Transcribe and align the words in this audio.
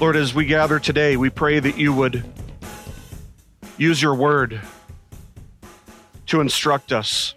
Lord, 0.00 0.16
as 0.16 0.34
we 0.34 0.44
gather 0.44 0.80
today, 0.80 1.16
we 1.16 1.30
pray 1.30 1.60
that 1.60 1.78
you 1.78 1.92
would 1.92 2.24
use 3.78 4.02
your 4.02 4.14
word 4.14 4.60
to 6.26 6.40
instruct 6.40 6.92
us. 6.92 7.34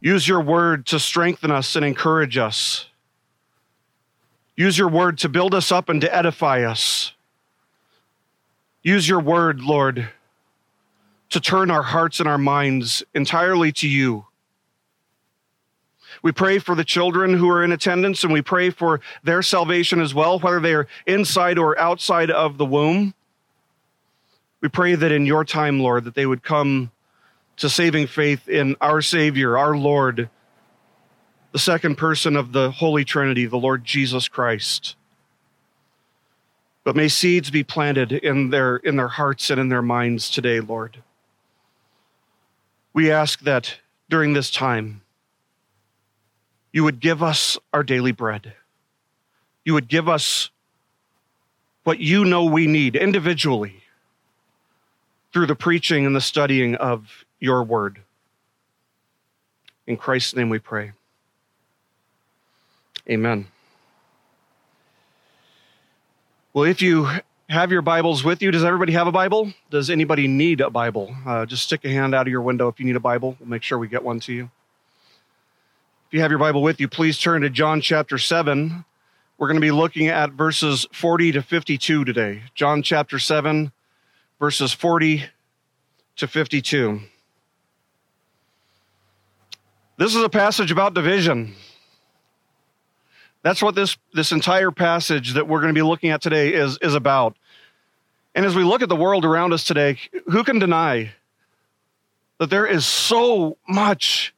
Use 0.00 0.26
your 0.26 0.40
word 0.40 0.86
to 0.86 1.00
strengthen 1.00 1.50
us 1.50 1.74
and 1.74 1.84
encourage 1.84 2.38
us. 2.38 2.86
Use 4.56 4.78
your 4.78 4.88
word 4.88 5.18
to 5.18 5.28
build 5.28 5.52
us 5.52 5.72
up 5.72 5.88
and 5.88 6.00
to 6.00 6.14
edify 6.14 6.62
us. 6.62 7.12
Use 8.84 9.08
your 9.08 9.20
word, 9.20 9.60
Lord, 9.60 10.08
to 11.30 11.40
turn 11.40 11.72
our 11.72 11.82
hearts 11.82 12.20
and 12.20 12.28
our 12.28 12.38
minds 12.38 13.02
entirely 13.14 13.72
to 13.72 13.88
you. 13.88 14.26
We 16.20 16.32
pray 16.32 16.58
for 16.58 16.74
the 16.74 16.84
children 16.84 17.34
who 17.34 17.48
are 17.48 17.64
in 17.64 17.72
attendance 17.72 18.24
and 18.24 18.32
we 18.32 18.42
pray 18.42 18.70
for 18.70 19.00
their 19.22 19.42
salvation 19.42 20.00
as 20.00 20.14
well, 20.14 20.38
whether 20.38 20.60
they 20.60 20.74
are 20.74 20.88
inside 21.06 21.58
or 21.58 21.78
outside 21.78 22.30
of 22.30 22.58
the 22.58 22.66
womb. 22.66 23.14
We 24.60 24.68
pray 24.68 24.94
that 24.94 25.12
in 25.12 25.26
your 25.26 25.44
time, 25.44 25.80
Lord, 25.80 26.04
that 26.04 26.14
they 26.14 26.26
would 26.26 26.42
come 26.42 26.90
to 27.56 27.68
saving 27.68 28.06
faith 28.06 28.48
in 28.48 28.76
our 28.80 29.02
Savior, 29.02 29.58
our 29.58 29.76
Lord, 29.76 30.28
the 31.52 31.58
second 31.58 31.96
person 31.96 32.36
of 32.36 32.52
the 32.52 32.70
Holy 32.70 33.04
Trinity, 33.04 33.46
the 33.46 33.58
Lord 33.58 33.84
Jesus 33.84 34.28
Christ. 34.28 34.96
But 36.84 36.96
may 36.96 37.08
seeds 37.08 37.50
be 37.50 37.62
planted 37.62 38.12
in 38.12 38.50
their, 38.50 38.76
in 38.76 38.96
their 38.96 39.08
hearts 39.08 39.50
and 39.50 39.60
in 39.60 39.68
their 39.68 39.82
minds 39.82 40.30
today, 40.30 40.60
Lord. 40.60 41.02
We 42.92 43.10
ask 43.10 43.40
that 43.40 43.78
during 44.08 44.32
this 44.32 44.50
time, 44.50 45.01
you 46.72 46.84
would 46.84 47.00
give 47.00 47.22
us 47.22 47.58
our 47.72 47.82
daily 47.82 48.12
bread. 48.12 48.54
You 49.64 49.74
would 49.74 49.88
give 49.88 50.08
us 50.08 50.50
what 51.84 52.00
you 52.00 52.24
know 52.24 52.44
we 52.44 52.66
need 52.66 52.96
individually 52.96 53.82
through 55.32 55.46
the 55.46 55.54
preaching 55.54 56.06
and 56.06 56.14
the 56.14 56.20
studying 56.20 56.74
of 56.76 57.24
your 57.40 57.62
word. 57.62 58.00
In 59.86 59.96
Christ's 59.96 60.34
name 60.34 60.48
we 60.48 60.58
pray. 60.58 60.92
Amen. 63.08 63.46
Well, 66.54 66.64
if 66.64 66.82
you 66.82 67.08
have 67.48 67.72
your 67.72 67.82
Bibles 67.82 68.22
with 68.22 68.42
you, 68.42 68.50
does 68.50 68.64
everybody 68.64 68.92
have 68.92 69.06
a 69.06 69.12
Bible? 69.12 69.52
Does 69.70 69.90
anybody 69.90 70.28
need 70.28 70.60
a 70.60 70.70
Bible? 70.70 71.14
Uh, 71.26 71.46
just 71.46 71.64
stick 71.64 71.84
a 71.84 71.88
hand 71.88 72.14
out 72.14 72.26
of 72.26 72.30
your 72.30 72.42
window 72.42 72.68
if 72.68 72.78
you 72.78 72.86
need 72.86 72.96
a 72.96 73.00
Bible. 73.00 73.36
We'll 73.40 73.48
make 73.48 73.62
sure 73.62 73.78
we 73.78 73.88
get 73.88 74.04
one 74.04 74.20
to 74.20 74.32
you. 74.32 74.50
If 76.12 76.16
you 76.16 76.20
have 76.20 76.30
your 76.30 76.40
Bible 76.40 76.60
with 76.60 76.78
you, 76.78 76.88
please 76.88 77.16
turn 77.16 77.40
to 77.40 77.48
John 77.48 77.80
chapter 77.80 78.18
7. 78.18 78.84
We're 79.38 79.46
going 79.46 79.56
to 79.56 79.62
be 79.62 79.70
looking 79.70 80.08
at 80.08 80.32
verses 80.32 80.86
40 80.92 81.32
to 81.32 81.42
52 81.42 82.04
today. 82.04 82.42
John 82.54 82.82
chapter 82.82 83.18
7, 83.18 83.72
verses 84.38 84.74
40 84.74 85.24
to 86.16 86.28
52. 86.28 87.00
This 89.96 90.14
is 90.14 90.22
a 90.22 90.28
passage 90.28 90.70
about 90.70 90.92
division. 90.92 91.54
That's 93.40 93.62
what 93.62 93.74
this, 93.74 93.96
this 94.12 94.32
entire 94.32 94.70
passage 94.70 95.32
that 95.32 95.48
we're 95.48 95.62
going 95.62 95.74
to 95.74 95.78
be 95.78 95.80
looking 95.80 96.10
at 96.10 96.20
today 96.20 96.52
is, 96.52 96.76
is 96.82 96.94
about. 96.94 97.38
And 98.34 98.44
as 98.44 98.54
we 98.54 98.64
look 98.64 98.82
at 98.82 98.90
the 98.90 98.96
world 98.96 99.24
around 99.24 99.54
us 99.54 99.64
today, 99.64 99.96
who 100.26 100.44
can 100.44 100.58
deny 100.58 101.12
that 102.36 102.50
there 102.50 102.66
is 102.66 102.84
so 102.84 103.56
much 103.66 104.34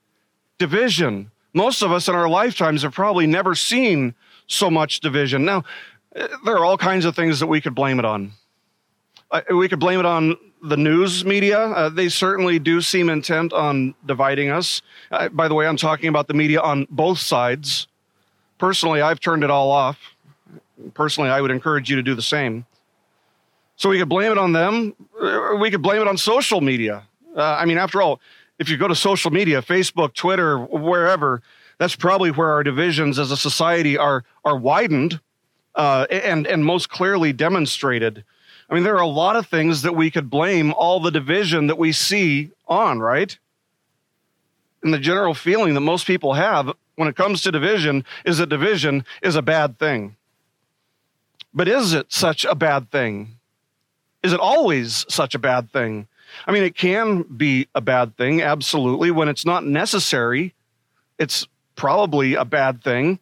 division? 0.56 1.32
Most 1.54 1.82
of 1.82 1.92
us 1.92 2.08
in 2.08 2.14
our 2.14 2.28
lifetimes 2.28 2.82
have 2.82 2.92
probably 2.92 3.26
never 3.26 3.54
seen 3.54 4.14
so 4.46 4.70
much 4.70 5.00
division. 5.00 5.44
Now, 5.44 5.64
there 6.44 6.56
are 6.56 6.64
all 6.64 6.76
kinds 6.76 7.04
of 7.04 7.16
things 7.16 7.40
that 7.40 7.46
we 7.46 7.60
could 7.60 7.74
blame 7.74 7.98
it 7.98 8.04
on. 8.04 8.32
Uh, 9.30 9.40
we 9.50 9.68
could 9.68 9.80
blame 9.80 10.00
it 10.00 10.06
on 10.06 10.36
the 10.62 10.76
news 10.76 11.24
media. 11.24 11.58
Uh, 11.58 11.88
they 11.88 12.08
certainly 12.08 12.58
do 12.58 12.80
seem 12.80 13.08
intent 13.08 13.52
on 13.52 13.94
dividing 14.06 14.50
us. 14.50 14.82
Uh, 15.10 15.28
by 15.28 15.48
the 15.48 15.54
way, 15.54 15.66
I'm 15.66 15.76
talking 15.76 16.08
about 16.08 16.28
the 16.28 16.34
media 16.34 16.60
on 16.60 16.86
both 16.90 17.18
sides. 17.18 17.86
Personally, 18.58 19.00
I've 19.00 19.20
turned 19.20 19.44
it 19.44 19.50
all 19.50 19.70
off. 19.70 19.98
Personally, 20.94 21.30
I 21.30 21.40
would 21.40 21.50
encourage 21.50 21.90
you 21.90 21.96
to 21.96 22.02
do 22.02 22.14
the 22.14 22.22
same. 22.22 22.66
So 23.76 23.88
we 23.88 23.98
could 23.98 24.08
blame 24.08 24.32
it 24.32 24.38
on 24.38 24.52
them. 24.52 24.94
Uh, 25.20 25.56
we 25.60 25.70
could 25.70 25.82
blame 25.82 26.00
it 26.00 26.08
on 26.08 26.16
social 26.16 26.60
media. 26.60 27.04
Uh, 27.36 27.42
I 27.42 27.64
mean, 27.64 27.78
after 27.78 28.00
all, 28.00 28.20
if 28.58 28.68
you 28.68 28.76
go 28.76 28.88
to 28.88 28.94
social 28.94 29.30
media, 29.30 29.62
Facebook, 29.62 30.14
Twitter, 30.14 30.58
wherever, 30.58 31.42
that's 31.78 31.96
probably 31.96 32.30
where 32.30 32.50
our 32.50 32.62
divisions 32.62 33.18
as 33.18 33.30
a 33.30 33.36
society 33.36 33.98
are 33.98 34.24
are 34.44 34.56
widened 34.56 35.20
uh, 35.74 36.06
and 36.10 36.46
and 36.46 36.64
most 36.64 36.88
clearly 36.88 37.32
demonstrated. 37.32 38.24
I 38.68 38.74
mean, 38.74 38.84
there 38.84 38.94
are 38.96 39.02
a 39.02 39.06
lot 39.06 39.36
of 39.36 39.46
things 39.46 39.82
that 39.82 39.94
we 39.94 40.10
could 40.10 40.30
blame 40.30 40.72
all 40.72 41.00
the 41.00 41.10
division 41.10 41.66
that 41.66 41.78
we 41.78 41.92
see 41.92 42.50
on, 42.66 43.00
right? 43.00 43.36
And 44.82 44.92
the 44.92 44.98
general 44.98 45.34
feeling 45.34 45.74
that 45.74 45.80
most 45.80 46.06
people 46.06 46.34
have 46.34 46.72
when 46.96 47.08
it 47.08 47.16
comes 47.16 47.42
to 47.42 47.52
division 47.52 48.04
is 48.24 48.38
that 48.38 48.48
division 48.48 49.04
is 49.22 49.36
a 49.36 49.42
bad 49.42 49.78
thing. 49.78 50.16
But 51.52 51.68
is 51.68 51.92
it 51.92 52.12
such 52.12 52.44
a 52.44 52.54
bad 52.54 52.90
thing? 52.90 53.36
Is 54.22 54.32
it 54.32 54.40
always 54.40 55.04
such 55.08 55.34
a 55.34 55.38
bad 55.38 55.70
thing? 55.70 56.08
I 56.46 56.52
mean, 56.52 56.64
it 56.64 56.76
can 56.76 57.22
be 57.22 57.68
a 57.74 57.80
bad 57.80 58.16
thing, 58.16 58.42
absolutely. 58.42 59.10
When 59.10 59.28
it's 59.28 59.44
not 59.44 59.64
necessary, 59.64 60.54
it's 61.18 61.46
probably 61.76 62.34
a 62.34 62.44
bad 62.44 62.82
thing. 62.82 63.18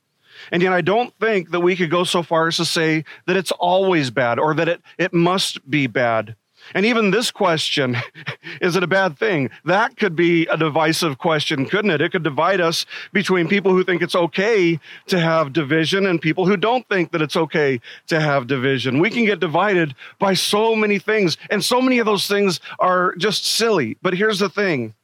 And 0.51 0.63
yet, 0.63 0.73
I 0.73 0.81
don't 0.81 1.15
think 1.21 1.51
that 1.51 1.61
we 1.61 1.77
could 1.77 1.91
go 1.91 2.05
so 2.05 2.23
far 2.23 2.49
as 2.49 2.57
to 2.57 2.65
say 2.65 3.05
that 3.27 3.37
it's 3.37 3.53
always 3.53 4.11
bad 4.11 4.39
or 4.39 4.55
that 4.55 4.69
it, 4.69 4.83
it 4.99 5.13
must 5.13 5.69
be 5.71 5.87
bad. 5.87 6.37
And 6.75 6.87
even 6.87 7.11
this 7.11 7.31
question, 7.31 7.97
is 8.61 8.77
it 8.77 8.83
a 8.83 8.87
bad 8.89 9.19
thing? 9.19 9.51
That 9.65 9.97
could 9.97 10.17
be 10.17 10.47
a 10.47 10.57
divisive 10.57 11.19
question, 11.19 11.67
couldn't 11.67 11.91
it? 11.91 12.01
It 12.01 12.13
could 12.13 12.23
divide 12.23 12.61
us 12.61 12.87
between 13.13 13.49
people 13.49 13.73
who 13.73 13.85
think 13.85 14.03
it's 14.03 14.15
okay 14.15 14.79
to 15.07 15.19
have 15.19 15.53
division 15.53 16.07
and 16.07 16.21
people 16.21 16.47
who 16.47 16.57
don't 16.57 16.89
think 16.89 17.13
that 17.13 17.23
it's 17.23 17.37
okay 17.37 17.81
to 18.09 18.21
have 18.21 18.47
division. 18.47 18.99
We 19.01 19.11
can 19.11 19.25
get 19.25 19.41
divided 19.41 19.95
by 20.19 20.35
so 20.35 20.75
many 20.75 20.99
things, 20.99 21.37
and 21.51 21.63
so 21.65 21.81
many 21.81 21.99
of 21.99 22.07
those 22.07 22.27
things 22.27 22.61
are 22.79 23.15
just 23.17 23.45
silly. 23.45 23.97
But 24.03 24.15
here's 24.15 24.39
the 24.39 24.49
thing 24.49 24.95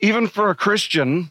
even 0.00 0.28
for 0.28 0.50
a 0.50 0.54
Christian, 0.54 1.30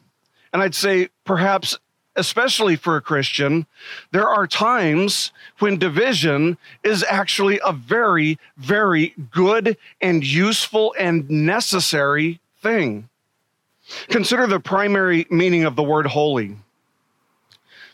and 0.52 0.62
I'd 0.62 0.74
say 0.74 1.08
perhaps 1.24 1.78
especially 2.18 2.76
for 2.76 2.96
a 2.96 3.00
Christian, 3.00 3.66
there 4.10 4.28
are 4.28 4.46
times 4.46 5.32
when 5.60 5.78
division 5.78 6.58
is 6.82 7.04
actually 7.08 7.60
a 7.64 7.72
very, 7.72 8.38
very 8.56 9.14
good 9.30 9.76
and 10.00 10.24
useful 10.24 10.94
and 10.98 11.28
necessary 11.30 12.40
thing. 12.60 13.08
Consider 14.08 14.46
the 14.46 14.60
primary 14.60 15.26
meaning 15.30 15.64
of 15.64 15.76
the 15.76 15.82
word 15.82 16.06
holy. 16.06 16.56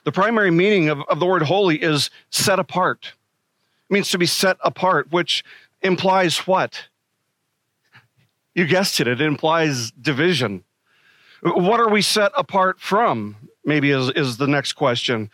The 0.05 0.13
primary 0.13 0.51
meaning 0.51 0.89
of, 0.89 1.03
of 1.09 1.21
the 1.21 1.27
word 1.27 1.43
holy 1.43 1.83
is 1.83 2.11
set 2.31 2.59
apart. 2.59 3.13
It 3.89 3.93
means 3.93 4.11
to 4.11 4.19
be 4.19 4.27
set 4.27 4.57
apart, 4.61 5.13
which 5.13 5.45
implies 5.83 6.39
what? 6.47 6.89
You 8.55 8.67
guessed 8.67 9.01
it, 9.01 9.09
it 9.09 9.21
implies 9.21 9.91
division. 9.93 10.65
What 11.43 11.81
are 11.81 11.91
we 11.91 12.01
set 12.03 12.33
apart 12.35 12.81
from? 12.81 13.37
Maybe 13.65 13.91
is, 13.91 14.11
is 14.11 14.37
the 14.37 14.47
next 14.47 14.75
question. 14.75 15.31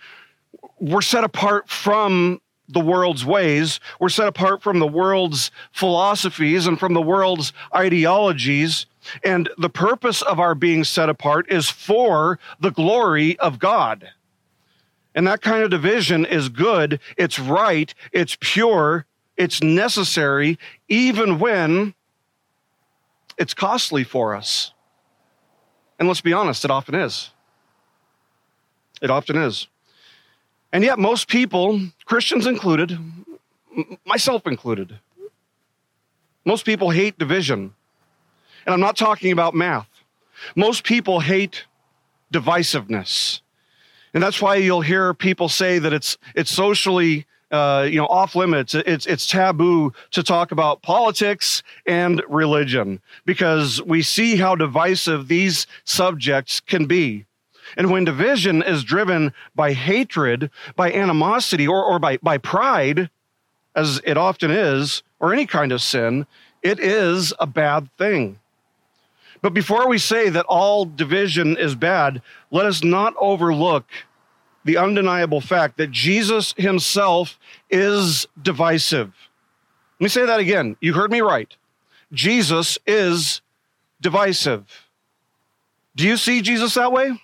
We're 0.78 1.02
set 1.02 1.24
apart 1.24 1.68
from 1.68 2.40
the 2.68 2.80
world's 2.80 3.24
ways. 3.24 3.80
We're 3.98 4.08
set 4.08 4.28
apart 4.28 4.62
from 4.62 4.78
the 4.78 4.86
world's 4.86 5.50
philosophies 5.72 6.66
and 6.66 6.78
from 6.78 6.94
the 6.94 7.02
world's 7.02 7.52
ideologies. 7.74 8.86
And 9.24 9.48
the 9.58 9.70
purpose 9.70 10.22
of 10.22 10.38
our 10.38 10.54
being 10.54 10.84
set 10.84 11.08
apart 11.08 11.50
is 11.50 11.68
for 11.68 12.38
the 12.60 12.70
glory 12.70 13.38
of 13.38 13.58
God. 13.58 14.10
And 15.14 15.26
that 15.26 15.42
kind 15.42 15.64
of 15.64 15.70
division 15.70 16.24
is 16.24 16.48
good, 16.48 17.00
it's 17.16 17.38
right, 17.38 17.92
it's 18.12 18.36
pure, 18.40 19.06
it's 19.36 19.62
necessary, 19.62 20.58
even 20.88 21.40
when 21.40 21.94
it's 23.36 23.54
costly 23.54 24.04
for 24.04 24.36
us. 24.36 24.72
And 25.98 26.06
let's 26.06 26.20
be 26.20 26.32
honest, 26.32 26.64
it 26.64 26.70
often 26.70 26.94
is. 26.94 27.30
It 29.00 29.10
often 29.10 29.36
is. 29.36 29.66
And 30.72 30.84
yet, 30.84 30.98
most 30.98 31.28
people, 31.28 31.80
Christians 32.04 32.46
included, 32.46 32.98
myself 34.04 34.46
included, 34.46 34.98
most 36.44 36.64
people 36.64 36.90
hate 36.90 37.18
division. 37.18 37.74
And 38.66 38.74
I'm 38.74 38.80
not 38.80 38.96
talking 38.96 39.32
about 39.32 39.54
math. 39.54 39.88
Most 40.54 40.84
people 40.84 41.20
hate 41.20 41.64
divisiveness. 42.32 43.40
And 44.14 44.22
that's 44.22 44.40
why 44.40 44.56
you'll 44.56 44.80
hear 44.80 45.14
people 45.14 45.48
say 45.48 45.78
that 45.78 45.92
it's, 45.92 46.18
it's 46.34 46.50
socially 46.50 47.26
uh, 47.50 47.88
you 47.90 47.96
know, 47.96 48.06
off 48.06 48.36
limits. 48.36 48.74
It's, 48.74 49.06
it's 49.06 49.26
taboo 49.26 49.92
to 50.12 50.22
talk 50.22 50.52
about 50.52 50.82
politics 50.82 51.62
and 51.86 52.22
religion 52.28 53.00
because 53.26 53.82
we 53.82 54.02
see 54.02 54.36
how 54.36 54.54
divisive 54.54 55.28
these 55.28 55.66
subjects 55.84 56.60
can 56.60 56.86
be. 56.86 57.26
And 57.76 57.90
when 57.90 58.04
division 58.04 58.62
is 58.62 58.84
driven 58.84 59.32
by 59.54 59.72
hatred, 59.72 60.50
by 60.76 60.92
animosity, 60.92 61.66
or, 61.66 61.84
or 61.84 61.98
by, 61.98 62.18
by 62.18 62.38
pride, 62.38 63.10
as 63.74 64.00
it 64.04 64.16
often 64.16 64.50
is, 64.50 65.02
or 65.18 65.32
any 65.32 65.46
kind 65.46 65.72
of 65.72 65.82
sin, 65.82 66.26
it 66.62 66.78
is 66.80 67.32
a 67.38 67.46
bad 67.46 67.88
thing. 67.96 68.38
But 69.42 69.54
before 69.54 69.88
we 69.88 69.98
say 69.98 70.28
that 70.28 70.44
all 70.46 70.84
division 70.84 71.56
is 71.56 71.74
bad, 71.74 72.20
let 72.50 72.66
us 72.66 72.84
not 72.84 73.14
overlook 73.18 73.86
the 74.64 74.76
undeniable 74.76 75.40
fact 75.40 75.78
that 75.78 75.90
Jesus 75.90 76.54
himself 76.58 77.38
is 77.70 78.26
divisive. 78.40 79.14
Let 79.98 80.04
me 80.04 80.08
say 80.08 80.26
that 80.26 80.40
again. 80.40 80.76
You 80.80 80.92
heard 80.92 81.10
me 81.10 81.20
right. 81.20 81.54
Jesus 82.12 82.78
is 82.86 83.40
divisive. 84.00 84.64
Do 85.96 86.06
you 86.06 86.16
see 86.16 86.42
Jesus 86.42 86.74
that 86.74 86.92
way? 86.92 87.18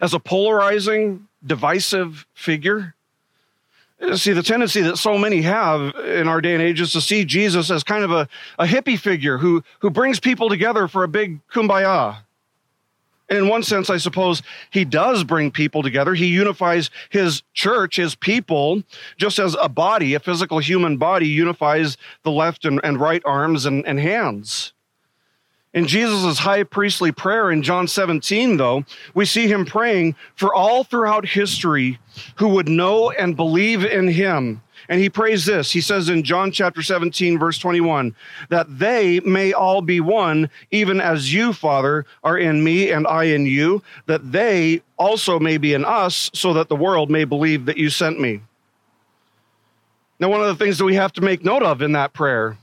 As 0.00 0.14
a 0.14 0.18
polarizing, 0.18 1.28
divisive 1.44 2.26
figure? 2.34 2.94
See, 4.16 4.32
the 4.32 4.42
tendency 4.42 4.82
that 4.82 4.98
so 4.98 5.16
many 5.16 5.42
have 5.42 5.94
in 5.96 6.28
our 6.28 6.40
day 6.40 6.52
and 6.52 6.62
age 6.62 6.80
is 6.80 6.92
to 6.92 7.00
see 7.00 7.24
Jesus 7.24 7.70
as 7.70 7.82
kind 7.82 8.04
of 8.04 8.10
a, 8.10 8.28
a 8.58 8.66
hippie 8.66 8.98
figure 8.98 9.38
who, 9.38 9.62
who 9.78 9.88
brings 9.88 10.20
people 10.20 10.48
together 10.48 10.88
for 10.88 11.04
a 11.04 11.08
big 11.08 11.40
kumbaya. 11.48 12.18
And 13.30 13.38
in 13.38 13.48
one 13.48 13.62
sense, 13.62 13.88
I 13.88 13.96
suppose 13.96 14.42
he 14.70 14.84
does 14.84 15.24
bring 15.24 15.50
people 15.50 15.82
together. 15.82 16.12
He 16.14 16.26
unifies 16.26 16.90
his 17.08 17.42
church, 17.54 17.96
his 17.96 18.14
people, 18.14 18.82
just 19.16 19.38
as 19.38 19.56
a 19.58 19.68
body, 19.68 20.12
a 20.12 20.20
physical 20.20 20.58
human 20.58 20.98
body, 20.98 21.28
unifies 21.28 21.96
the 22.22 22.30
left 22.30 22.66
and, 22.66 22.80
and 22.84 23.00
right 23.00 23.22
arms 23.24 23.64
and, 23.64 23.86
and 23.86 23.98
hands. 23.98 24.73
In 25.74 25.88
Jesus' 25.88 26.38
high 26.38 26.62
priestly 26.62 27.10
prayer 27.10 27.50
in 27.50 27.60
John 27.62 27.88
17, 27.88 28.56
though, 28.56 28.84
we 29.12 29.24
see 29.24 29.48
him 29.48 29.66
praying 29.66 30.14
for 30.36 30.54
all 30.54 30.84
throughout 30.84 31.26
history 31.26 31.98
who 32.36 32.48
would 32.50 32.68
know 32.68 33.10
and 33.10 33.36
believe 33.36 33.84
in 33.84 34.06
him. 34.06 34.62
And 34.88 35.00
he 35.00 35.10
prays 35.10 35.46
this. 35.46 35.72
He 35.72 35.80
says 35.80 36.08
in 36.08 36.22
John 36.22 36.52
chapter 36.52 36.80
17, 36.80 37.38
verse 37.38 37.58
21, 37.58 38.14
that 38.50 38.78
they 38.78 39.18
may 39.20 39.52
all 39.52 39.82
be 39.82 39.98
one, 39.98 40.48
even 40.70 41.00
as 41.00 41.32
you, 41.32 41.52
Father, 41.52 42.06
are 42.22 42.38
in 42.38 42.62
me 42.62 42.92
and 42.92 43.06
I 43.06 43.24
in 43.24 43.44
you, 43.44 43.82
that 44.06 44.30
they 44.30 44.82
also 44.96 45.40
may 45.40 45.56
be 45.56 45.74
in 45.74 45.84
us, 45.84 46.30
so 46.34 46.52
that 46.52 46.68
the 46.68 46.76
world 46.76 47.10
may 47.10 47.24
believe 47.24 47.64
that 47.64 47.78
you 47.78 47.90
sent 47.90 48.20
me. 48.20 48.42
Now, 50.20 50.28
one 50.28 50.40
of 50.40 50.46
the 50.46 50.64
things 50.64 50.78
that 50.78 50.84
we 50.84 50.94
have 50.94 51.12
to 51.14 51.20
make 51.20 51.44
note 51.44 51.64
of 51.64 51.82
in 51.82 51.92
that 51.92 52.12
prayer 52.12 52.58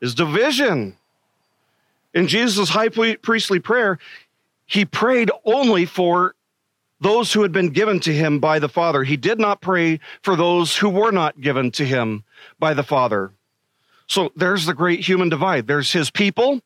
is 0.00 0.14
division. 0.14 0.96
In 2.14 2.26
Jesus' 2.26 2.70
high 2.70 2.88
priestly 2.88 3.60
prayer, 3.60 3.98
he 4.66 4.84
prayed 4.84 5.30
only 5.44 5.86
for 5.86 6.34
those 7.00 7.32
who 7.32 7.42
had 7.42 7.52
been 7.52 7.70
given 7.70 7.98
to 8.00 8.12
him 8.12 8.38
by 8.40 8.58
the 8.58 8.68
Father. 8.68 9.04
He 9.04 9.16
did 9.16 9.38
not 9.38 9.60
pray 9.60 10.00
for 10.22 10.36
those 10.36 10.76
who 10.76 10.88
were 10.88 11.12
not 11.12 11.40
given 11.40 11.70
to 11.72 11.84
him 11.84 12.24
by 12.58 12.74
the 12.74 12.82
Father. 12.82 13.32
So 14.06 14.32
there's 14.36 14.66
the 14.66 14.74
great 14.74 15.00
human 15.00 15.28
divide. 15.28 15.66
There's 15.66 15.92
his 15.92 16.10
people, 16.10 16.60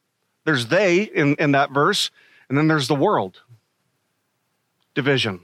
there's 0.44 0.67
they 0.67 1.02
in, 1.02 1.37
in 1.37 1.52
that 1.52 1.70
verse, 1.70 2.11
and 2.49 2.58
then 2.58 2.69
there's 2.69 2.88
the 2.88 2.94
world. 2.94 3.43
Division. 4.94 5.41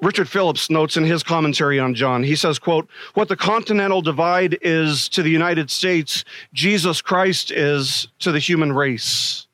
Richard 0.00 0.28
Phillips 0.28 0.70
notes 0.70 0.96
in 0.96 1.04
his 1.04 1.22
commentary 1.22 1.80
on 1.80 1.94
John, 1.94 2.22
he 2.22 2.36
says, 2.36 2.58
quote, 2.58 2.88
what 3.14 3.28
the 3.28 3.36
continental 3.36 4.00
divide 4.00 4.58
is 4.62 5.08
to 5.10 5.22
the 5.22 5.30
United 5.30 5.70
States, 5.70 6.24
Jesus 6.52 7.02
Christ 7.02 7.50
is 7.50 8.08
to 8.20 8.30
the 8.30 8.38
human 8.38 8.72
race, 8.72 9.46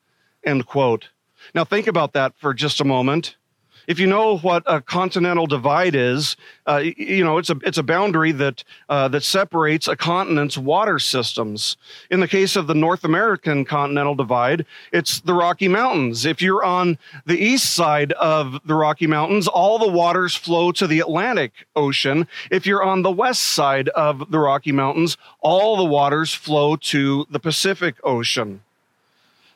end 0.44 0.66
quote. 0.66 1.08
Now 1.54 1.64
think 1.64 1.86
about 1.86 2.12
that 2.12 2.36
for 2.36 2.52
just 2.52 2.80
a 2.80 2.84
moment 2.84 3.36
if 3.86 3.98
you 3.98 4.06
know 4.06 4.38
what 4.38 4.62
a 4.66 4.80
continental 4.80 5.46
divide 5.46 5.94
is, 5.94 6.36
uh, 6.66 6.82
you 6.96 7.24
know 7.24 7.38
it's 7.38 7.50
a 7.50 7.56
it's 7.64 7.78
a 7.78 7.82
boundary 7.82 8.32
that 8.32 8.64
uh, 8.88 9.08
that 9.08 9.22
separates 9.22 9.88
a 9.88 9.96
continent's 9.96 10.56
water 10.56 10.98
systems. 10.98 11.76
In 12.10 12.20
the 12.20 12.28
case 12.28 12.56
of 12.56 12.66
the 12.66 12.74
North 12.74 13.04
American 13.04 13.64
continental 13.64 14.14
divide, 14.14 14.66
it's 14.92 15.20
the 15.20 15.34
Rocky 15.34 15.68
Mountains. 15.68 16.24
If 16.24 16.40
you're 16.40 16.64
on 16.64 16.98
the 17.26 17.38
east 17.38 17.74
side 17.74 18.12
of 18.12 18.60
the 18.64 18.74
Rocky 18.74 19.06
Mountains, 19.06 19.48
all 19.48 19.78
the 19.78 19.88
waters 19.88 20.34
flow 20.34 20.72
to 20.72 20.86
the 20.86 21.00
Atlantic 21.00 21.52
Ocean. 21.76 22.26
If 22.50 22.66
you're 22.66 22.82
on 22.82 23.02
the 23.02 23.10
west 23.10 23.42
side 23.42 23.88
of 23.90 24.30
the 24.30 24.38
Rocky 24.38 24.72
Mountains, 24.72 25.16
all 25.40 25.76
the 25.76 25.84
waters 25.84 26.32
flow 26.32 26.76
to 26.76 27.26
the 27.30 27.40
Pacific 27.40 27.96
Ocean. 28.02 28.62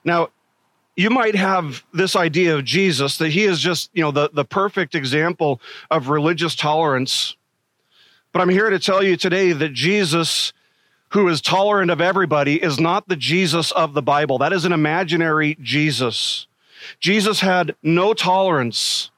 Now, 0.05 0.29
you 0.99 1.11
might 1.11 1.37
have 1.37 1.85
this 1.95 2.17
idea 2.17 2.57
of 2.57 2.65
Jesus 2.65 3.19
that 3.19 3.29
he 3.29 3.45
is 3.45 3.61
just, 3.61 3.89
you 3.95 4.03
know, 4.03 4.11
the, 4.11 4.31
the 4.33 4.45
perfect 4.45 4.97
example 4.97 5.61
of 5.93 6.09
religious 6.09 6.57
tolerance. 6.57 7.37
But 8.33 8.43
I'm 8.43 8.49
here 8.49 8.69
to 8.69 8.81
tell 8.81 9.01
you 9.01 9.17
today 9.17 9.53
that 9.53 9.73
Jesus, 9.73 10.53
who 11.11 11.29
is 11.29 11.41
tolerant 11.41 11.93
of 11.93 12.01
everybody, 12.01 12.61
is 12.61 12.81
not 12.81 13.07
the 13.07 13.15
Jesus 13.15 13.71
of 13.71 13.95
the 13.95 14.03
Bible. 14.03 14.39
That 14.39 14.53
is 14.53 14.65
an 14.65 14.73
imaginary 14.73 15.57
Jesus. 15.63 16.49
Jesus 16.99 17.39
had 17.39 17.77
no 17.81 18.13
tolerance 18.13 19.13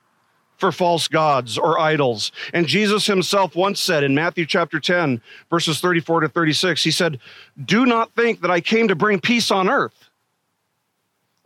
for 0.58 0.72
false 0.72 1.08
gods 1.08 1.56
or 1.56 1.78
idols. 1.78 2.30
And 2.52 2.66
Jesus 2.66 3.06
himself 3.06 3.56
once 3.56 3.80
said 3.80 4.04
in 4.04 4.14
Matthew 4.14 4.44
chapter 4.44 4.80
10, 4.80 5.22
verses 5.48 5.80
34 5.80 6.20
to 6.20 6.28
36, 6.28 6.84
he 6.84 6.90
said, 6.90 7.18
Do 7.64 7.86
not 7.86 8.14
think 8.14 8.42
that 8.42 8.50
I 8.50 8.60
came 8.60 8.86
to 8.88 8.94
bring 8.94 9.18
peace 9.18 9.50
on 9.50 9.70
earth. 9.70 10.09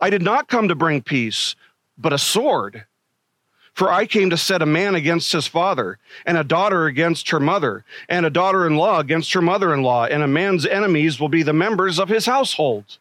I 0.05 0.11
did 0.11 0.21
not 0.21 0.47
come 0.47 0.67
to 0.67 0.75
bring 0.75 1.01
peace, 1.01 1.55
but 1.97 2.13
a 2.13 2.19
sword. 2.19 2.85
For 3.73 3.91
I 3.91 4.05
came 4.05 4.29
to 4.29 4.37
set 4.37 4.61
a 4.61 4.65
man 4.67 4.93
against 4.93 5.31
his 5.31 5.47
father, 5.47 5.97
and 6.27 6.37
a 6.37 6.43
daughter 6.43 6.85
against 6.85 7.31
her 7.31 7.39
mother, 7.39 7.83
and 8.07 8.23
a 8.23 8.29
daughter 8.29 8.67
in 8.67 8.77
law 8.77 8.99
against 8.99 9.33
her 9.33 9.41
mother 9.41 9.73
in 9.73 9.81
law, 9.81 10.05
and 10.05 10.21
a 10.21 10.27
man's 10.27 10.63
enemies 10.63 11.19
will 11.19 11.27
be 11.27 11.41
the 11.41 11.53
members 11.53 11.97
of 11.97 12.07
his 12.07 12.27
household. 12.27 12.99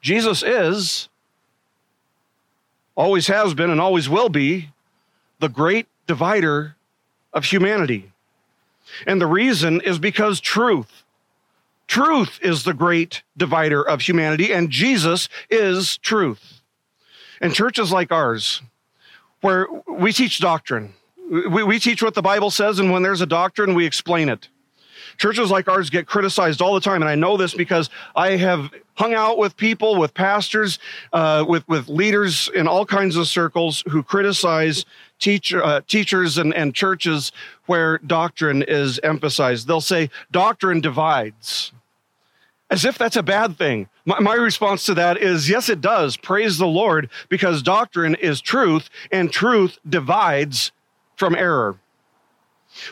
Jesus 0.00 0.44
is, 0.44 1.08
always 2.94 3.26
has 3.26 3.54
been, 3.54 3.68
and 3.68 3.80
always 3.80 4.08
will 4.08 4.28
be, 4.28 4.68
the 5.40 5.48
great 5.48 5.88
divider 6.06 6.76
of 7.32 7.46
humanity. 7.46 8.12
And 9.08 9.20
the 9.20 9.26
reason 9.26 9.80
is 9.80 9.98
because 9.98 10.38
truth 10.38 11.02
Truth 11.92 12.38
is 12.40 12.64
the 12.64 12.72
great 12.72 13.22
divider 13.36 13.86
of 13.86 14.00
humanity, 14.00 14.50
and 14.50 14.70
Jesus 14.70 15.28
is 15.50 15.98
truth. 15.98 16.62
And 17.38 17.52
churches 17.52 17.92
like 17.92 18.10
ours, 18.10 18.62
where 19.42 19.66
we 19.86 20.10
teach 20.10 20.38
doctrine, 20.38 20.94
we, 21.30 21.62
we 21.62 21.78
teach 21.78 22.02
what 22.02 22.14
the 22.14 22.22
Bible 22.22 22.50
says, 22.50 22.78
and 22.78 22.90
when 22.90 23.02
there's 23.02 23.20
a 23.20 23.26
doctrine, 23.26 23.74
we 23.74 23.84
explain 23.84 24.30
it. 24.30 24.48
Churches 25.18 25.50
like 25.50 25.68
ours 25.68 25.90
get 25.90 26.06
criticized 26.06 26.62
all 26.62 26.72
the 26.72 26.80
time, 26.80 27.02
and 27.02 27.10
I 27.10 27.14
know 27.14 27.36
this 27.36 27.52
because 27.52 27.90
I 28.16 28.36
have 28.36 28.70
hung 28.94 29.12
out 29.12 29.36
with 29.36 29.54
people, 29.58 29.98
with 29.98 30.14
pastors, 30.14 30.78
uh, 31.12 31.44
with 31.46 31.68
with 31.68 31.90
leaders 31.90 32.48
in 32.54 32.66
all 32.66 32.86
kinds 32.86 33.16
of 33.16 33.28
circles 33.28 33.84
who 33.90 34.02
criticize 34.02 34.86
uh, 35.26 35.82
teachers 35.86 36.38
and, 36.38 36.54
and 36.54 36.74
churches 36.74 37.32
where 37.66 37.98
doctrine 37.98 38.62
is 38.62 38.98
emphasized. 39.02 39.66
They'll 39.66 39.82
say 39.82 40.08
doctrine 40.30 40.80
divides 40.80 41.72
as 42.72 42.86
if 42.86 42.96
that's 42.96 43.16
a 43.16 43.22
bad 43.22 43.58
thing. 43.58 43.86
My, 44.06 44.18
my, 44.18 44.32
response 44.32 44.86
to 44.86 44.94
that 44.94 45.18
is 45.18 45.46
yes, 45.46 45.68
it 45.68 45.82
does. 45.82 46.16
Praise 46.16 46.56
the 46.56 46.66
Lord, 46.66 47.10
because 47.28 47.62
doctrine 47.62 48.14
is 48.14 48.40
truth, 48.40 48.88
and 49.12 49.30
truth 49.30 49.78
divides 49.86 50.72
from 51.16 51.34
error. 51.34 51.76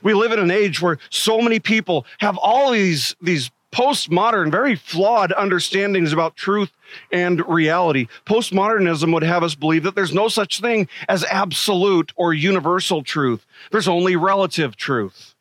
We 0.02 0.12
live 0.12 0.32
in 0.32 0.38
an 0.38 0.50
age 0.50 0.82
where 0.82 0.99
so 1.08 1.40
many 1.40 1.60
people 1.60 2.04
have 2.18 2.37
all 2.37 2.72
these, 2.72 3.16
these 3.22 3.50
postmodern, 3.72 4.50
very 4.50 4.76
flawed 4.76 5.32
understandings 5.32 6.12
about 6.12 6.37
truth 6.37 6.70
and 7.10 7.49
reality. 7.49 8.06
Postmodernism 8.26 9.14
would 9.14 9.22
have 9.22 9.42
us 9.42 9.54
believe 9.54 9.84
that 9.84 9.94
there's 9.94 10.12
no 10.12 10.28
such 10.28 10.60
thing 10.60 10.88
as 11.08 11.25
absolute 11.25 12.12
or 12.16 12.34
universal 12.34 13.02
truth, 13.02 13.46
there's 13.70 13.88
only 13.88 14.14
relative 14.14 14.76
truth. 14.76 15.34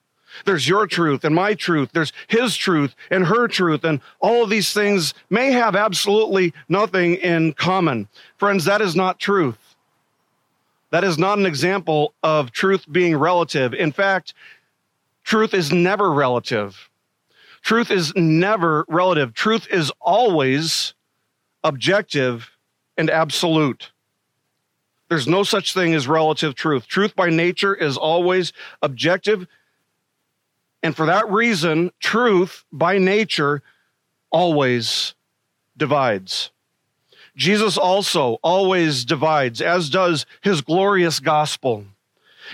There's 0.46 0.68
your 0.68 0.88
truth 0.88 1.24
and 1.24 1.36
my 1.36 1.54
truth. 1.54 1.90
There's 1.94 2.14
his 2.28 2.56
truth 2.56 2.96
and 3.12 3.26
her 3.26 3.48
truth. 3.48 3.84
And 3.84 4.02
all 4.20 4.44
of 4.44 4.50
these 4.50 4.74
things 4.74 5.14
may 5.30 5.52
have 5.52 5.76
absolutely 5.76 6.54
nothing 6.68 7.16
in 7.16 7.54
common. 7.54 8.08
Friends, 8.38 8.66
that 8.66 8.82
is 8.82 8.96
not 8.96 9.20
truth. 9.20 9.58
That 10.92 11.04
is 11.04 11.18
not 11.18 11.38
an 11.38 11.46
example 11.46 12.14
of 12.24 12.52
truth 12.52 12.86
being 12.92 13.16
relative. 13.16 13.74
In 13.74 13.92
fact, 13.92 14.34
truth 15.24 15.54
is 15.54 15.72
never 15.72 16.12
relative. 16.12 16.90
Truth 17.62 17.92
is 17.92 18.14
never 18.16 18.86
relative. 18.88 19.34
Truth 19.34 19.68
is 19.70 19.92
always 20.00 20.94
objective 21.64 22.50
and 22.98 23.10
absolute. 23.10 23.92
There's 25.10 25.28
no 25.28 25.44
such 25.44 25.74
thing 25.74 25.94
as 25.94 26.08
relative 26.08 26.56
truth. 26.56 26.88
Truth 26.88 27.16
by 27.16 27.30
nature 27.30 27.74
is 27.74 27.98
always 27.98 28.54
objective 28.82 29.48
and 30.82 30.96
for 30.96 31.06
that 31.08 31.30
reason, 31.30 31.92
truth 32.00 32.64
by 32.72 32.98
nature 32.98 33.62
always 34.32 35.14
divides. 35.76 36.52
Jesus 37.36 37.78
also 37.78 38.38
always 38.44 39.06
divides, 39.06 39.62
as 39.62 39.90
does 39.90 40.26
his 40.42 40.62
glorious 40.62 41.20
gospel. 41.20 41.86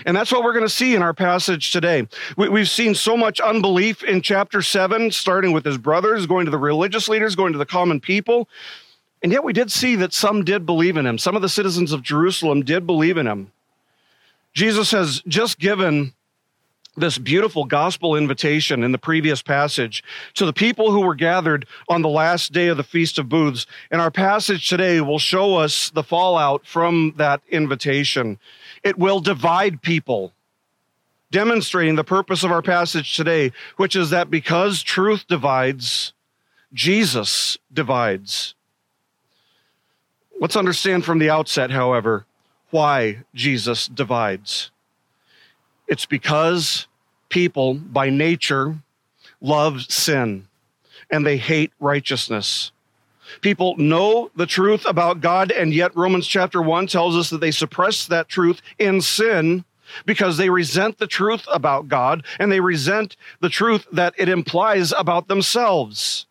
And 0.04 0.16
that's 0.16 0.30
what 0.30 0.44
we're 0.44 0.52
going 0.52 0.64
to 0.64 0.68
see 0.68 0.94
in 0.94 1.02
our 1.02 1.14
passage 1.14 1.72
today. 1.72 2.06
We, 2.36 2.60
have 2.60 2.68
seen 2.68 2.94
so 2.94 3.16
much 3.16 3.40
unbelief 3.40 4.04
in 4.04 4.20
chapter 4.20 4.60
7, 4.60 5.10
starting 5.10 5.52
with 5.52 5.64
his 5.64 5.78
brothers, 5.78 6.26
going 6.26 6.44
to 6.44 6.50
the 6.50 6.58
religious 6.58 7.08
leaders, 7.08 7.34
going 7.34 7.52
to 7.52 7.58
the 7.58 7.66
common 7.66 8.00
people. 8.00 8.48
And 9.22 9.32
yet 9.32 9.42
we 9.42 9.52
did 9.52 9.72
see 9.72 9.96
that 9.96 10.12
some 10.12 10.44
did 10.44 10.66
believe 10.66 10.96
in 10.96 11.06
him. 11.06 11.18
Some 11.18 11.34
of 11.34 11.42
the 11.42 11.48
citizens 11.48 11.92
of 11.92 12.02
Jerusalem 12.02 12.62
did 12.62 12.86
believe 12.86 13.16
in 13.16 13.26
him. 13.26 13.50
Jesus 14.52 14.90
has 14.90 15.22
just 15.26 15.58
given 15.58 16.12
this 16.96 17.18
beautiful 17.18 17.64
gospel 17.64 18.16
invitation 18.16 18.82
in 18.82 18.92
the 18.92 18.98
previous 18.98 19.42
passage 19.42 20.02
to 20.34 20.46
the 20.46 20.52
people 20.52 20.90
who 20.90 21.00
were 21.00 21.14
gathered 21.14 21.66
on 21.88 22.02
the 22.02 22.08
last 22.08 22.52
day 22.52 22.68
of 22.68 22.76
the 22.76 22.82
Feast 22.82 23.18
of 23.18 23.28
Booths. 23.28 23.66
And 23.90 24.00
our 24.00 24.10
passage 24.10 24.68
today 24.68 25.00
will 25.00 25.18
show 25.18 25.56
us 25.56 25.90
the 25.90 26.02
fallout 26.02 26.66
from 26.66 27.14
that 27.16 27.42
invitation. 27.48 28.38
It 28.82 28.98
will 28.98 29.20
divide 29.20 29.82
people, 29.82 30.32
demonstrating 31.30 31.96
the 31.96 32.04
purpose 32.04 32.42
of 32.42 32.50
our 32.50 32.62
passage 32.62 33.14
today, 33.14 33.52
which 33.76 33.94
is 33.94 34.10
that 34.10 34.30
because 34.30 34.82
truth 34.82 35.26
divides, 35.28 36.14
Jesus 36.72 37.58
divides. 37.72 38.54
Let's 40.40 40.56
understand 40.56 41.04
from 41.04 41.18
the 41.18 41.30
outset, 41.30 41.70
however, 41.70 42.26
why 42.70 43.24
Jesus 43.34 43.86
divides. 43.86 44.70
It's 45.88 46.06
because 46.06 46.86
people 47.28 47.74
by 47.74 48.10
nature 48.10 48.76
love 49.40 49.82
sin 49.82 50.46
and 51.10 51.24
they 51.24 51.36
hate 51.36 51.72
righteousness. 51.80 52.72
People 53.40 53.76
know 53.76 54.30
the 54.36 54.46
truth 54.46 54.84
about 54.86 55.20
God, 55.20 55.50
and 55.50 55.74
yet 55.74 55.96
Romans 55.96 56.26
chapter 56.26 56.62
1 56.62 56.86
tells 56.86 57.16
us 57.16 57.30
that 57.30 57.40
they 57.40 57.50
suppress 57.50 58.06
that 58.06 58.28
truth 58.28 58.62
in 58.78 59.00
sin 59.00 59.64
because 60.04 60.36
they 60.36 60.50
resent 60.50 60.98
the 60.98 61.06
truth 61.06 61.44
about 61.52 61.88
God 61.88 62.24
and 62.38 62.50
they 62.50 62.60
resent 62.60 63.16
the 63.40 63.48
truth 63.48 63.86
that 63.92 64.14
it 64.16 64.28
implies 64.28 64.92
about 64.92 65.28
themselves. 65.28 66.26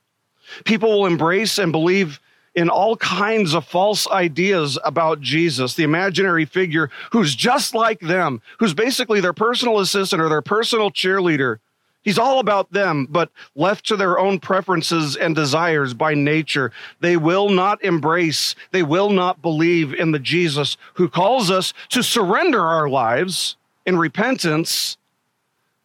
People 0.64 0.90
will 0.90 1.06
embrace 1.06 1.58
and 1.58 1.72
believe 1.72 2.20
in 2.56 2.70
all 2.70 2.96
kinds 2.96 3.54
of 3.54 3.66
false 3.66 4.10
ideas 4.10 4.80
about 4.86 5.20
Jesus, 5.20 5.76
the 5.76 5.84
imaginary 5.84 6.46
figure 6.46 6.90
who's 7.12 7.36
just 7.36 7.76
like 7.76 8.00
them, 8.00 8.42
who's 8.60 8.74
basically 8.74 9.20
their 9.20 9.34
personal 9.34 9.80
assistant 9.80 10.22
or 10.22 10.30
their 10.30 10.42
personal 10.42 10.90
cheerleader. 10.90 11.60
He's 12.02 12.20
all 12.20 12.40
about 12.40 12.72
them, 12.72 13.08
but 13.10 13.32
left 13.56 13.88
to 13.88 13.98
their 13.98 14.20
own 14.20 14.40
preferences 14.40 15.16
and 15.16 15.36
desires 15.36 15.94
by 15.94 16.14
nature. 16.14 16.72
They 17.00 17.18
will 17.18 17.50
not 17.50 17.84
embrace, 17.84 18.56
they 18.72 18.84
will 18.84 19.10
not 19.10 19.42
believe 19.42 19.94
in 19.94 20.12
the 20.12 20.20
Jesus 20.20 20.78
who 20.94 21.10
calls 21.10 21.50
us 21.50 21.74
to 21.90 22.04
surrender 22.04 22.62
our 22.62 22.88
lives 22.88 23.56
in 23.86 23.98
repentance 23.98 24.98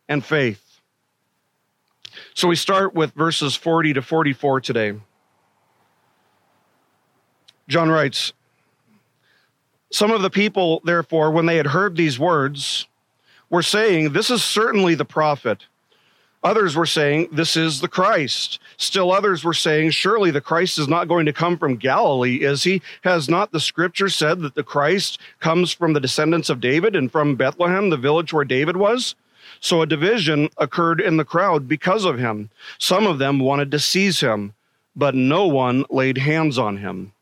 and 0.08 0.24
faith. 0.24 0.62
So 2.34 2.48
we 2.48 2.56
start 2.56 2.94
with 2.94 3.12
verses 3.14 3.56
40 3.56 3.94
to 3.94 4.02
44 4.02 4.60
today. 4.60 4.94
John 7.70 7.88
writes, 7.88 8.32
Some 9.92 10.10
of 10.10 10.22
the 10.22 10.30
people, 10.30 10.82
therefore, 10.84 11.30
when 11.30 11.46
they 11.46 11.56
had 11.56 11.68
heard 11.68 11.96
these 11.96 12.18
words, 12.18 12.88
were 13.48 13.62
saying, 13.62 14.12
This 14.12 14.28
is 14.28 14.42
certainly 14.42 14.96
the 14.96 15.04
prophet. 15.04 15.66
Others 16.42 16.74
were 16.74 16.86
saying, 16.86 17.28
This 17.30 17.56
is 17.56 17.80
the 17.80 17.86
Christ. 17.86 18.58
Still 18.76 19.12
others 19.12 19.44
were 19.44 19.54
saying, 19.54 19.90
Surely 19.90 20.32
the 20.32 20.40
Christ 20.40 20.78
is 20.78 20.88
not 20.88 21.06
going 21.06 21.26
to 21.26 21.32
come 21.32 21.56
from 21.56 21.76
Galilee, 21.76 22.42
is 22.42 22.64
he? 22.64 22.82
Has 23.02 23.28
not 23.28 23.52
the 23.52 23.60
scripture 23.60 24.08
said 24.08 24.40
that 24.40 24.56
the 24.56 24.64
Christ 24.64 25.20
comes 25.38 25.72
from 25.72 25.92
the 25.92 26.00
descendants 26.00 26.50
of 26.50 26.60
David 26.60 26.96
and 26.96 27.12
from 27.12 27.36
Bethlehem, 27.36 27.90
the 27.90 27.96
village 27.96 28.32
where 28.32 28.44
David 28.44 28.78
was? 28.78 29.14
So 29.60 29.80
a 29.80 29.86
division 29.86 30.48
occurred 30.56 31.00
in 31.00 31.18
the 31.18 31.24
crowd 31.24 31.68
because 31.68 32.04
of 32.04 32.18
him. 32.18 32.50
Some 32.78 33.06
of 33.06 33.20
them 33.20 33.38
wanted 33.38 33.70
to 33.70 33.78
seize 33.78 34.18
him, 34.18 34.54
but 34.96 35.14
no 35.14 35.46
one 35.46 35.84
laid 35.88 36.18
hands 36.18 36.58
on 36.58 36.78
him. 36.78 37.12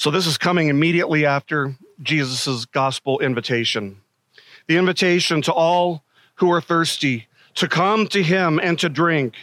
So 0.00 0.10
this 0.10 0.26
is 0.26 0.38
coming 0.38 0.68
immediately 0.68 1.26
after 1.26 1.76
Jesus' 2.02 2.64
gospel 2.64 3.18
invitation. 3.18 4.00
The 4.66 4.78
invitation 4.78 5.42
to 5.42 5.52
all 5.52 6.04
who 6.36 6.50
are 6.52 6.62
thirsty 6.62 7.28
to 7.56 7.68
come 7.68 8.06
to 8.06 8.22
him 8.22 8.58
and 8.62 8.78
to 8.78 8.88
drink. 8.88 9.34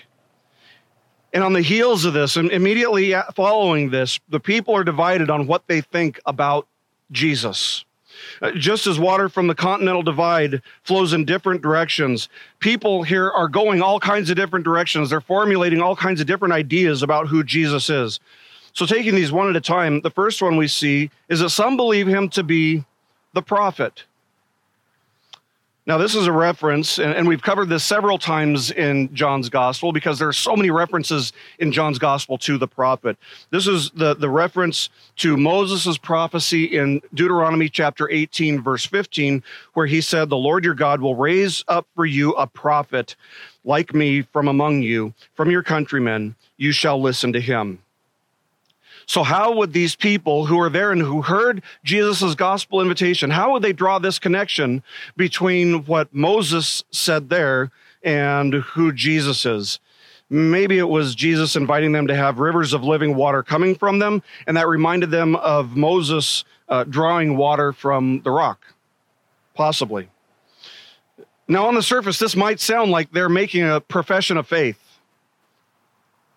And 1.32 1.44
on 1.44 1.54
the 1.54 1.62
heels 1.62 2.06
of 2.06 2.16
this, 2.16 2.38
and 2.38 2.50
immediately 2.50 3.14
following 3.36 3.92
this, 3.92 4.20
the 4.30 4.40
people 4.40 4.76
are 4.76 4.84
divided 4.84 5.30
on 5.30 5.46
what 5.46 5.68
they 5.68 5.80
think 5.80 6.20
about 6.26 6.68
Jesus. 7.12 7.86
Uh, 8.42 8.50
just 8.54 8.88
as 8.88 8.98
water 8.98 9.30
from 9.30 9.46
the 9.46 9.54
continental 9.54 10.02
divide 10.02 10.64
flows 10.82 11.14
in 11.14 11.24
different 11.24 11.62
directions, 11.62 12.30
people 12.58 13.04
here 13.04 13.30
are 13.30 13.48
going 13.48 13.84
all 13.84 14.00
kinds 14.00 14.32
of 14.32 14.36
different 14.36 14.66
directions. 14.66 15.12
They're 15.12 15.22
formulating 15.22 15.84
all 15.84 15.96
kinds 15.96 16.20
of 16.20 16.26
different 16.26 16.56
ideas 16.56 17.04
about 17.04 17.28
who 17.28 17.44
Jesus 17.44 17.92
is. 17.92 18.20
So, 18.78 18.86
taking 18.86 19.16
these 19.16 19.32
one 19.32 19.50
at 19.50 19.56
a 19.56 19.60
time, 19.60 20.02
the 20.02 20.12
first 20.12 20.40
one 20.40 20.56
we 20.56 20.68
see 20.68 21.10
is 21.30 21.40
that 21.40 21.50
some 21.50 21.78
believe 21.78 22.06
him 22.06 22.30
to 22.30 22.44
be 22.44 22.86
the 23.34 23.42
prophet. 23.42 24.04
Now, 25.88 25.98
this 25.98 26.14
is 26.14 26.28
a 26.28 26.32
reference, 26.32 27.00
and, 27.00 27.28
we've 27.28 27.42
covered 27.42 27.70
this 27.70 27.84
several 27.84 28.20
times 28.20 28.70
in 28.70 29.12
John's 29.16 29.50
gospel 29.50 29.92
because 29.92 30.20
there 30.20 30.28
are 30.28 30.34
so 30.34 30.56
many 30.56 30.70
references 30.70 31.34
in 31.58 31.72
John's 31.72 31.98
gospel 31.98 32.38
to 32.38 32.60
the 32.60 32.68
prophet. 32.68 33.18
This 33.50 33.66
is 33.66 33.90
the, 33.96 34.14
the 34.14 34.30
reference 34.30 34.90
to 35.16 35.38
Moses' 35.38 35.98
prophecy 35.98 36.66
in 36.66 37.02
Deuteronomy 37.16 37.70
chapter 37.70 38.08
18, 38.12 38.62
verse 38.62 38.86
15, 38.86 39.42
where 39.74 39.88
he 39.88 40.02
said, 40.02 40.30
The 40.30 40.38
Lord 40.38 40.64
your 40.64 40.76
God 40.76 41.02
will 41.02 41.16
raise 41.16 41.64
up 41.68 41.88
for 41.96 42.06
you 42.06 42.34
a 42.34 42.46
prophet 42.46 43.16
like 43.66 43.96
me 43.96 44.22
from 44.22 44.48
among 44.48 44.84
you, 44.84 45.16
from 45.34 45.50
your 45.50 45.64
countrymen. 45.64 46.36
You 46.58 46.72
shall 46.72 47.02
listen 47.02 47.34
to 47.34 47.42
him. 47.42 47.80
So, 49.08 49.24
how 49.24 49.54
would 49.54 49.72
these 49.72 49.96
people 49.96 50.46
who 50.46 50.60
are 50.60 50.70
there 50.70 50.92
and 50.92 51.02
who 51.02 51.22
heard 51.22 51.64
Jesus' 51.86 52.36
gospel 52.36 52.82
invitation, 52.82 53.30
how 53.30 53.54
would 53.54 53.62
they 53.62 53.72
draw 53.72 54.00
this 54.00 54.20
connection 54.20 54.84
between 55.16 55.86
what 55.86 56.14
Moses 56.14 56.84
said 56.92 57.30
there 57.30 57.72
and 58.04 58.54
who 58.54 58.92
Jesus 58.92 59.46
is? 59.46 59.80
Maybe 60.30 60.78
it 60.78 60.90
was 60.90 61.16
Jesus 61.16 61.56
inviting 61.56 61.94
them 61.94 62.08
to 62.08 62.16
have 62.16 62.40
rivers 62.40 62.74
of 62.74 62.84
living 62.84 63.16
water 63.16 63.44
coming 63.44 63.76
from 63.76 64.00
them, 64.00 64.22
and 64.46 64.58
that 64.58 64.68
reminded 64.68 65.10
them 65.10 65.38
of 65.38 65.78
Moses 65.78 66.44
uh, 66.68 66.84
drawing 66.84 67.38
water 67.38 67.72
from 67.72 68.20
the 68.26 68.32
rock. 68.32 68.60
Possibly. 69.54 70.10
Now, 71.48 71.68
on 71.68 71.76
the 71.76 71.82
surface, 71.82 72.20
this 72.20 72.36
might 72.36 72.60
sound 72.60 72.92
like 72.92 73.14
they're 73.14 73.30
making 73.30 73.64
a 73.64 73.80
profession 73.80 74.36
of 74.36 74.48
faith, 74.48 74.78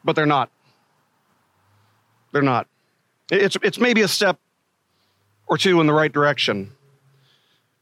but 0.04 0.14
they're 0.14 0.24
not. 0.24 0.50
They're 2.32 2.42
not. 2.42 2.66
It's, 3.30 3.56
it's 3.62 3.78
maybe 3.78 4.02
a 4.02 4.08
step 4.08 4.38
or 5.46 5.58
two 5.58 5.80
in 5.80 5.86
the 5.86 5.92
right 5.92 6.12
direction. 6.12 6.72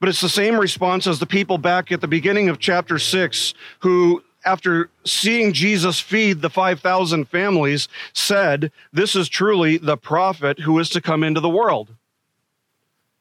But 0.00 0.08
it's 0.08 0.20
the 0.20 0.28
same 0.28 0.58
response 0.58 1.06
as 1.06 1.18
the 1.18 1.26
people 1.26 1.58
back 1.58 1.90
at 1.90 2.00
the 2.00 2.08
beginning 2.08 2.48
of 2.48 2.58
chapter 2.58 2.98
6 2.98 3.54
who, 3.80 4.22
after 4.44 4.90
seeing 5.04 5.52
Jesus 5.52 5.98
feed 5.98 6.40
the 6.40 6.50
5,000 6.50 7.28
families, 7.28 7.88
said, 8.12 8.70
This 8.92 9.16
is 9.16 9.28
truly 9.28 9.76
the 9.76 9.96
prophet 9.96 10.60
who 10.60 10.78
is 10.78 10.88
to 10.90 11.00
come 11.00 11.24
into 11.24 11.40
the 11.40 11.48
world. 11.48 11.94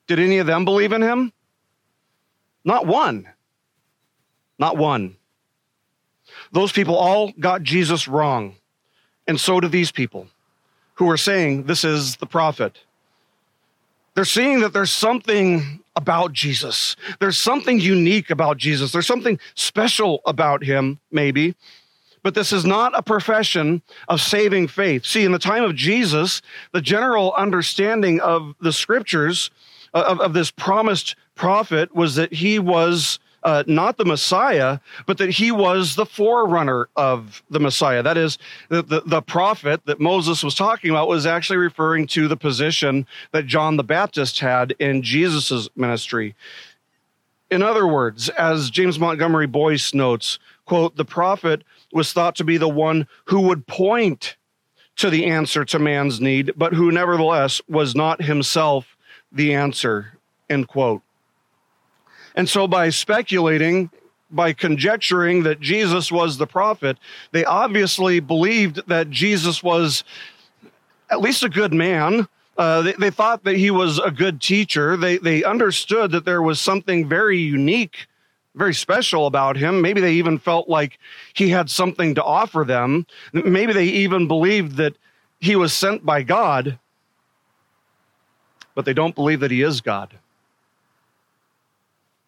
Did 0.08 0.20
any 0.20 0.38
of 0.38 0.48
them 0.48 0.66
believe 0.66 0.94
in 0.94 1.02
him? 1.02 1.34
Not 2.64 2.86
one. 2.86 3.28
Not 4.60 4.78
one. 4.78 5.16
Those 6.52 6.72
people 6.72 6.96
all 6.96 7.32
got 7.40 7.64
Jesus 7.64 8.08
wrong. 8.08 8.56
And 9.28 9.40
so 9.40 9.60
do 9.60 9.68
these 9.68 9.92
people 9.92 10.28
who 10.98 11.10
are 11.10 11.18
saying 11.18 11.64
this 11.64 11.84
is 11.84 12.18
the 12.18 12.26
prophet. 12.26 12.80
They're 14.16 14.26
seeing 14.26 14.62
that 14.62 14.74
there's 14.74 14.92
something 14.92 15.84
about 15.96 16.34
Jesus. 16.34 16.96
There's 17.20 17.38
something 17.38 17.80
unique 17.80 18.30
about 18.30 18.58
Jesus. 18.58 18.92
There's 18.92 19.08
something 19.08 19.40
special 19.56 20.22
about 20.26 20.64
him, 20.64 21.00
maybe. 21.12 21.56
But 22.24 22.34
this 22.34 22.52
is 22.52 22.66
not 22.66 22.98
a 22.98 23.04
profession 23.04 23.82
of 24.08 24.20
saving 24.20 24.68
faith. 24.70 25.06
See, 25.06 25.24
in 25.24 25.32
the 25.32 25.40
time 25.40 25.64
of 25.64 25.76
Jesus, 25.76 26.42
the 26.72 26.82
general 26.82 27.34
understanding 27.34 28.20
of 28.20 28.56
the 28.60 28.74
scriptures 28.74 29.52
uh, 29.94 30.04
of, 30.08 30.20
of 30.20 30.34
this 30.34 30.52
promised 30.52 31.16
prophet 31.36 31.96
was 31.96 32.16
that 32.16 32.34
he 32.34 32.60
was 32.60 33.20
uh, 33.44 33.64
not 33.68 33.98
the 33.98 34.06
Messiah, 34.06 34.80
but 35.06 35.18
that 35.18 35.30
he 35.30 35.52
was 35.52 35.96
the 35.96 36.06
forerunner 36.06 36.90
of 36.96 37.44
the 37.50 37.60
Messiah. 37.60 38.04
That 38.04 38.18
is, 38.18 38.38
the, 38.70 38.82
the, 38.82 39.02
the, 39.06 39.22
prophet 39.22 39.82
that 39.86 40.00
Moses 40.00 40.44
was 40.44 40.56
talking 40.56 40.90
about 40.90 41.08
was 41.08 41.26
actually 41.26 41.58
referring 41.58 42.08
to 42.08 42.28
the 42.28 42.38
position 42.38 43.06
that 43.32 43.46
John 43.46 43.78
the 43.78 43.84
Baptist 43.84 44.40
had 44.40 44.72
in 44.80 45.02
Jesus' 45.02 45.70
ministry. 45.76 46.36
In 47.50 47.64
other 47.64 47.88
words, 47.88 48.30
as 48.30 48.70
James 48.70 49.00
Montgomery 49.00 49.48
Boice 49.48 49.94
notes, 49.94 50.40
quote, 50.66 50.96
the 50.96 51.06
prophet 51.06 51.64
was 51.94 52.12
thought 52.12 52.36
to 52.36 52.44
be 52.44 52.58
the 52.58 52.68
one 52.68 53.08
who 53.26 53.42
would 53.42 53.68
point 53.68 54.36
to 54.98 55.10
the 55.10 55.26
answer 55.26 55.64
to 55.64 55.80
man's 55.80 56.20
need, 56.20 56.52
but 56.58 56.74
who 56.74 56.92
nevertheless 56.92 57.62
was 57.70 57.96
not 57.96 58.22
himself 58.22 58.98
the 59.32 59.54
answer, 59.54 60.18
end 60.50 60.68
quote. 60.68 61.02
And 62.38 62.48
so 62.48 62.68
by 62.68 62.90
speculating, 62.92 63.90
by 64.30 64.54
conjecturing 64.54 65.42
that 65.44 65.60
Jesus 65.60 66.12
was 66.12 66.38
the 66.38 66.46
prophet, 66.46 66.98
they 67.32 67.44
obviously 67.44 68.20
believed 68.20 68.88
that 68.88 69.10
Jesus 69.10 69.64
was 69.64 70.04
at 71.10 71.20
least 71.20 71.42
a 71.42 71.50
good 71.50 71.74
man. 71.74 72.28
Uh, 72.56 72.84
they, 72.84 72.94
they 72.94 73.10
thought 73.10 73.44
that 73.46 73.58
he 73.58 73.72
was 73.72 73.98
a 73.98 74.12
good 74.12 74.40
teacher. 74.40 74.96
They, 74.96 75.18
they 75.18 75.44
understood 75.44 76.12
that 76.12 76.26
there 76.26 76.44
was 76.44 76.62
something 76.62 77.10
very 77.10 77.40
unique, 77.40 78.06
very 78.54 78.76
special 78.76 79.26
about 79.26 79.58
him. 79.58 79.82
Maybe 79.82 80.00
they 80.00 80.14
even 80.14 80.38
felt 80.38 80.70
like 80.70 81.00
he 81.34 81.50
had 81.50 81.72
something 81.72 82.14
to 82.16 82.24
offer 82.24 82.64
them. 82.64 83.08
Maybe 83.34 83.74
they 83.74 83.86
even 83.86 84.28
believed 84.28 84.78
that 84.78 84.94
he 85.40 85.56
was 85.56 85.74
sent 85.74 86.06
by 86.06 86.22
God, 86.22 86.78
but 88.76 88.86
they 88.86 88.94
don't 88.94 89.16
believe 89.16 89.40
that 89.40 89.50
he 89.50 89.64
is 89.64 89.82
God. 89.82 90.20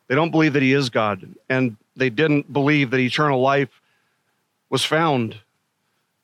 They 0.09 0.15
don't 0.15 0.31
believe 0.31 0.53
that 0.53 0.63
he 0.63 0.73
is 0.73 0.89
God, 0.89 1.35
and 1.49 1.77
they 1.95 2.09
didn't 2.09 2.51
believe 2.51 2.89
that 2.89 2.99
eternal 2.99 3.39
life 3.39 3.69
was 4.69 4.83
found 4.83 5.37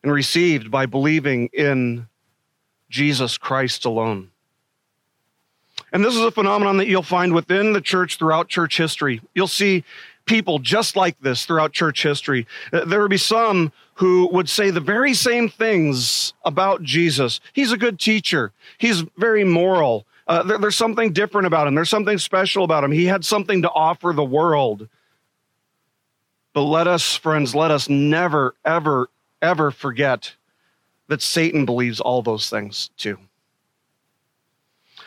and 0.03 0.11
received 0.11 0.69
by 0.69 0.87
believing 0.87 1.49
in 1.53 2.07
Jesus 2.89 3.37
Christ 3.37 3.85
alone. 3.85 4.31
And 5.93 6.03
this 6.03 6.15
is 6.15 6.21
a 6.21 6.31
phenomenon 6.31 6.77
that 6.77 6.87
you'll 6.87 7.03
find 7.03 7.33
within 7.33 7.73
the 7.73 7.81
church 7.81 8.17
throughout 8.17 8.47
church 8.47 8.75
history. 8.75 9.21
You'll 9.33 9.47
see 9.47 9.83
people 10.25 10.59
just 10.59 10.95
like 10.95 11.19
this 11.21 11.45
throughout 11.45 11.71
church 11.71 12.01
history. 12.01 12.47
Uh, 12.73 12.85
there 12.85 12.99
will 12.99 13.07
be 13.07 13.17
some 13.17 13.71
who 13.95 14.27
would 14.31 14.49
say 14.49 14.71
the 14.71 14.79
very 14.79 15.13
same 15.13 15.47
things 15.47 16.33
about 16.43 16.81
Jesus. 16.81 17.39
He's 17.53 17.71
a 17.71 17.77
good 17.77 17.99
teacher, 17.99 18.51
he's 18.79 19.01
very 19.17 19.43
moral. 19.43 20.05
Uh, 20.27 20.43
there, 20.43 20.57
there's 20.57 20.75
something 20.75 21.13
different 21.13 21.47
about 21.47 21.67
him, 21.67 21.75
there's 21.75 21.89
something 21.89 22.17
special 22.17 22.63
about 22.63 22.83
him. 22.83 22.91
He 22.91 23.05
had 23.05 23.23
something 23.23 23.61
to 23.61 23.69
offer 23.69 24.13
the 24.13 24.23
world. 24.23 24.87
But 26.53 26.61
let 26.61 26.87
us, 26.87 27.15
friends, 27.15 27.53
let 27.53 27.69
us 27.69 27.89
never, 27.89 28.55
ever, 28.63 29.09
ever 29.41 29.71
forget 29.71 30.33
that 31.07 31.21
Satan 31.21 31.65
believes 31.65 31.99
all 31.99 32.21
those 32.21 32.49
things 32.49 32.89
too. 32.97 33.19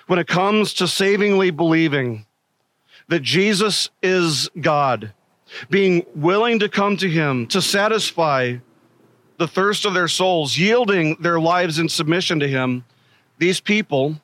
When 0.06 0.18
it 0.18 0.26
comes 0.26 0.74
to 0.74 0.86
savingly 0.86 1.50
believing 1.50 2.26
that 3.08 3.22
Jesus 3.22 3.90
is 4.02 4.50
God, 4.60 5.12
being 5.70 6.04
willing 6.14 6.58
to 6.58 6.68
come 6.68 6.96
to 6.98 7.08
him 7.08 7.46
to 7.48 7.62
satisfy 7.62 8.56
the 9.38 9.48
thirst 9.48 9.84
of 9.86 9.94
their 9.94 10.08
souls, 10.08 10.58
yielding 10.58 11.16
their 11.20 11.40
lives 11.40 11.78
in 11.78 11.88
submission 11.88 12.40
to 12.40 12.48
him, 12.48 12.84
these 13.38 13.60
people 13.60 14.20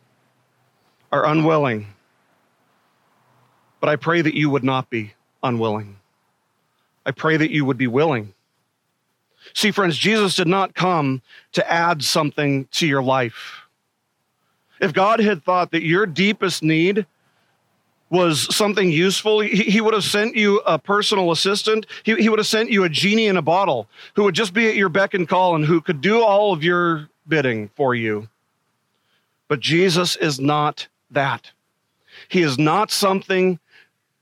are 1.15 1.27
unwilling. 1.27 1.87
But 3.81 3.89
I 3.89 3.97
pray 3.97 4.23
that 4.23 4.35
you 4.35 4.51
would 4.51 4.65
not 4.65 4.91
be 4.91 5.15
unwilling. 5.43 5.97
I 7.07 7.11
pray 7.11 7.37
that 7.37 7.51
you 7.51 7.65
would 7.65 7.79
be 7.79 7.87
willing 7.87 8.35
See, 9.53 9.71
friends, 9.71 9.99
Jesus 9.99 10.37
did 10.37 10.49
not 10.49 10.75
come 10.75 11.21
to 11.53 11.71
add 11.71 12.03
something 12.03 12.67
to 12.73 12.87
your 12.87 13.03
life. 13.03 13.67
If 14.81 14.93
God 14.93 15.21
had 15.21 15.45
thought 15.45 15.71
that 15.73 15.85
your 15.85 16.07
deepest 16.07 16.63
need 16.63 17.07
was 18.11 18.55
something 18.55 18.91
useful, 18.91 19.41
he, 19.41 19.65
he 19.65 19.81
would 19.81 19.95
have 19.95 20.05
sent 20.05 20.37
you 20.37 20.61
a 20.61 20.79
personal 20.79 21.31
assistant. 21.31 21.87
He, 22.05 22.15
he 22.17 22.29
would 22.29 22.39
have 22.39 22.47
sent 22.47 22.71
you 22.71 22.85
a 22.85 22.89
genie 22.89 23.27
in 23.27 23.37
a 23.37 23.43
bottle 23.43 23.89
who 24.15 24.25
would 24.25 24.35
just 24.35 24.55
be 24.55 24.69
at 24.69 24.77
your 24.77 24.89
beck 24.89 25.15
and 25.15 25.29
call 25.29 25.57
and 25.57 25.65
who 25.65 25.81
could 25.81 26.01
do 26.01 26.23
all 26.23 26.53
of 26.53 26.63
your 26.63 27.09
bidding 27.29 27.69
for 27.77 27.95
you. 27.95 28.29
But 29.49 29.61
Jesus 29.61 30.17
is 30.17 30.41
not 30.41 30.89
that. 31.11 31.51
He 32.29 32.43
is 32.43 32.59
not 32.59 32.91
something 32.91 33.59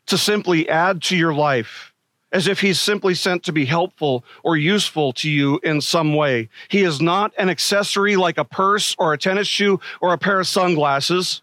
to 0.07 0.19
simply 0.19 0.69
add 0.69 1.03
to 1.03 1.17
your 1.17 1.35
life 1.35 1.93
as 2.33 2.49
if 2.49 2.61
he's 2.61 2.81
simply 2.81 3.15
sent 3.15 3.43
to 3.45 3.53
be 3.53 3.65
helpful 3.65 4.25
or 4.43 4.57
useful 4.57 5.13
to 5.13 5.31
you 5.31 5.61
in 5.63 5.81
some 5.81 6.15
way. 6.15 6.49
He 6.69 6.83
is 6.83 7.01
not 7.01 7.33
an 7.39 7.51
accessory 7.51 8.17
like 8.17 8.39
a 8.39 8.45
purse 8.45 8.97
or 8.99 9.13
a 9.13 9.19
tennis 9.19 9.47
shoe 9.47 9.81
or 10.01 10.13
a 10.13 10.19
pair 10.19 10.41
of 10.41 10.49
sunglasses. 10.49 11.43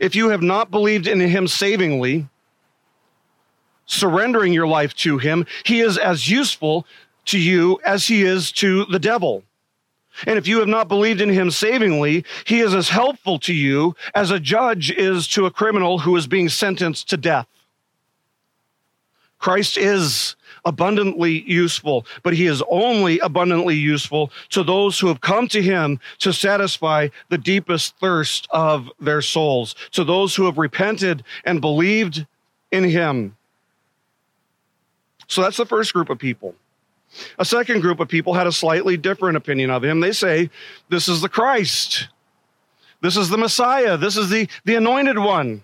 If 0.00 0.14
you 0.14 0.28
have 0.28 0.42
not 0.42 0.70
believed 0.70 1.06
in 1.06 1.20
him 1.20 1.48
savingly, 1.48 2.28
surrendering 3.86 4.52
your 4.52 4.68
life 4.68 4.94
to 4.94 5.18
him, 5.18 5.46
he 5.64 5.80
is 5.80 5.98
as 5.98 6.30
useful 6.30 6.86
to 7.26 7.38
you 7.38 7.80
as 7.84 8.06
he 8.06 8.22
is 8.22 8.52
to 8.52 8.84
the 8.86 8.98
devil. 8.98 9.42
And 10.26 10.38
if 10.38 10.46
you 10.46 10.58
have 10.58 10.68
not 10.68 10.88
believed 10.88 11.20
in 11.20 11.28
him 11.28 11.50
savingly, 11.50 12.24
he 12.44 12.60
is 12.60 12.74
as 12.74 12.88
helpful 12.88 13.38
to 13.40 13.54
you 13.54 13.94
as 14.14 14.30
a 14.30 14.40
judge 14.40 14.90
is 14.90 15.26
to 15.28 15.46
a 15.46 15.50
criminal 15.50 15.98
who 15.98 16.16
is 16.16 16.26
being 16.26 16.48
sentenced 16.48 17.08
to 17.10 17.16
death. 17.16 17.46
Christ 19.38 19.78
is 19.78 20.36
abundantly 20.64 21.42
useful, 21.50 22.04
but 22.22 22.34
he 22.34 22.46
is 22.46 22.62
only 22.68 23.18
abundantly 23.20 23.74
useful 23.74 24.30
to 24.50 24.62
those 24.62 24.98
who 24.98 25.06
have 25.08 25.22
come 25.22 25.48
to 25.48 25.62
him 25.62 25.98
to 26.18 26.32
satisfy 26.32 27.08
the 27.30 27.38
deepest 27.38 27.96
thirst 27.96 28.46
of 28.50 28.90
their 29.00 29.22
souls, 29.22 29.74
to 29.92 30.04
those 30.04 30.36
who 30.36 30.44
have 30.44 30.58
repented 30.58 31.24
and 31.44 31.62
believed 31.62 32.26
in 32.70 32.84
him. 32.84 33.36
So 35.26 35.42
that's 35.42 35.56
the 35.56 35.66
first 35.66 35.94
group 35.94 36.10
of 36.10 36.18
people. 36.18 36.54
A 37.38 37.44
second 37.44 37.80
group 37.80 38.00
of 38.00 38.08
people 38.08 38.34
had 38.34 38.46
a 38.46 38.52
slightly 38.52 38.96
different 38.96 39.36
opinion 39.36 39.70
of 39.70 39.84
him. 39.84 40.00
They 40.00 40.12
say, 40.12 40.50
This 40.88 41.08
is 41.08 41.20
the 41.20 41.28
Christ. 41.28 42.08
This 43.00 43.16
is 43.16 43.28
the 43.28 43.38
Messiah. 43.38 43.96
This 43.96 44.16
is 44.16 44.28
the, 44.28 44.48
the 44.64 44.74
anointed 44.74 45.18
one. 45.18 45.62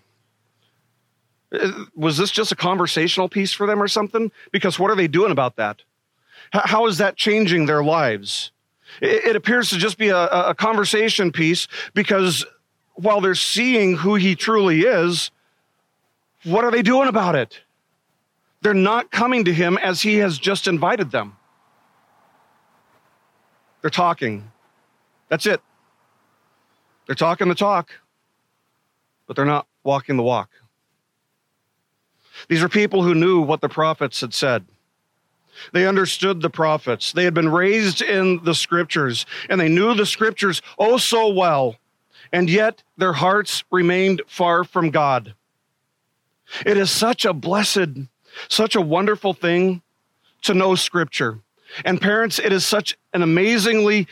Uh, 1.52 1.84
was 1.94 2.16
this 2.16 2.30
just 2.30 2.50
a 2.50 2.56
conversational 2.56 3.28
piece 3.28 3.52
for 3.52 3.66
them 3.66 3.82
or 3.82 3.88
something? 3.88 4.32
Because 4.52 4.78
what 4.78 4.90
are 4.90 4.96
they 4.96 5.08
doing 5.08 5.30
about 5.30 5.56
that? 5.56 5.82
How 6.52 6.86
is 6.86 6.98
that 6.98 7.16
changing 7.16 7.66
their 7.66 7.82
lives? 7.82 8.52
It 9.00 9.36
appears 9.36 9.70
to 9.70 9.78
just 9.78 9.98
be 9.98 10.08
a, 10.08 10.26
a 10.26 10.54
conversation 10.54 11.32
piece 11.32 11.68
because 11.92 12.46
while 12.94 13.20
they're 13.20 13.34
seeing 13.34 13.96
who 13.96 14.14
he 14.14 14.34
truly 14.34 14.82
is, 14.82 15.30
what 16.44 16.64
are 16.64 16.70
they 16.70 16.82
doing 16.82 17.08
about 17.08 17.34
it? 17.34 17.60
They're 18.62 18.74
not 18.74 19.10
coming 19.10 19.44
to 19.44 19.52
him 19.52 19.76
as 19.78 20.00
he 20.02 20.16
has 20.16 20.38
just 20.38 20.66
invited 20.66 21.10
them. 21.10 21.35
They're 23.86 23.90
talking. 23.90 24.50
That's 25.28 25.46
it. 25.46 25.60
They're 27.06 27.14
talking 27.14 27.46
the 27.46 27.54
talk, 27.54 27.92
but 29.28 29.36
they're 29.36 29.44
not 29.44 29.68
walking 29.84 30.16
the 30.16 30.24
walk. 30.24 30.50
These 32.48 32.64
are 32.64 32.68
people 32.68 33.04
who 33.04 33.14
knew 33.14 33.42
what 33.42 33.60
the 33.60 33.68
prophets 33.68 34.20
had 34.22 34.34
said. 34.34 34.64
They 35.72 35.86
understood 35.86 36.42
the 36.42 36.50
prophets. 36.50 37.12
They 37.12 37.22
had 37.22 37.32
been 37.32 37.48
raised 37.48 38.02
in 38.02 38.42
the 38.42 38.56
scriptures 38.56 39.24
and 39.48 39.60
they 39.60 39.68
knew 39.68 39.94
the 39.94 40.04
scriptures 40.04 40.62
oh 40.80 40.96
so 40.96 41.32
well. 41.32 41.76
And 42.32 42.50
yet 42.50 42.82
their 42.96 43.12
hearts 43.12 43.62
remained 43.70 44.20
far 44.26 44.64
from 44.64 44.90
God. 44.90 45.36
It 46.66 46.76
is 46.76 46.90
such 46.90 47.24
a 47.24 47.32
blessed, 47.32 48.08
such 48.48 48.74
a 48.74 48.80
wonderful 48.80 49.32
thing 49.32 49.80
to 50.42 50.54
know 50.54 50.74
scripture. 50.74 51.38
And 51.84 52.00
parents, 52.00 52.38
it 52.38 52.52
is 52.52 52.64
such 52.64 52.96
an 53.12 53.22
amazingly 53.22 54.06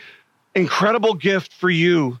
incredible 0.53 1.13
gift 1.13 1.53
for 1.53 1.69
you 1.69 2.19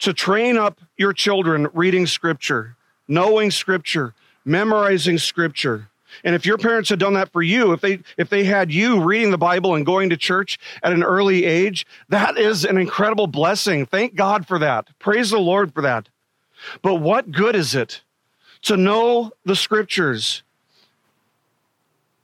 to 0.00 0.12
train 0.12 0.56
up 0.56 0.80
your 0.96 1.12
children 1.12 1.68
reading 1.72 2.06
scripture, 2.06 2.76
knowing 3.08 3.50
scripture, 3.50 4.14
memorizing 4.44 5.18
scripture. 5.18 5.88
And 6.24 6.34
if 6.34 6.44
your 6.44 6.58
parents 6.58 6.90
had 6.90 6.98
done 6.98 7.14
that 7.14 7.32
for 7.32 7.42
you, 7.42 7.72
if 7.72 7.80
they 7.80 8.00
if 8.16 8.28
they 8.28 8.44
had 8.44 8.70
you 8.70 9.00
reading 9.00 9.30
the 9.30 9.38
Bible 9.38 9.74
and 9.74 9.86
going 9.86 10.10
to 10.10 10.16
church 10.16 10.58
at 10.82 10.92
an 10.92 11.02
early 11.02 11.44
age, 11.44 11.86
that 12.08 12.36
is 12.36 12.64
an 12.64 12.76
incredible 12.76 13.26
blessing. 13.26 13.86
Thank 13.86 14.14
God 14.14 14.46
for 14.46 14.58
that. 14.58 14.88
Praise 14.98 15.30
the 15.30 15.38
Lord 15.38 15.72
for 15.72 15.82
that. 15.82 16.08
But 16.82 16.96
what 16.96 17.30
good 17.30 17.56
is 17.56 17.74
it 17.74 18.02
to 18.62 18.76
know 18.76 19.32
the 19.44 19.56
scriptures 19.56 20.42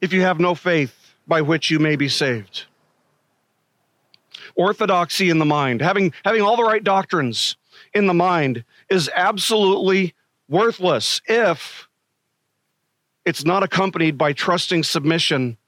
if 0.01 0.13
you 0.13 0.21
have 0.23 0.39
no 0.39 0.55
faith 0.55 1.08
by 1.29 1.43
which 1.43 1.71
you 1.71 1.79
may 1.79 1.95
be 1.95 2.09
saved? 2.09 2.65
Orthodoxy 4.57 5.31
in 5.31 5.39
the 5.39 5.45
mind, 5.45 5.81
having 5.81 6.13
having 6.25 6.43
all 6.43 6.57
the 6.57 6.65
right 6.65 6.83
doctrines 6.83 7.57
in 7.95 8.07
the 8.07 8.15
mind 8.15 8.65
is 8.91 9.09
absolutely 9.15 10.15
worthless 10.49 11.21
if 11.27 11.89
it's 13.25 13.45
not 13.45 13.63
accompanied 13.63 14.17
by 14.17 14.33
trusting 14.33 14.83
submission 14.83 15.59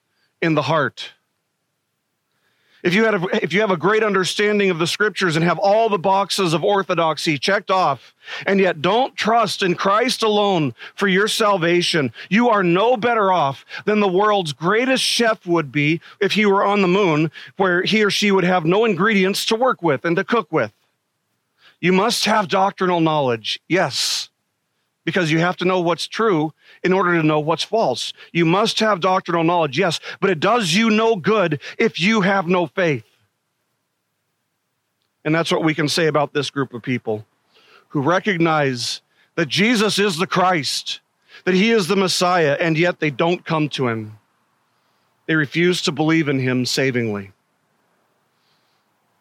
in 0.41 0.55
the 0.55 0.63
heart. 0.63 1.13
If 2.83 2.95
you, 2.95 3.05
had 3.05 3.15
a, 3.15 3.45
if 3.45 3.53
you 3.53 3.61
have 3.61 3.71
a 3.71 3.77
great 3.77 4.03
understanding 4.03 4.71
of 4.71 4.79
the 4.79 4.87
scriptures 4.87 5.37
and 5.37 5.45
have 5.45 5.59
all 5.59 5.89
the 5.89 5.99
boxes 5.99 6.55
of 6.55 6.65
orthodoxy 6.65 7.39
checked 7.39 7.71
off, 7.71 8.15
and 8.47 8.59
yet 8.59 8.81
don't 8.81 9.15
trust 9.17 9.63
in 9.63 9.75
Christ 9.75 10.23
alone 10.23 10.75
for 10.95 11.07
your 11.07 11.29
salvation, 11.29 12.13
you 12.31 12.49
are 12.49 12.63
no 12.63 12.97
better 12.97 13.33
off 13.33 13.67
than 13.85 14.01
the 14.01 14.09
world's 14.09 14.55
greatest 14.55 15.05
chef 15.05 15.47
would 15.47 15.71
be 15.71 16.01
if 16.21 16.33
he 16.33 16.47
were 16.47 16.65
on 16.65 16.81
the 16.81 16.89
moon, 16.89 17.31
where 17.59 17.83
he 17.83 18.03
or 18.03 18.11
she 18.11 18.31
would 18.31 18.45
have 18.45 18.65
no 18.65 18.87
ingredients 18.87 19.45
to 19.47 19.57
work 19.57 19.83
with 19.83 20.05
and 20.05 20.17
to 20.17 20.25
cook 20.25 20.51
with. 20.51 20.73
You 21.81 21.93
must 21.93 22.25
have 22.25 22.49
doctrinal 22.49 23.01
knowledge, 23.01 23.61
yes, 23.69 24.31
because 25.05 25.31
you 25.31 25.39
have 25.39 25.57
to 25.59 25.65
know 25.65 25.81
what's 25.81 26.07
true 26.07 26.53
in 26.83 26.93
order 26.93 27.15
to 27.15 27.23
know 27.23 27.41
what's 27.41 27.65
false. 27.65 28.13
You 28.33 28.45
must 28.45 28.81
have 28.81 29.01
doctrinal 29.01 29.45
knowledge, 29.45 29.79
yes, 29.79 30.01
but 30.21 30.31
it 30.31 30.41
does 30.41 30.75
you 30.75 30.91
no 30.91 31.17
good 31.17 31.61
if 31.79 32.01
you 32.01 32.23
have 32.23 32.47
no 32.47 32.67
faith. 32.67 33.05
And 35.25 35.35
that's 35.35 35.53
what 35.53 35.65
we 35.65 35.75
can 35.75 35.89
say 35.89 36.07
about 36.07 36.33
this 36.33 36.51
group 36.51 36.73
of 36.73 36.83
people 36.83 37.27
who 37.89 38.01
recognize 38.01 39.03
that 39.35 39.49
Jesus 39.49 39.99
is 39.99 40.17
the 40.17 40.27
Christ, 40.27 41.01
that 41.45 41.55
he 41.55 41.71
is 41.71 41.87
the 41.87 41.97
Messiah, 41.97 42.57
and 42.59 42.79
yet 42.79 43.01
they 43.01 43.11
don't 43.11 43.45
come 43.45 43.69
to 43.71 43.89
him. 43.89 44.19
They 45.27 45.35
refuse 45.35 45.83
to 45.83 45.93
believe 45.93 46.29
in 46.29 46.39
him 46.39 46.65
savingly. 46.65 47.33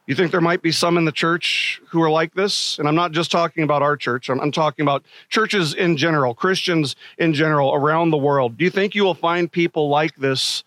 You 0.10 0.16
think 0.16 0.32
there 0.32 0.42
might 0.42 0.64
be 0.64 0.72
some 0.72 0.98
in 0.98 1.06
the 1.06 1.12
church 1.12 1.80
who 1.88 2.02
are 2.02 2.10
like 2.10 2.34
this? 2.34 2.80
And 2.80 2.88
I'm 2.88 2.96
not 2.96 3.12
just 3.12 3.30
talking 3.30 3.62
about 3.62 3.84
our 3.84 3.96
church, 3.96 4.28
I'm, 4.28 4.42
I'm, 4.42 4.52
talking 4.52 4.82
about 4.82 5.04
churches 5.30 5.76
in 5.76 5.98
general, 5.98 6.34
Christians 6.34 6.96
in 7.20 7.32
general 7.32 7.76
around 7.76 8.10
the 8.10 8.18
world. 8.18 8.58
Do 8.58 8.64
you 8.64 8.72
think 8.72 8.96
you 8.96 9.04
will 9.04 9.14
find 9.14 9.52
people 9.52 9.88
like 9.88 10.16
this 10.16 10.64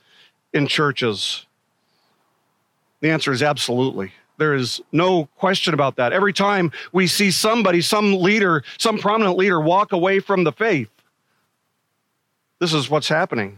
in 0.52 0.68
churches? 0.68 1.44
The 3.00 3.10
answer 3.10 3.32
is 3.32 3.42
absolutely. 3.42 4.12
There 4.36 4.54
is 4.54 4.80
no 4.92 5.26
question 5.36 5.74
about 5.74 5.96
that. 5.96 6.12
Every 6.12 6.32
time 6.32 6.70
we 6.92 7.08
see 7.08 7.32
somebody, 7.32 7.80
some 7.80 8.14
leader, 8.14 8.62
some 8.78 8.96
prominent 8.96 9.36
leader 9.36 9.60
walk 9.60 9.90
away 9.90 10.20
from 10.20 10.44
the 10.44 10.52
faith, 10.52 10.88
this 12.60 12.72
is 12.72 12.88
what's 12.88 13.08
happening. 13.08 13.56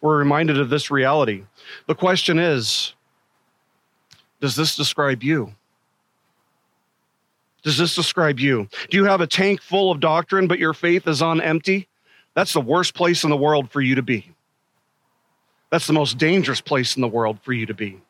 We're 0.00 0.16
reminded 0.16 0.58
of 0.58 0.70
this 0.70 0.90
reality. 0.90 1.44
The 1.86 1.94
question 1.94 2.38
is, 2.38 2.94
does 4.40 4.56
this 4.56 4.76
describe 4.76 5.22
you? 5.22 5.52
Does 7.62 7.78
this 7.78 7.94
describe 7.94 8.38
you? 8.38 8.68
Do 8.90 8.96
you 8.96 9.04
have 9.04 9.20
a 9.20 9.26
tank 9.26 9.60
full 9.60 9.90
of 9.90 9.98
doctrine, 9.98 10.46
but 10.46 10.58
your 10.58 10.72
faith 10.72 11.08
is 11.08 11.20
on 11.20 11.40
empty? 11.40 11.88
That's 12.34 12.52
the 12.52 12.60
worst 12.60 12.94
place 12.94 13.24
in 13.24 13.30
the 13.30 13.36
world 13.36 13.70
for 13.70 13.80
you 13.80 13.94
to 13.96 14.02
be. 14.02 14.30
That's 15.70 15.86
the 15.86 15.92
most 15.92 16.18
dangerous 16.18 16.60
place 16.60 16.94
in 16.94 17.02
the 17.02 17.08
world 17.08 17.40
for 17.42 17.52
you 17.52 17.66
to 17.66 17.74
be. 17.74 18.00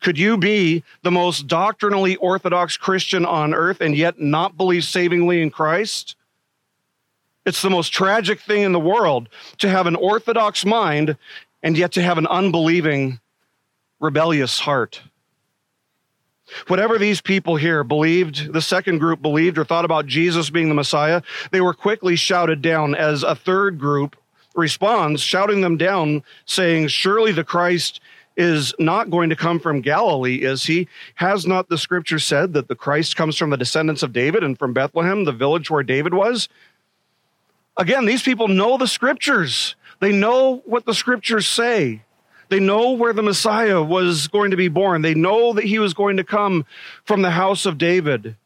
Could 0.00 0.18
you 0.18 0.36
be 0.36 0.82
the 1.02 1.12
most 1.12 1.46
doctrinally 1.46 2.16
orthodox 2.16 2.76
Christian 2.76 3.24
on 3.24 3.54
earth 3.54 3.80
and 3.80 3.96
yet 3.96 4.20
not 4.20 4.56
believe 4.56 4.82
savingly 4.82 5.40
in 5.40 5.50
Christ? 5.50 6.16
It's 7.46 7.62
the 7.62 7.70
most 7.70 7.92
tragic 7.92 8.40
thing 8.40 8.62
in 8.62 8.72
the 8.72 8.80
world 8.80 9.28
to 9.58 9.68
have 9.68 9.86
an 9.86 9.94
orthodox 9.94 10.64
mind 10.64 11.16
and 11.62 11.78
yet 11.78 11.92
to 11.92 12.02
have 12.02 12.18
an 12.18 12.26
unbelieving 12.26 13.20
rebellious 14.02 14.60
heart. 14.60 15.00
Whatever 16.66 16.98
these 16.98 17.22
people 17.22 17.56
here 17.56 17.82
believed, 17.82 18.52
the 18.52 18.60
second 18.60 18.98
group 18.98 19.22
believed 19.22 19.56
or 19.56 19.64
thought 19.64 19.86
about 19.86 20.06
Jesus 20.06 20.50
being 20.50 20.68
the 20.68 20.74
Messiah, 20.74 21.22
they 21.50 21.62
were 21.62 21.72
quickly 21.72 22.16
shouted 22.16 22.60
down 22.60 22.94
as 22.94 23.22
a 23.22 23.34
third 23.34 23.78
group 23.78 24.16
responds, 24.54 25.22
shouting 25.22 25.62
them 25.62 25.78
down, 25.78 26.22
saying, 26.44 26.88
Surely 26.88 27.32
the 27.32 27.44
Christ 27.44 28.00
is 28.36 28.74
not 28.78 29.10
going 29.10 29.30
to 29.30 29.36
come 29.36 29.58
from 29.58 29.80
Galilee, 29.80 30.42
is 30.42 30.64
he? 30.64 30.88
Has 31.14 31.46
not 31.46 31.68
the 31.68 31.78
scripture 31.78 32.18
said 32.18 32.52
that 32.52 32.68
the 32.68 32.74
Christ 32.74 33.16
comes 33.16 33.36
from 33.36 33.50
the 33.50 33.56
descendants 33.56 34.02
of 34.02 34.12
David 34.12 34.42
and 34.42 34.58
from 34.58 34.72
Bethlehem, 34.74 35.24
the 35.24 35.32
village 35.32 35.70
where 35.70 35.82
David 35.82 36.12
was? 36.12 36.48
Again, 37.76 38.04
these 38.04 38.22
people 38.22 38.48
know 38.48 38.76
the 38.76 38.88
scriptures. 38.88 39.74
They 40.00 40.12
know 40.12 40.62
what 40.66 40.84
the 40.84 40.94
scriptures 40.94 41.46
say. 41.46 42.02
They 42.52 42.60
know 42.60 42.90
where 42.90 43.14
the 43.14 43.22
Messiah 43.22 43.82
was 43.82 44.28
going 44.28 44.50
to 44.50 44.58
be 44.58 44.68
born. 44.68 45.00
They 45.00 45.14
know 45.14 45.54
that 45.54 45.64
he 45.64 45.78
was 45.78 45.94
going 45.94 46.18
to 46.18 46.22
come 46.22 46.66
from 47.02 47.22
the 47.22 47.30
house 47.30 47.64
of 47.64 47.78
David. 47.78 48.36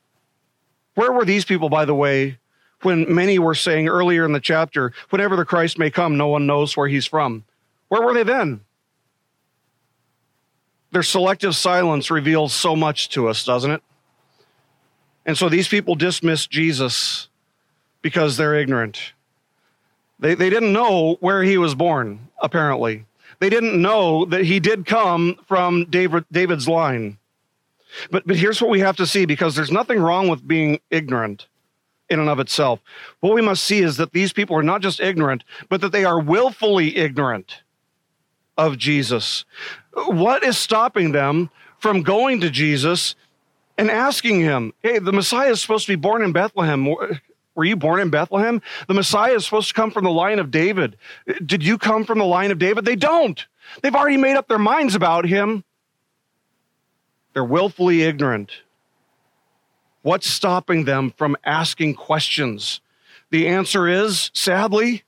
Where 0.94 1.10
were 1.10 1.24
these 1.24 1.44
people, 1.44 1.68
by 1.68 1.86
the 1.86 1.94
way, 1.94 2.38
when 2.82 3.12
many 3.12 3.40
were 3.40 3.56
saying 3.56 3.88
earlier 3.88 4.24
in 4.24 4.30
the 4.30 4.38
chapter, 4.38 4.92
whenever 5.10 5.34
the 5.34 5.44
Christ 5.44 5.76
may 5.76 5.90
come, 5.90 6.16
no 6.16 6.28
one 6.28 6.46
knows 6.46 6.76
where 6.76 6.86
he's 6.86 7.04
from? 7.04 7.42
Where 7.88 8.00
were 8.00 8.14
they 8.14 8.22
then? 8.22 8.60
Their 10.92 11.02
selective 11.02 11.56
silence 11.56 12.08
reveals 12.08 12.52
so 12.52 12.76
much 12.76 13.08
to 13.08 13.26
us, 13.26 13.44
doesn't 13.44 13.72
it? 13.72 13.82
And 15.26 15.36
so 15.36 15.48
these 15.48 15.66
people 15.66 15.96
dismiss 15.96 16.46
Jesus 16.46 17.26
because 18.02 18.36
they're 18.36 18.54
ignorant. 18.54 19.14
They, 20.20 20.36
they 20.36 20.48
didn't 20.48 20.72
know 20.72 21.16
where 21.18 21.42
he 21.42 21.58
was 21.58 21.74
born, 21.74 22.28
apparently. 22.40 23.04
They 23.38 23.50
didn't 23.50 23.80
know 23.80 24.24
that 24.26 24.44
he 24.44 24.60
did 24.60 24.86
come 24.86 25.36
from 25.46 25.86
David, 25.86 26.24
David's 26.32 26.68
line. 26.68 27.18
But, 28.10 28.26
but 28.26 28.36
here's 28.36 28.60
what 28.60 28.70
we 28.70 28.80
have 28.80 28.96
to 28.96 29.06
see 29.06 29.26
because 29.26 29.54
there's 29.54 29.70
nothing 29.70 30.00
wrong 30.00 30.28
with 30.28 30.46
being 30.46 30.80
ignorant 30.90 31.46
in 32.08 32.20
and 32.20 32.28
of 32.28 32.40
itself. 32.40 32.80
What 33.20 33.34
we 33.34 33.42
must 33.42 33.64
see 33.64 33.80
is 33.80 33.96
that 33.96 34.12
these 34.12 34.32
people 34.32 34.56
are 34.56 34.62
not 34.62 34.80
just 34.80 35.00
ignorant, 35.00 35.44
but 35.68 35.80
that 35.80 35.92
they 35.92 36.04
are 36.04 36.20
willfully 36.20 36.96
ignorant 36.96 37.62
of 38.56 38.78
Jesus. 38.78 39.44
What 39.92 40.42
is 40.42 40.56
stopping 40.56 41.12
them 41.12 41.50
from 41.78 42.02
going 42.02 42.40
to 42.40 42.50
Jesus 42.50 43.14
and 43.78 43.90
asking 43.90 44.40
him, 44.40 44.72
hey, 44.82 44.98
the 44.98 45.12
Messiah 45.12 45.50
is 45.50 45.60
supposed 45.60 45.86
to 45.86 45.92
be 45.92 46.00
born 46.00 46.22
in 46.22 46.32
Bethlehem. 46.32 46.86
Were 47.56 47.64
you 47.64 47.74
born 47.74 48.00
in 48.00 48.10
Bethlehem? 48.10 48.62
The 48.86 48.94
Messiah 48.94 49.34
is 49.34 49.44
supposed 49.44 49.68
to 49.68 49.74
come 49.74 49.90
from 49.90 50.04
the 50.04 50.10
line 50.10 50.38
of 50.38 50.50
David. 50.50 50.96
Did 51.44 51.64
you 51.64 51.78
come 51.78 52.04
from 52.04 52.18
the 52.18 52.24
line 52.24 52.52
of 52.52 52.58
David? 52.58 52.84
They 52.84 52.96
don't. 52.96 53.44
They've 53.82 53.94
already 53.94 54.18
made 54.18 54.36
up 54.36 54.46
their 54.46 54.58
minds 54.58 54.94
about 54.94 55.24
him. 55.24 55.64
They're 57.32 57.44
willfully 57.44 58.02
ignorant. 58.02 58.52
What's 60.02 60.28
stopping 60.28 60.84
them 60.84 61.12
from 61.16 61.34
asking 61.44 61.94
questions? 61.94 62.80
The 63.30 63.48
answer 63.48 63.88
is, 63.88 64.30
sadly, 64.34 65.02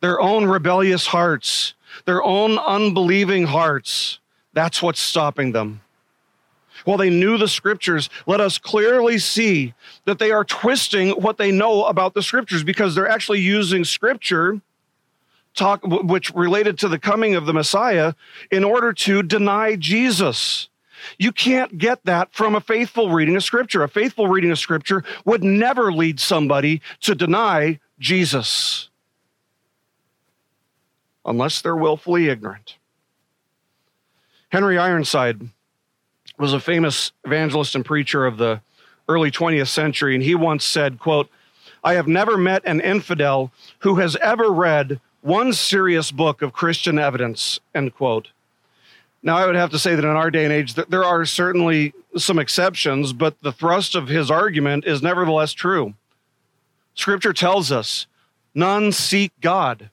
their 0.00 0.20
own 0.20 0.46
rebellious 0.46 1.06
hearts, 1.06 1.74
their 2.04 2.22
own 2.22 2.58
unbelieving 2.58 3.46
hearts. 3.46 4.18
That's 4.52 4.82
what's 4.82 5.00
stopping 5.00 5.52
them 5.52 5.80
while 6.84 6.98
they 6.98 7.10
knew 7.10 7.38
the 7.38 7.48
scriptures, 7.48 8.10
let 8.26 8.40
us 8.40 8.58
clearly 8.58 9.18
see 9.18 9.74
that 10.04 10.18
they 10.18 10.30
are 10.30 10.44
twisting 10.44 11.10
what 11.10 11.38
they 11.38 11.50
know 11.50 11.84
about 11.84 12.14
the 12.14 12.22
scriptures 12.22 12.64
because 12.64 12.94
they're 12.94 13.08
actually 13.08 13.40
using 13.40 13.84
scripture 13.84 14.60
talk 15.54 15.80
which 15.84 16.32
related 16.34 16.78
to 16.78 16.88
the 16.88 16.98
coming 16.98 17.34
of 17.34 17.46
the 17.46 17.52
Messiah 17.52 18.14
in 18.50 18.64
order 18.64 18.92
to 18.92 19.22
deny 19.22 19.76
Jesus. 19.76 20.68
You 21.18 21.32
can't 21.32 21.78
get 21.78 22.04
that 22.04 22.32
from 22.32 22.54
a 22.54 22.60
faithful 22.60 23.10
reading 23.10 23.36
of 23.36 23.44
scripture. 23.44 23.82
A 23.82 23.88
faithful 23.88 24.28
reading 24.28 24.50
of 24.50 24.58
scripture 24.58 25.04
would 25.24 25.42
never 25.42 25.92
lead 25.92 26.20
somebody 26.20 26.80
to 27.00 27.14
deny 27.14 27.80
Jesus 27.98 28.88
unless 31.24 31.60
they're 31.60 31.76
willfully 31.76 32.28
ignorant. 32.28 32.76
Henry 34.50 34.78
Ironside 34.78 35.48
was 36.42 36.52
a 36.52 36.58
famous 36.58 37.12
evangelist 37.24 37.76
and 37.76 37.84
preacher 37.84 38.26
of 38.26 38.36
the 38.36 38.60
early 39.08 39.30
20th 39.30 39.68
century, 39.68 40.16
and 40.16 40.24
he 40.24 40.34
once 40.34 40.64
said, 40.64 40.98
quote, 40.98 41.30
I 41.84 41.94
have 41.94 42.08
never 42.08 42.36
met 42.36 42.62
an 42.64 42.80
infidel 42.80 43.52
who 43.78 43.94
has 44.00 44.16
ever 44.16 44.50
read 44.50 45.00
one 45.20 45.52
serious 45.52 46.10
book 46.10 46.42
of 46.42 46.52
Christian 46.52 46.98
evidence, 46.98 47.60
end 47.76 47.94
quote. 47.94 48.30
Now, 49.22 49.36
I 49.36 49.46
would 49.46 49.54
have 49.54 49.70
to 49.70 49.78
say 49.78 49.94
that 49.94 50.04
in 50.04 50.10
our 50.10 50.32
day 50.32 50.42
and 50.42 50.52
age, 50.52 50.74
that 50.74 50.90
there 50.90 51.04
are 51.04 51.24
certainly 51.24 51.94
some 52.16 52.40
exceptions, 52.40 53.12
but 53.12 53.40
the 53.42 53.52
thrust 53.52 53.94
of 53.94 54.08
his 54.08 54.28
argument 54.28 54.84
is 54.84 55.00
nevertheless 55.00 55.52
true. 55.52 55.94
Scripture 56.96 57.32
tells 57.32 57.70
us 57.70 58.08
none 58.52 58.90
seek 58.90 59.30
God. 59.40 59.90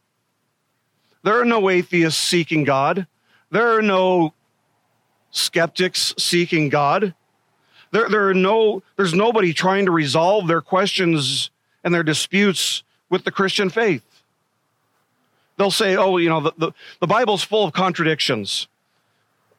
There 1.21 1.39
are 1.39 1.45
no 1.45 1.69
atheists 1.69 2.19
seeking 2.19 2.63
God. 2.63 3.05
There 3.51 3.77
are 3.77 3.83
no 3.83 4.33
skeptics 5.31 6.13
seeking 6.17 6.69
God. 6.69 7.13
There, 7.91 8.09
there 8.09 8.29
are 8.29 8.33
no, 8.33 8.83
there's 8.97 9.13
nobody 9.13 9.53
trying 9.53 9.85
to 9.85 9.91
resolve 9.91 10.47
their 10.47 10.61
questions 10.61 11.49
and 11.83 11.93
their 11.93 12.03
disputes 12.03 12.83
with 13.09 13.23
the 13.23 13.31
Christian 13.31 13.69
faith. 13.69 14.03
They'll 15.57 15.71
say, 15.71 15.97
oh, 15.97 16.17
you 16.17 16.29
know, 16.29 16.39
the, 16.39 16.53
the, 16.57 16.71
the 17.01 17.07
Bible's 17.07 17.43
full 17.43 17.65
of 17.65 17.73
contradictions. 17.73 18.67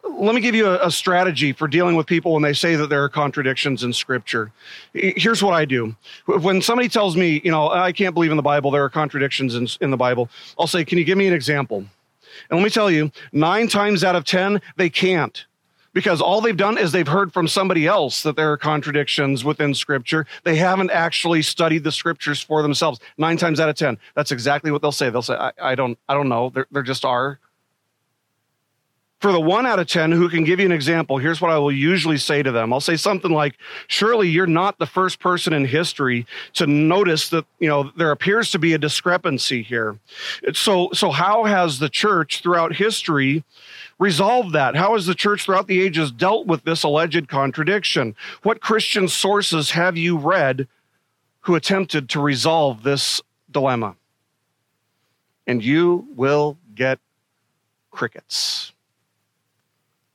Let 0.03 0.35
me 0.35 0.41
give 0.41 0.55
you 0.55 0.67
a, 0.67 0.87
a 0.87 0.91
strategy 0.91 1.53
for 1.53 1.69
dealing 1.69 1.95
with 1.95 2.07
people 2.07 2.33
when 2.33 2.43
they 2.43 2.55
say 2.55 2.75
that 2.77 2.89
there 2.89 3.05
are 3.05 3.09
contradictions 3.09 3.85
in 3.85 3.93
Scripture. 3.93 4.51
Here's 4.95 5.43
what 5.43 5.53
I 5.53 5.67
do. 5.67 5.95
When 6.25 6.63
somebody 6.63 6.89
tells 6.89 7.17
me, 7.17 7.43
you 7.45 7.51
know, 7.51 7.69
I 7.69 7.93
can't 7.93 8.15
believe 8.15 8.31
in 8.31 8.39
the 8.39 8.43
Bible, 8.43 8.71
there 8.71 8.83
are 8.83 8.89
contradictions 8.89 9.55
in, 9.55 9.69
in 9.83 9.91
the 9.91 9.97
Bible, 9.97 10.31
I'll 10.59 10.67
say, 10.67 10.85
can 10.85 10.97
you 10.97 11.05
give 11.05 11.19
me 11.19 11.27
an 11.27 11.35
example? 11.35 11.85
And 12.49 12.59
let 12.59 12.63
me 12.63 12.71
tell 12.71 12.91
you, 12.91 13.13
nine 13.33 13.69
times 13.69 14.03
out 14.03 14.17
of 14.17 14.25
10, 14.25 14.63
they 14.77 14.89
can't 14.89 15.45
because 15.93 16.21
all 16.21 16.41
they've 16.41 16.57
done 16.57 16.79
is 16.79 16.93
they've 16.93 17.07
heard 17.07 17.33
from 17.33 17.49
somebody 17.49 17.87
else 17.87 18.23
that 18.23 18.37
there 18.37 18.53
are 18.53 18.57
contradictions 18.57 19.45
within 19.45 19.75
scripture. 19.75 20.27
They 20.45 20.57
haven't 20.57 20.91
actually 20.91 21.43
studied 21.43 21.85
the 21.85 21.93
scriptures 21.93 22.41
for 22.41 22.63
themselves. 22.63 23.01
Nine 23.19 23.37
times 23.37 23.61
out 23.61 23.69
of 23.69 23.77
10, 23.77 23.99
that's 24.15 24.33
exactly 24.33 24.71
what 24.71 24.83
they'll 24.83 24.93
say. 24.93 25.11
They'll 25.11 25.23
say, 25.23 25.35
I, 25.35 25.53
I 25.61 25.75
don't, 25.75 25.99
I 26.09 26.15
don't 26.15 26.29
know. 26.29 26.51
There, 26.51 26.67
there 26.71 26.83
just 26.83 27.05
are. 27.05 27.39
For 29.21 29.33
the 29.33 29.41
one 29.41 29.67
out 29.67 29.79
of 29.79 29.87
10 29.87 30.13
who 30.13 30.31
can 30.31 30.45
give 30.45 30.61
you 30.61 30.67
an 30.67 30.73
example, 30.73 31.19
here's 31.19 31.43
what 31.43 31.51
I 31.51 31.59
will 31.59 31.73
usually 31.73 32.17
say 32.17 32.43
to 32.43 32.51
them. 32.51 32.73
I'll 32.73 32.81
say 32.81 32.97
something 32.97 33.31
like, 33.31 33.57
Surely 33.87 34.31
you're 34.31 34.47
not 34.47 34.79
the 34.79 34.87
first 34.87 35.21
person 35.21 35.53
in 35.53 35.67
history 35.67 36.27
to 36.55 36.67
notice 36.67 37.29
that, 37.29 37.45
you 37.59 37.69
know, 37.69 37.91
there 37.99 38.13
appears 38.13 38.51
to 38.53 38.59
be 38.59 38.73
a 38.73 38.79
discrepancy 38.79 39.63
here. 39.63 39.99
So, 40.55 40.89
so 40.95 41.11
how 41.11 41.45
has 41.45 41.81
the 41.81 41.91
church 41.91 42.41
throughout 42.41 42.75
history 42.75 43.45
resolved 44.01 44.55
that? 44.55 44.75
How 44.75 44.95
has 44.95 45.07
the 45.07 45.15
church 45.15 45.45
throughout 45.45 45.69
the 45.69 45.81
ages 45.81 46.11
dealt 46.11 46.47
with 46.47 46.65
this 46.65 46.83
alleged 46.83 47.29
contradiction? 47.29 48.17
What 48.43 48.61
Christian 48.61 49.07
sources 49.07 49.71
have 49.73 49.97
you 49.97 50.17
read 50.17 50.67
who 51.43 51.55
attempted 51.55 52.09
to 52.09 52.21
resolve 52.21 52.83
this 52.83 53.21
dilemma? 53.51 53.95
And 55.47 55.63
you 55.63 56.09
will 56.17 56.59
get 56.75 56.99
crickets. 57.91 58.73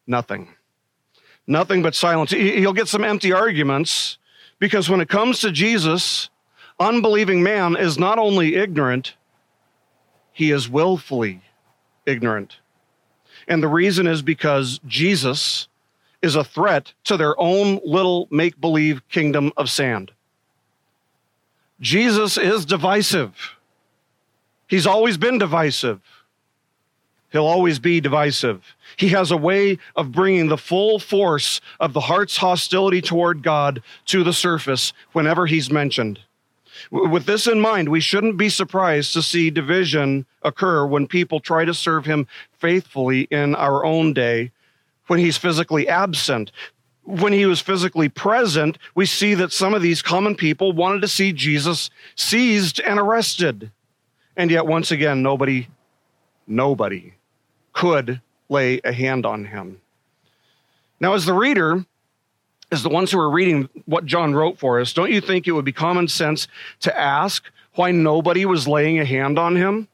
Nothing. 0.07 0.49
Nothing 1.47 1.83
but 1.83 1.93
silence. 1.93 2.31
You'll 2.31 2.73
get 2.73 2.87
some 2.87 3.03
empty 3.03 3.31
arguments 3.31 4.17
because 4.57 4.89
when 4.89 4.99
it 4.99 5.09
comes 5.09 5.39
to 5.41 5.51
Jesus, 5.51 6.29
unbelieving 6.79 7.43
man 7.43 7.75
is 7.75 7.99
not 7.99 8.17
only 8.17 8.55
ignorant, 8.55 9.13
he 10.31 10.51
is 10.51 10.67
willfully 10.67 11.43
ignorant. 12.05 12.57
And 13.47 13.61
the 13.61 13.67
reason 13.67 14.07
is 14.07 14.21
because 14.21 14.79
Jesus 14.87 15.67
is 16.21 16.35
a 16.35 16.43
threat 16.43 16.93
to 17.03 17.17
their 17.17 17.39
own 17.39 17.79
little 17.85 18.27
make 18.31 18.59
believe 18.59 19.07
kingdom 19.09 19.51
of 19.57 19.69
sand. 19.69 20.11
Jesus 21.79 22.37
is 22.37 22.65
divisive. 22.65 23.55
He's 24.67 24.87
always 24.87 25.17
been 25.17 25.37
divisive. 25.37 26.01
He'll 27.31 27.45
always 27.45 27.79
be 27.79 27.99
divisive. 27.99 28.75
He 28.95 29.09
has 29.09 29.29
a 29.29 29.37
way 29.37 29.77
of 29.95 30.11
bringing 30.11 30.47
the 30.47 30.57
full 30.57 30.99
force 30.99 31.59
of 31.79 31.93
the 31.93 31.99
heart's 31.99 32.37
hostility 32.37 33.01
toward 33.01 33.43
God 33.43 33.83
to 34.05 34.23
the 34.23 34.33
surface 34.33 34.93
whenever 35.11 35.45
he's 35.45 35.69
mentioned. 35.69 36.19
With 36.91 37.25
this 37.25 37.47
in 37.47 37.59
mind, 37.59 37.89
we 37.89 37.99
shouldn't 37.99 38.37
be 38.37 38.49
surprised 38.49 39.13
to 39.13 39.21
see 39.21 39.49
division 39.49 40.25
occur 40.43 40.85
when 40.85 41.07
people 41.07 41.39
try 41.39 41.65
to 41.65 41.73
serve 41.73 42.05
him 42.05 42.27
faithfully 42.53 43.21
in 43.31 43.55
our 43.55 43.83
own 43.83 44.13
day 44.13 44.51
when 45.07 45.19
he's 45.19 45.37
physically 45.37 45.87
absent. 45.87 46.51
When 47.03 47.33
he 47.33 47.45
was 47.45 47.61
physically 47.61 48.09
present, 48.09 48.77
we 48.95 49.05
see 49.05 49.35
that 49.35 49.51
some 49.51 49.73
of 49.73 49.81
these 49.81 50.01
common 50.01 50.35
people 50.35 50.71
wanted 50.73 51.01
to 51.01 51.07
see 51.07 51.31
Jesus 51.31 51.89
seized 52.15 52.79
and 52.79 52.99
arrested. 52.99 53.71
And 54.35 54.49
yet, 54.49 54.65
once 54.65 54.91
again, 54.91 55.21
nobody, 55.21 55.67
nobody 56.47 57.13
could 57.73 58.21
lay 58.49 58.81
a 58.83 58.91
hand 58.91 59.25
on 59.25 59.45
him. 59.45 59.79
Now, 60.99 61.13
as 61.13 61.25
the 61.25 61.33
reader, 61.33 61.85
as 62.71 62.83
the 62.83 62.89
ones 62.89 63.11
who 63.11 63.19
are 63.19 63.29
reading 63.29 63.69
what 63.85 64.05
John 64.05 64.33
wrote 64.33 64.57
for 64.57 64.79
us, 64.79 64.93
don't 64.93 65.11
you 65.11 65.21
think 65.21 65.47
it 65.47 65.51
would 65.51 65.65
be 65.65 65.71
common 65.71 66.07
sense 66.07 66.47
to 66.81 66.97
ask 66.97 67.43
why 67.75 67.91
nobody 67.91 68.45
was 68.45 68.67
laying 68.67 68.99
a 68.99 69.05
hand 69.05 69.37
on 69.37 69.55
him? 69.55 69.87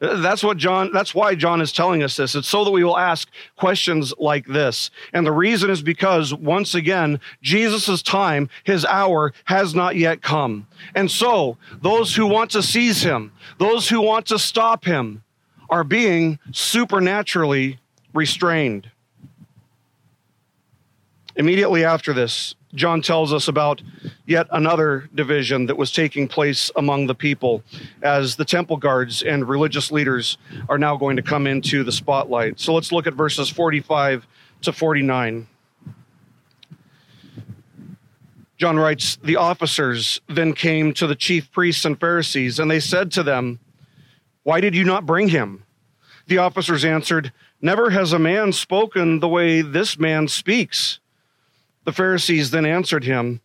That's 0.00 0.44
what 0.44 0.58
John, 0.58 0.92
that's 0.92 1.12
why 1.12 1.34
John 1.34 1.60
is 1.60 1.72
telling 1.72 2.04
us 2.04 2.16
this. 2.16 2.36
It's 2.36 2.46
so 2.46 2.64
that 2.64 2.70
we 2.70 2.84
will 2.84 2.98
ask 2.98 3.28
questions 3.56 4.14
like 4.16 4.46
this. 4.46 4.90
And 5.12 5.26
the 5.26 5.32
reason 5.32 5.70
is 5.70 5.82
because, 5.82 6.32
once 6.32 6.76
again, 6.76 7.18
Jesus' 7.42 8.00
time, 8.00 8.48
his 8.62 8.84
hour, 8.84 9.32
has 9.44 9.74
not 9.74 9.96
yet 9.96 10.22
come. 10.22 10.68
And 10.94 11.10
so, 11.10 11.56
those 11.82 12.14
who 12.14 12.26
want 12.26 12.52
to 12.52 12.62
seize 12.62 13.02
him, 13.02 13.32
those 13.58 13.88
who 13.88 14.00
want 14.00 14.26
to 14.26 14.38
stop 14.38 14.84
him, 14.84 15.24
are 15.68 15.84
being 15.84 16.38
supernaturally 16.52 17.80
restrained. 18.14 18.88
Immediately 21.38 21.84
after 21.84 22.12
this, 22.12 22.56
John 22.74 23.00
tells 23.00 23.32
us 23.32 23.46
about 23.46 23.80
yet 24.26 24.48
another 24.50 25.08
division 25.14 25.66
that 25.66 25.76
was 25.78 25.92
taking 25.92 26.26
place 26.26 26.68
among 26.74 27.06
the 27.06 27.14
people 27.14 27.62
as 28.02 28.34
the 28.34 28.44
temple 28.44 28.76
guards 28.76 29.22
and 29.22 29.48
religious 29.48 29.92
leaders 29.92 30.36
are 30.68 30.78
now 30.78 30.96
going 30.96 31.14
to 31.14 31.22
come 31.22 31.46
into 31.46 31.84
the 31.84 31.92
spotlight. 31.92 32.58
So 32.58 32.74
let's 32.74 32.90
look 32.90 33.06
at 33.06 33.14
verses 33.14 33.48
45 33.48 34.26
to 34.62 34.72
49. 34.72 35.46
John 38.56 38.76
writes, 38.76 39.16
The 39.22 39.36
officers 39.36 40.20
then 40.28 40.54
came 40.54 40.92
to 40.94 41.06
the 41.06 41.14
chief 41.14 41.52
priests 41.52 41.84
and 41.84 41.98
Pharisees, 41.98 42.58
and 42.58 42.68
they 42.68 42.80
said 42.80 43.12
to 43.12 43.22
them, 43.22 43.60
Why 44.42 44.60
did 44.60 44.74
you 44.74 44.82
not 44.82 45.06
bring 45.06 45.28
him? 45.28 45.62
The 46.26 46.38
officers 46.38 46.84
answered, 46.84 47.32
Never 47.62 47.90
has 47.90 48.12
a 48.12 48.18
man 48.18 48.52
spoken 48.52 49.20
the 49.20 49.28
way 49.28 49.62
this 49.62 50.00
man 50.00 50.26
speaks. 50.26 50.98
The 51.88 51.92
Pharisees 51.94 52.50
then 52.50 52.66
answered 52.66 53.04
him, 53.04 53.40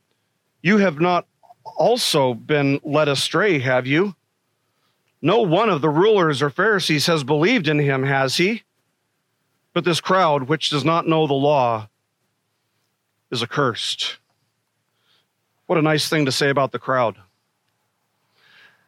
You 0.61 0.79
have 0.79 0.99
not 0.99 1.27
also 1.63 2.33
been 2.33 2.81
led 2.83 3.07
astray, 3.07 3.59
have 3.59 3.87
you? 3.87 4.17
No 5.21 5.39
one 5.39 5.69
of 5.69 5.79
the 5.79 5.89
rulers 5.89 6.41
or 6.41 6.49
Pharisees 6.49 7.05
has 7.05 7.23
believed 7.23 7.69
in 7.69 7.79
him, 7.79 8.03
has 8.03 8.35
he? 8.35 8.63
But 9.71 9.85
this 9.85 10.01
crowd, 10.01 10.49
which 10.49 10.69
does 10.69 10.83
not 10.83 11.07
know 11.07 11.25
the 11.25 11.33
law, 11.33 11.87
is 13.31 13.41
accursed. 13.41 14.17
What 15.67 15.79
a 15.79 15.81
nice 15.81 16.09
thing 16.09 16.25
to 16.25 16.31
say 16.33 16.49
about 16.49 16.73
the 16.73 16.79
crowd. 16.79 17.15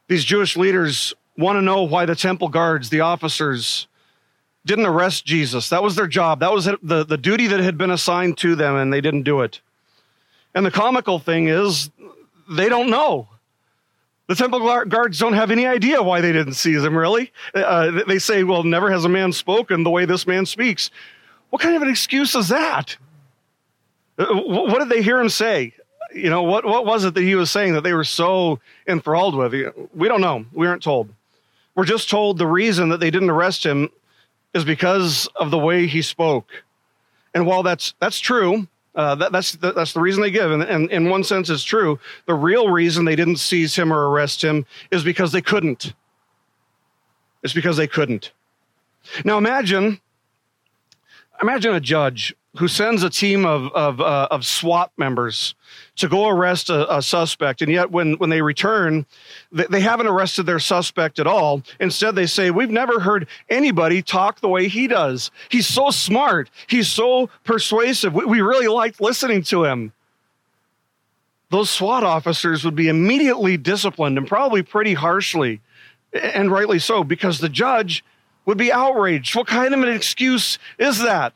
These 0.10 0.26
Jewish 0.26 0.58
leaders 0.58 1.14
want 1.38 1.56
to 1.56 1.62
know 1.62 1.84
why 1.84 2.06
the 2.06 2.14
temple 2.14 2.50
guards, 2.50 2.90
the 2.90 3.00
officers, 3.00 3.88
didn't 4.66 4.86
arrest 4.86 5.26
Jesus. 5.26 5.70
That 5.70 5.84
was 5.84 5.96
their 5.96 6.08
job. 6.08 6.40
That 6.40 6.52
was 6.52 6.66
the, 6.66 7.06
the 7.06 7.18
duty 7.18 7.48
that 7.48 7.60
had 7.60 7.78
been 7.78 7.92
assigned 7.92 8.38
to 8.40 8.56
them, 8.56 8.76
and 8.76 8.92
they 8.92 9.02
didn't 9.02 9.24
do 9.24 9.42
it. 9.42 9.62
And 10.54 10.66
the 10.66 10.72
comical 10.72 11.20
thing 11.20 11.48
is, 11.48 11.90
they 12.50 12.70
don't 12.70 12.90
know. 12.90 13.28
The 14.28 14.36
temple 14.36 14.86
guards 14.86 15.20
don't 15.20 15.34
have 15.34 15.52
any 15.52 15.68
idea 15.68 16.02
why 16.02 16.20
they 16.22 16.32
didn't 16.32 16.54
seize 16.54 16.84
him, 16.84 16.98
really. 16.98 17.32
Uh, 17.54 18.02
they 18.08 18.18
say, 18.18 18.44
well, 18.44 18.64
never 18.64 18.90
has 18.90 19.06
a 19.06 19.10
man 19.10 19.32
spoken 19.32 19.84
the 19.84 19.92
way 19.92 20.06
this 20.06 20.26
man 20.26 20.48
speaks. 20.48 20.90
What 21.52 21.62
kind 21.62 21.76
of 21.76 21.84
an 21.84 21.90
excuse 21.90 22.34
is 22.34 22.48
that? 22.48 22.98
Uh, 24.18 24.26
what 24.34 24.80
did 24.80 24.90
they 24.90 25.04
hear 25.04 25.20
him 25.20 25.30
say? 25.30 25.74
You 26.14 26.30
know, 26.30 26.42
what, 26.42 26.66
what 26.66 26.86
was 26.86 27.04
it 27.04 27.14
that 27.14 27.22
he 27.22 27.36
was 27.36 27.52
saying 27.52 27.74
that 27.74 27.82
they 27.82 27.94
were 27.94 28.04
so 28.04 28.60
enthralled 28.88 29.36
with? 29.36 29.54
We 29.94 30.08
don't 30.08 30.22
know. 30.22 30.46
We 30.54 30.66
aren't 30.66 30.82
told. 30.82 31.10
We're 31.76 31.86
just 31.86 32.10
told 32.10 32.38
the 32.38 32.48
reason 32.48 32.90
that 32.90 33.00
they 33.00 33.12
didn't 33.12 33.30
arrest 33.30 33.64
him 33.64 33.90
is 34.56 34.66
because 34.66 35.28
of 35.36 35.52
the 35.52 35.58
way 35.60 35.86
he 35.86 36.02
spoke. 36.02 36.50
And 37.36 37.46
while 37.46 37.62
that's 37.62 37.94
that's 38.00 38.20
true, 38.20 38.68
uh, 38.96 39.14
that, 39.16 39.32
that's 39.34 39.52
the, 39.52 39.74
that's 39.74 39.92
the 39.94 40.00
reason 40.00 40.22
they 40.22 40.32
give, 40.32 40.50
and, 40.50 40.64
and 40.64 40.90
in 40.90 41.10
one 41.10 41.24
sense, 41.24 41.50
it's 41.50 41.64
true. 41.64 42.00
The 42.26 42.34
real 42.34 42.70
reason 42.70 43.04
they 43.04 43.18
didn't 43.18 43.36
seize 43.36 43.76
him 43.76 43.92
or 43.92 44.10
arrest 44.10 44.42
him 44.42 44.66
is 44.90 45.04
because 45.04 45.34
they 45.34 45.42
couldn't. 45.42 45.94
It's 47.44 47.54
because 47.54 47.76
they 47.76 47.88
couldn't. 47.88 48.32
Now 49.26 49.38
imagine, 49.38 50.00
imagine 51.42 51.74
a 51.74 51.80
judge 51.80 52.36
who 52.58 52.68
sends 52.68 53.04
a 53.04 53.10
team 53.10 53.46
of 53.46 53.72
of, 53.74 54.00
uh, 54.00 54.28
of 54.32 54.46
SWAT 54.46 54.92
members 54.98 55.56
to 55.98 56.08
go 56.08 56.28
arrest 56.28 56.70
a, 56.70 56.96
a, 56.96 57.02
suspect, 57.02 57.62
and 57.62 57.72
yet 57.72 57.92
when 57.92 58.14
when 58.14 58.30
they 58.30 58.42
return, 58.42 59.06
they, 59.52 59.66
they 59.66 59.82
haven't 59.82 60.08
arrested 60.08 60.46
their 60.46 60.60
suspect 60.60 61.20
at 61.20 61.28
all. 61.28 61.64
Instead, 61.80 62.16
they 62.16 62.26
say, 62.26 62.52
"We've 62.52 62.70
never 62.70 63.00
heard 63.00 63.28
anybody 63.50 64.02
talk 64.02 64.40
the 64.40 64.48
way 64.48 64.68
he 64.68 64.88
does. 64.88 65.32
He's 65.50 65.68
so 65.68 65.90
smart. 65.92 66.50
He's 66.68 66.90
so 66.90 67.30
persuasive. 67.44 68.14
We, 68.14 68.26
we 68.26 68.42
really 68.42 68.68
liked 68.68 69.02
listening 69.02 69.44
to 69.44 69.66
him." 69.66 69.92
Those 71.50 71.70
SWAT 71.70 72.04
officers 72.04 72.66
would 72.66 72.76
be 72.76 72.88
immediately 72.88 73.56
disciplined 73.56 74.18
and 74.18 74.28
probably 74.28 74.64
pretty 74.64 74.94
harshly, 74.94 75.62
and 76.14 76.52
rightly 76.52 76.80
so, 76.80 77.04
because 77.04 77.40
the 77.40 77.50
judge 77.50 78.04
would 78.46 78.58
be 78.58 78.72
outraged. 78.72 79.36
What 79.36 79.48
kind 79.48 79.74
of 79.74 79.82
an 79.82 79.90
excuse 79.90 80.60
is 80.78 81.00
that? 81.00 81.34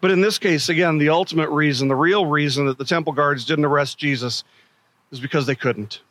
But 0.00 0.10
in 0.10 0.20
this 0.20 0.38
case, 0.38 0.68
again, 0.68 0.98
the 0.98 1.08
ultimate 1.08 1.50
reason, 1.50 1.88
the 1.88 1.96
real 1.96 2.26
reason 2.26 2.66
that 2.66 2.78
the 2.78 2.84
temple 2.84 3.12
guards 3.12 3.44
didn't 3.44 3.64
arrest 3.64 3.98
Jesus 3.98 4.44
is 5.10 5.18
because 5.18 5.46
they 5.46 5.56
couldn't. 5.56 6.02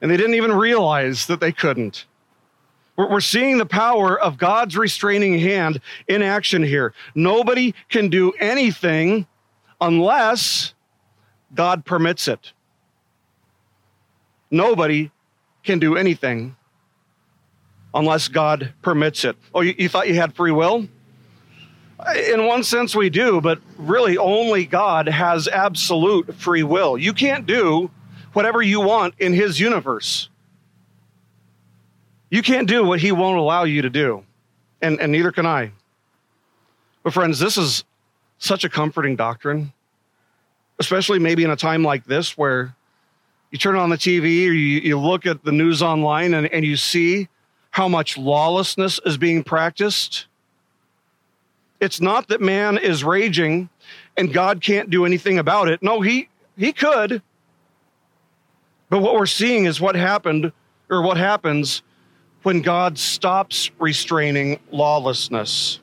And 0.00 0.10
they 0.10 0.16
didn't 0.16 0.34
even 0.34 0.52
realize 0.52 1.26
that 1.26 1.40
they 1.40 1.52
couldn't. 1.52 2.06
We're 2.96 3.20
seeing 3.20 3.58
the 3.58 3.66
power 3.66 4.18
of 4.18 4.38
God's 4.38 4.76
restraining 4.76 5.38
hand 5.38 5.80
in 6.06 6.22
action 6.22 6.62
here. 6.62 6.94
Nobody 7.14 7.74
can 7.88 8.08
do 8.08 8.32
anything 8.38 9.26
unless 9.80 10.74
God 11.54 11.84
permits 11.84 12.28
it. 12.28 12.52
Nobody 14.50 15.10
can 15.64 15.80
do 15.80 15.96
anything 15.96 16.54
unless 17.94 18.28
God 18.28 18.72
permits 18.82 19.24
it. 19.24 19.36
Oh, 19.54 19.60
you, 19.60 19.74
you 19.78 19.88
thought 19.88 20.08
you 20.08 20.14
had 20.14 20.34
free 20.34 20.50
will? 20.50 20.88
In 22.28 22.44
one 22.44 22.64
sense, 22.64 22.94
we 22.94 23.08
do, 23.08 23.40
but 23.40 23.60
really 23.78 24.18
only 24.18 24.66
God 24.66 25.08
has 25.08 25.48
absolute 25.48 26.34
free 26.34 26.64
will. 26.64 26.98
You 26.98 27.14
can't 27.14 27.46
do 27.46 27.90
whatever 28.32 28.60
you 28.60 28.80
want 28.80 29.14
in 29.18 29.32
His 29.32 29.60
universe. 29.60 30.28
You 32.30 32.42
can't 32.42 32.68
do 32.68 32.84
what 32.84 33.00
He 33.00 33.12
won't 33.12 33.38
allow 33.38 33.64
you 33.64 33.82
to 33.82 33.90
do. 33.90 34.24
and, 34.82 35.00
and 35.00 35.12
neither 35.12 35.32
can 35.32 35.46
I. 35.46 35.70
But, 37.04 37.14
friends, 37.14 37.38
this 37.38 37.56
is 37.56 37.84
such 38.38 38.64
a 38.64 38.68
comforting 38.68 39.14
doctrine, 39.14 39.72
especially 40.78 41.18
maybe 41.18 41.44
in 41.44 41.50
a 41.50 41.56
time 41.56 41.82
like 41.82 42.04
this 42.04 42.36
where 42.36 42.74
you 43.50 43.58
turn 43.58 43.76
on 43.76 43.88
the 43.88 43.96
TV 43.96 44.48
or 44.48 44.52
you, 44.52 44.80
you 44.80 44.98
look 44.98 45.26
at 45.26 45.44
the 45.44 45.52
news 45.52 45.80
online 45.80 46.34
and, 46.34 46.46
and 46.52 46.64
you 46.64 46.76
see 46.76 47.28
how 47.74 47.88
much 47.88 48.16
lawlessness 48.16 49.00
is 49.04 49.16
being 49.18 49.42
practiced. 49.42 50.26
It's 51.80 52.00
not 52.00 52.28
that 52.28 52.40
man 52.40 52.78
is 52.78 53.02
raging 53.02 53.68
and 54.16 54.32
God 54.32 54.60
can't 54.60 54.90
do 54.90 55.04
anything 55.04 55.40
about 55.40 55.66
it. 55.66 55.82
No, 55.82 56.00
he, 56.00 56.28
he 56.56 56.72
could. 56.72 57.20
But 58.90 59.00
what 59.00 59.14
we're 59.14 59.26
seeing 59.26 59.64
is 59.64 59.80
what 59.80 59.96
happened 59.96 60.52
or 60.88 61.02
what 61.02 61.16
happens 61.16 61.82
when 62.44 62.62
God 62.62 62.96
stops 62.96 63.72
restraining 63.80 64.60
lawlessness. 64.70 65.80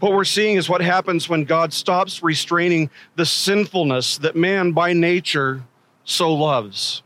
What 0.00 0.10
we're 0.10 0.24
seeing 0.24 0.56
is 0.56 0.68
what 0.68 0.80
happens 0.80 1.28
when 1.28 1.44
God 1.44 1.72
stops 1.72 2.24
restraining 2.24 2.90
the 3.14 3.24
sinfulness 3.24 4.18
that 4.18 4.34
man 4.34 4.72
by 4.72 4.94
nature 4.94 5.62
so 6.02 6.34
loves. 6.34 7.04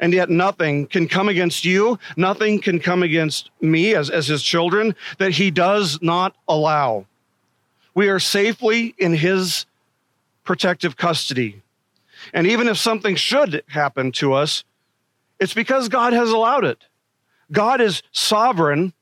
And 0.00 0.12
yet, 0.12 0.30
nothing 0.30 0.86
can 0.86 1.08
come 1.08 1.28
against 1.28 1.64
you, 1.64 1.98
nothing 2.16 2.60
can 2.60 2.78
come 2.78 3.02
against 3.02 3.50
me 3.60 3.94
as, 3.94 4.10
as 4.10 4.28
his 4.28 4.42
children 4.42 4.94
that 5.18 5.32
he 5.32 5.50
does 5.50 6.00
not 6.00 6.36
allow. 6.46 7.06
We 7.94 8.08
are 8.08 8.20
safely 8.20 8.94
in 8.96 9.14
his 9.14 9.66
protective 10.44 10.96
custody. 10.96 11.62
And 12.32 12.46
even 12.46 12.68
if 12.68 12.78
something 12.78 13.16
should 13.16 13.62
happen 13.68 14.12
to 14.12 14.34
us, 14.34 14.64
it's 15.40 15.54
because 15.54 15.88
God 15.88 16.12
has 16.12 16.30
allowed 16.30 16.64
it. 16.64 16.84
God 17.50 17.80
is 17.80 18.02
sovereign, 18.12 18.92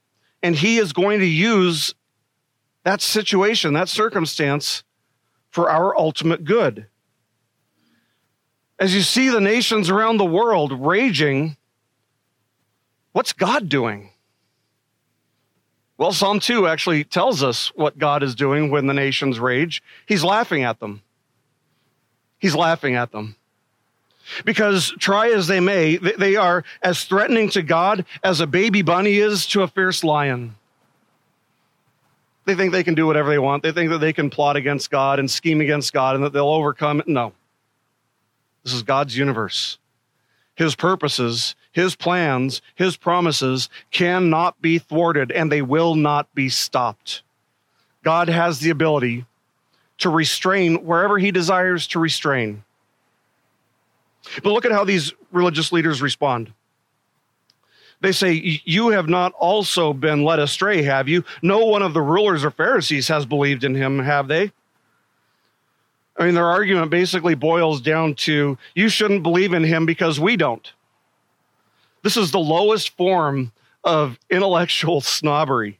and 0.42 0.54
he 0.54 0.78
is 0.78 0.92
going 0.92 1.20
to 1.20 1.26
use 1.26 1.94
that 2.84 3.00
situation, 3.00 3.74
that 3.74 3.88
circumstance, 3.88 4.84
for 5.50 5.70
our 5.70 5.96
ultimate 5.96 6.44
good. 6.44 6.86
As 8.78 8.94
you 8.94 9.02
see 9.02 9.28
the 9.28 9.40
nations 9.40 9.88
around 9.88 10.18
the 10.18 10.24
world 10.24 10.72
raging, 10.72 11.56
what's 13.12 13.32
God 13.32 13.68
doing? 13.68 14.10
Well, 15.98 16.12
Psalm 16.12 16.40
2 16.40 16.66
actually 16.66 17.04
tells 17.04 17.42
us 17.42 17.68
what 17.74 17.98
God 17.98 18.22
is 18.22 18.34
doing 18.34 18.70
when 18.70 18.86
the 18.86 18.92
nations 18.92 19.40
rage. 19.40 19.82
He's 20.04 20.22
laughing 20.22 20.62
at 20.62 20.78
them. 20.78 21.00
He's 22.38 22.54
laughing 22.54 22.96
at 22.96 23.12
them. 23.12 23.36
Because 24.44 24.92
try 24.98 25.30
as 25.30 25.46
they 25.46 25.60
may, 25.60 25.96
they 25.96 26.36
are 26.36 26.64
as 26.82 27.04
threatening 27.04 27.48
to 27.50 27.62
God 27.62 28.04
as 28.22 28.40
a 28.40 28.46
baby 28.46 28.82
bunny 28.82 29.16
is 29.16 29.46
to 29.46 29.62
a 29.62 29.68
fierce 29.68 30.04
lion. 30.04 30.56
They 32.44 32.54
think 32.54 32.72
they 32.72 32.84
can 32.84 32.94
do 32.94 33.06
whatever 33.06 33.30
they 33.30 33.38
want. 33.38 33.62
They 33.62 33.72
think 33.72 33.90
that 33.90 33.98
they 33.98 34.12
can 34.12 34.28
plot 34.28 34.56
against 34.56 34.90
God 34.90 35.18
and 35.18 35.30
scheme 35.30 35.60
against 35.60 35.92
God 35.92 36.14
and 36.14 36.24
that 36.24 36.32
they'll 36.32 36.48
overcome 36.48 37.00
it. 37.00 37.08
No. 37.08 37.32
This 38.66 38.74
is 38.74 38.82
God's 38.82 39.16
universe. 39.16 39.78
His 40.56 40.74
purposes, 40.74 41.54
His 41.70 41.94
plans, 41.94 42.60
His 42.74 42.96
promises 42.96 43.68
cannot 43.92 44.60
be 44.60 44.80
thwarted 44.80 45.30
and 45.30 45.52
they 45.52 45.62
will 45.62 45.94
not 45.94 46.34
be 46.34 46.48
stopped. 46.48 47.22
God 48.02 48.28
has 48.28 48.58
the 48.58 48.70
ability 48.70 49.24
to 49.98 50.10
restrain 50.10 50.84
wherever 50.84 51.16
He 51.16 51.30
desires 51.30 51.86
to 51.88 52.00
restrain. 52.00 52.64
But 54.42 54.50
look 54.50 54.64
at 54.64 54.72
how 54.72 54.82
these 54.82 55.12
religious 55.30 55.70
leaders 55.70 56.02
respond. 56.02 56.52
They 58.00 58.10
say, 58.10 58.60
You 58.64 58.88
have 58.88 59.08
not 59.08 59.32
also 59.34 59.92
been 59.92 60.24
led 60.24 60.40
astray, 60.40 60.82
have 60.82 61.06
you? 61.08 61.24
No 61.40 61.66
one 61.66 61.82
of 61.82 61.94
the 61.94 62.02
rulers 62.02 62.44
or 62.44 62.50
Pharisees 62.50 63.06
has 63.06 63.26
believed 63.26 63.62
in 63.62 63.76
him, 63.76 64.00
have 64.00 64.26
they? 64.26 64.50
I 66.18 66.24
mean, 66.24 66.34
their 66.34 66.46
argument 66.46 66.90
basically 66.90 67.34
boils 67.34 67.80
down 67.80 68.14
to 68.14 68.56
you 68.74 68.88
shouldn't 68.88 69.22
believe 69.22 69.52
in 69.52 69.64
him 69.64 69.86
because 69.86 70.18
we 70.18 70.36
don't. 70.36 70.72
This 72.02 72.16
is 72.16 72.30
the 72.30 72.38
lowest 72.38 72.96
form 72.96 73.52
of 73.84 74.18
intellectual 74.30 75.00
snobbery. 75.02 75.78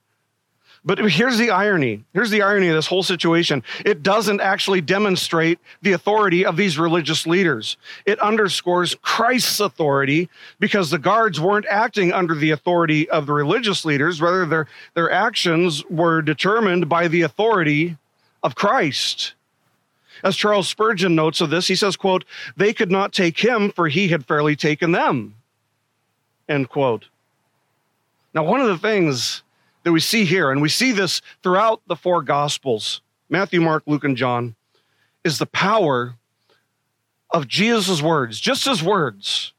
But 0.86 0.98
here's 0.98 1.36
the 1.36 1.50
irony. 1.50 2.04
Here's 2.14 2.30
the 2.30 2.42
irony 2.42 2.68
of 2.68 2.76
this 2.76 2.86
whole 2.86 3.02
situation. 3.02 3.64
It 3.84 4.04
doesn't 4.04 4.40
actually 4.40 4.80
demonstrate 4.80 5.58
the 5.82 5.92
authority 5.92 6.46
of 6.46 6.56
these 6.56 6.78
religious 6.78 7.26
leaders. 7.26 7.76
It 8.04 8.20
underscores 8.20 8.94
Christ's 9.02 9.58
authority 9.58 10.30
because 10.60 10.90
the 10.90 10.98
guards 10.98 11.40
weren't 11.40 11.66
acting 11.68 12.12
under 12.12 12.36
the 12.36 12.52
authority 12.52 13.10
of 13.10 13.26
the 13.26 13.32
religious 13.32 13.84
leaders. 13.84 14.22
Rather, 14.22 14.46
their, 14.46 14.68
their 14.94 15.10
actions 15.10 15.84
were 15.86 16.22
determined 16.22 16.88
by 16.88 17.08
the 17.08 17.22
authority 17.22 17.96
of 18.44 18.54
Christ. 18.54 19.34
As 20.22 20.36
Charles 20.36 20.68
Spurgeon 20.68 21.14
notes 21.14 21.40
of 21.40 21.50
this, 21.50 21.68
he 21.68 21.74
says, 21.74 21.96
quote, 21.96 22.24
they 22.56 22.72
could 22.72 22.90
not 22.90 23.12
take 23.12 23.38
him 23.38 23.70
for 23.70 23.88
he 23.88 24.08
had 24.08 24.26
fairly 24.26 24.56
taken 24.56 24.92
them, 24.92 25.34
end 26.48 26.68
quote. 26.68 27.06
Now, 28.34 28.44
one 28.44 28.60
of 28.60 28.68
the 28.68 28.78
things 28.78 29.42
that 29.84 29.92
we 29.92 30.00
see 30.00 30.24
here, 30.24 30.50
and 30.50 30.60
we 30.60 30.68
see 30.68 30.92
this 30.92 31.22
throughout 31.42 31.80
the 31.86 31.96
four 31.96 32.22
Gospels 32.22 33.00
Matthew, 33.28 33.60
Mark, 33.60 33.82
Luke, 33.86 34.04
and 34.04 34.16
John 34.16 34.54
is 35.24 35.38
the 35.38 35.46
power 35.46 36.14
of 37.30 37.48
Jesus' 37.48 38.00
words, 38.00 38.38
just 38.38 38.64
his 38.64 38.82
words. 38.82 39.52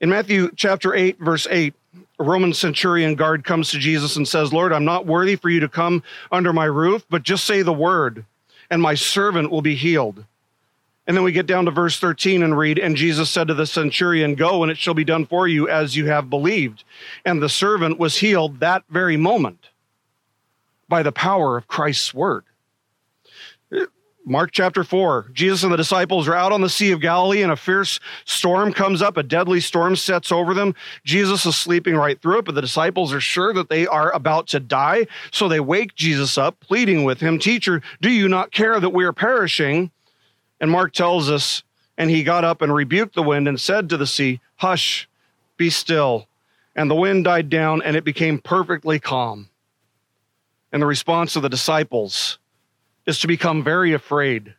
In 0.00 0.08
Matthew 0.08 0.50
chapter 0.56 0.94
8, 0.94 1.18
verse 1.18 1.46
8, 1.50 1.74
a 2.18 2.24
Roman 2.24 2.52
centurion 2.52 3.14
guard 3.14 3.44
comes 3.44 3.70
to 3.70 3.78
Jesus 3.78 4.16
and 4.16 4.26
says, 4.26 4.52
Lord, 4.52 4.72
I'm 4.72 4.84
not 4.84 5.06
worthy 5.06 5.36
for 5.36 5.50
you 5.50 5.60
to 5.60 5.68
come 5.68 6.02
under 6.30 6.52
my 6.52 6.64
roof, 6.64 7.04
but 7.10 7.22
just 7.22 7.44
say 7.44 7.62
the 7.62 7.72
word, 7.72 8.24
and 8.70 8.80
my 8.80 8.94
servant 8.94 9.50
will 9.50 9.62
be 9.62 9.74
healed. 9.74 10.24
And 11.06 11.16
then 11.16 11.24
we 11.24 11.32
get 11.32 11.46
down 11.46 11.64
to 11.64 11.70
verse 11.70 11.98
13 11.98 12.42
and 12.42 12.56
read, 12.56 12.78
And 12.78 12.94
Jesus 12.94 13.30
said 13.30 13.48
to 13.48 13.54
the 13.54 13.66
centurion, 13.66 14.36
Go, 14.36 14.62
and 14.62 14.70
it 14.70 14.78
shall 14.78 14.94
be 14.94 15.04
done 15.04 15.26
for 15.26 15.48
you 15.48 15.68
as 15.68 15.96
you 15.96 16.06
have 16.06 16.30
believed. 16.30 16.84
And 17.24 17.42
the 17.42 17.48
servant 17.48 17.98
was 17.98 18.18
healed 18.18 18.60
that 18.60 18.84
very 18.88 19.16
moment 19.16 19.70
by 20.88 21.02
the 21.02 21.12
power 21.12 21.56
of 21.56 21.66
Christ's 21.66 22.14
word. 22.14 22.44
Mark 24.30 24.52
chapter 24.52 24.84
4, 24.84 25.30
Jesus 25.32 25.64
and 25.64 25.72
the 25.72 25.76
disciples 25.76 26.28
are 26.28 26.36
out 26.36 26.52
on 26.52 26.60
the 26.60 26.68
Sea 26.68 26.92
of 26.92 27.00
Galilee, 27.00 27.42
and 27.42 27.50
a 27.50 27.56
fierce 27.56 27.98
storm 28.24 28.72
comes 28.72 29.02
up. 29.02 29.16
A 29.16 29.24
deadly 29.24 29.58
storm 29.58 29.96
sets 29.96 30.30
over 30.30 30.54
them. 30.54 30.76
Jesus 31.02 31.44
is 31.44 31.56
sleeping 31.56 31.96
right 31.96 32.22
through 32.22 32.38
it, 32.38 32.44
but 32.44 32.54
the 32.54 32.60
disciples 32.60 33.12
are 33.12 33.20
sure 33.20 33.52
that 33.52 33.68
they 33.68 33.88
are 33.88 34.12
about 34.12 34.46
to 34.46 34.60
die. 34.60 35.08
So 35.32 35.48
they 35.48 35.58
wake 35.58 35.96
Jesus 35.96 36.38
up, 36.38 36.60
pleading 36.60 37.02
with 37.02 37.18
him, 37.18 37.40
Teacher, 37.40 37.82
do 38.00 38.08
you 38.08 38.28
not 38.28 38.52
care 38.52 38.78
that 38.78 38.90
we 38.90 39.02
are 39.02 39.12
perishing? 39.12 39.90
And 40.60 40.70
Mark 40.70 40.92
tells 40.92 41.28
us, 41.28 41.64
and 41.98 42.08
he 42.08 42.22
got 42.22 42.44
up 42.44 42.62
and 42.62 42.72
rebuked 42.72 43.16
the 43.16 43.24
wind 43.24 43.48
and 43.48 43.60
said 43.60 43.88
to 43.88 43.96
the 43.96 44.06
sea, 44.06 44.40
Hush, 44.54 45.08
be 45.56 45.70
still. 45.70 46.28
And 46.76 46.88
the 46.88 46.94
wind 46.94 47.24
died 47.24 47.50
down 47.50 47.82
and 47.82 47.96
it 47.96 48.04
became 48.04 48.38
perfectly 48.38 49.00
calm. 49.00 49.48
And 50.70 50.80
the 50.80 50.86
response 50.86 51.34
of 51.34 51.42
the 51.42 51.48
disciples 51.48 52.38
is 53.10 53.18
to 53.18 53.26
become 53.26 53.62
very 53.62 53.92
afraid 53.92 54.54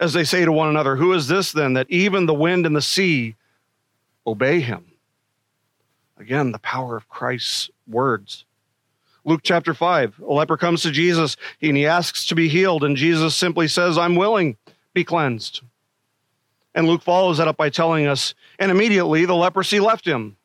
as 0.00 0.14
they 0.14 0.24
say 0.24 0.44
to 0.44 0.50
one 0.50 0.68
another, 0.68 0.96
Who 0.96 1.12
is 1.12 1.28
this 1.28 1.52
then 1.52 1.74
that 1.74 1.88
even 1.90 2.26
the 2.26 2.34
wind 2.34 2.66
and 2.66 2.74
the 2.74 2.82
sea 2.82 3.36
obey 4.26 4.60
him? 4.60 4.86
Again, 6.18 6.52
the 6.52 6.58
power 6.58 6.96
of 6.96 7.08
Christ's 7.08 7.70
words. 7.86 8.44
Luke 9.24 9.42
chapter 9.44 9.74
5, 9.74 10.20
a 10.20 10.32
leper 10.32 10.56
comes 10.56 10.82
to 10.82 10.90
Jesus 10.90 11.36
and 11.60 11.76
he 11.76 11.86
asks 11.86 12.26
to 12.26 12.34
be 12.34 12.48
healed, 12.48 12.82
and 12.82 12.96
Jesus 12.96 13.36
simply 13.36 13.68
says, 13.68 13.96
I'm 13.96 14.16
willing 14.16 14.56
be 14.94 15.04
cleansed. 15.04 15.60
And 16.74 16.86
Luke 16.88 17.02
follows 17.02 17.38
that 17.38 17.46
up 17.46 17.56
by 17.56 17.70
telling 17.70 18.06
us, 18.06 18.34
and 18.58 18.70
immediately 18.70 19.26
the 19.26 19.34
leprosy 19.34 19.78
left 19.78 20.06
him. 20.06 20.36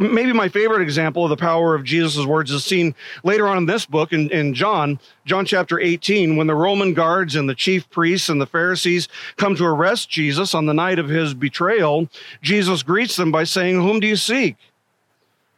Maybe 0.00 0.32
my 0.32 0.48
favorite 0.48 0.82
example 0.82 1.24
of 1.24 1.30
the 1.30 1.36
power 1.36 1.74
of 1.74 1.84
Jesus' 1.84 2.26
words 2.26 2.50
is 2.50 2.64
seen 2.64 2.94
later 3.24 3.46
on 3.46 3.58
in 3.58 3.66
this 3.66 3.86
book 3.86 4.12
in, 4.12 4.30
in 4.30 4.54
John, 4.54 4.98
John 5.24 5.44
chapter 5.44 5.78
18, 5.78 6.36
when 6.36 6.46
the 6.46 6.54
Roman 6.54 6.94
guards 6.94 7.36
and 7.36 7.48
the 7.48 7.54
chief 7.54 7.88
priests 7.90 8.28
and 8.28 8.40
the 8.40 8.46
Pharisees 8.46 9.08
come 9.36 9.54
to 9.56 9.64
arrest 9.64 10.10
Jesus 10.10 10.54
on 10.54 10.66
the 10.66 10.74
night 10.74 10.98
of 10.98 11.08
his 11.08 11.34
betrayal. 11.34 12.08
Jesus 12.42 12.82
greets 12.82 13.16
them 13.16 13.30
by 13.30 13.44
saying, 13.44 13.76
Whom 13.76 14.00
do 14.00 14.06
you 14.06 14.16
seek? 14.16 14.56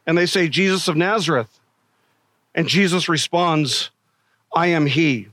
And 0.07 0.17
they 0.17 0.27
say, 0.27 0.49
Jesus 0.49 0.89
of 0.89 0.97
Nazareth. 0.97 1.59
And 2.55 2.67
Jesus 2.67 3.09
responds, 3.09 3.91
I 4.55 4.69
am 4.69 4.87
he. 4.87 5.29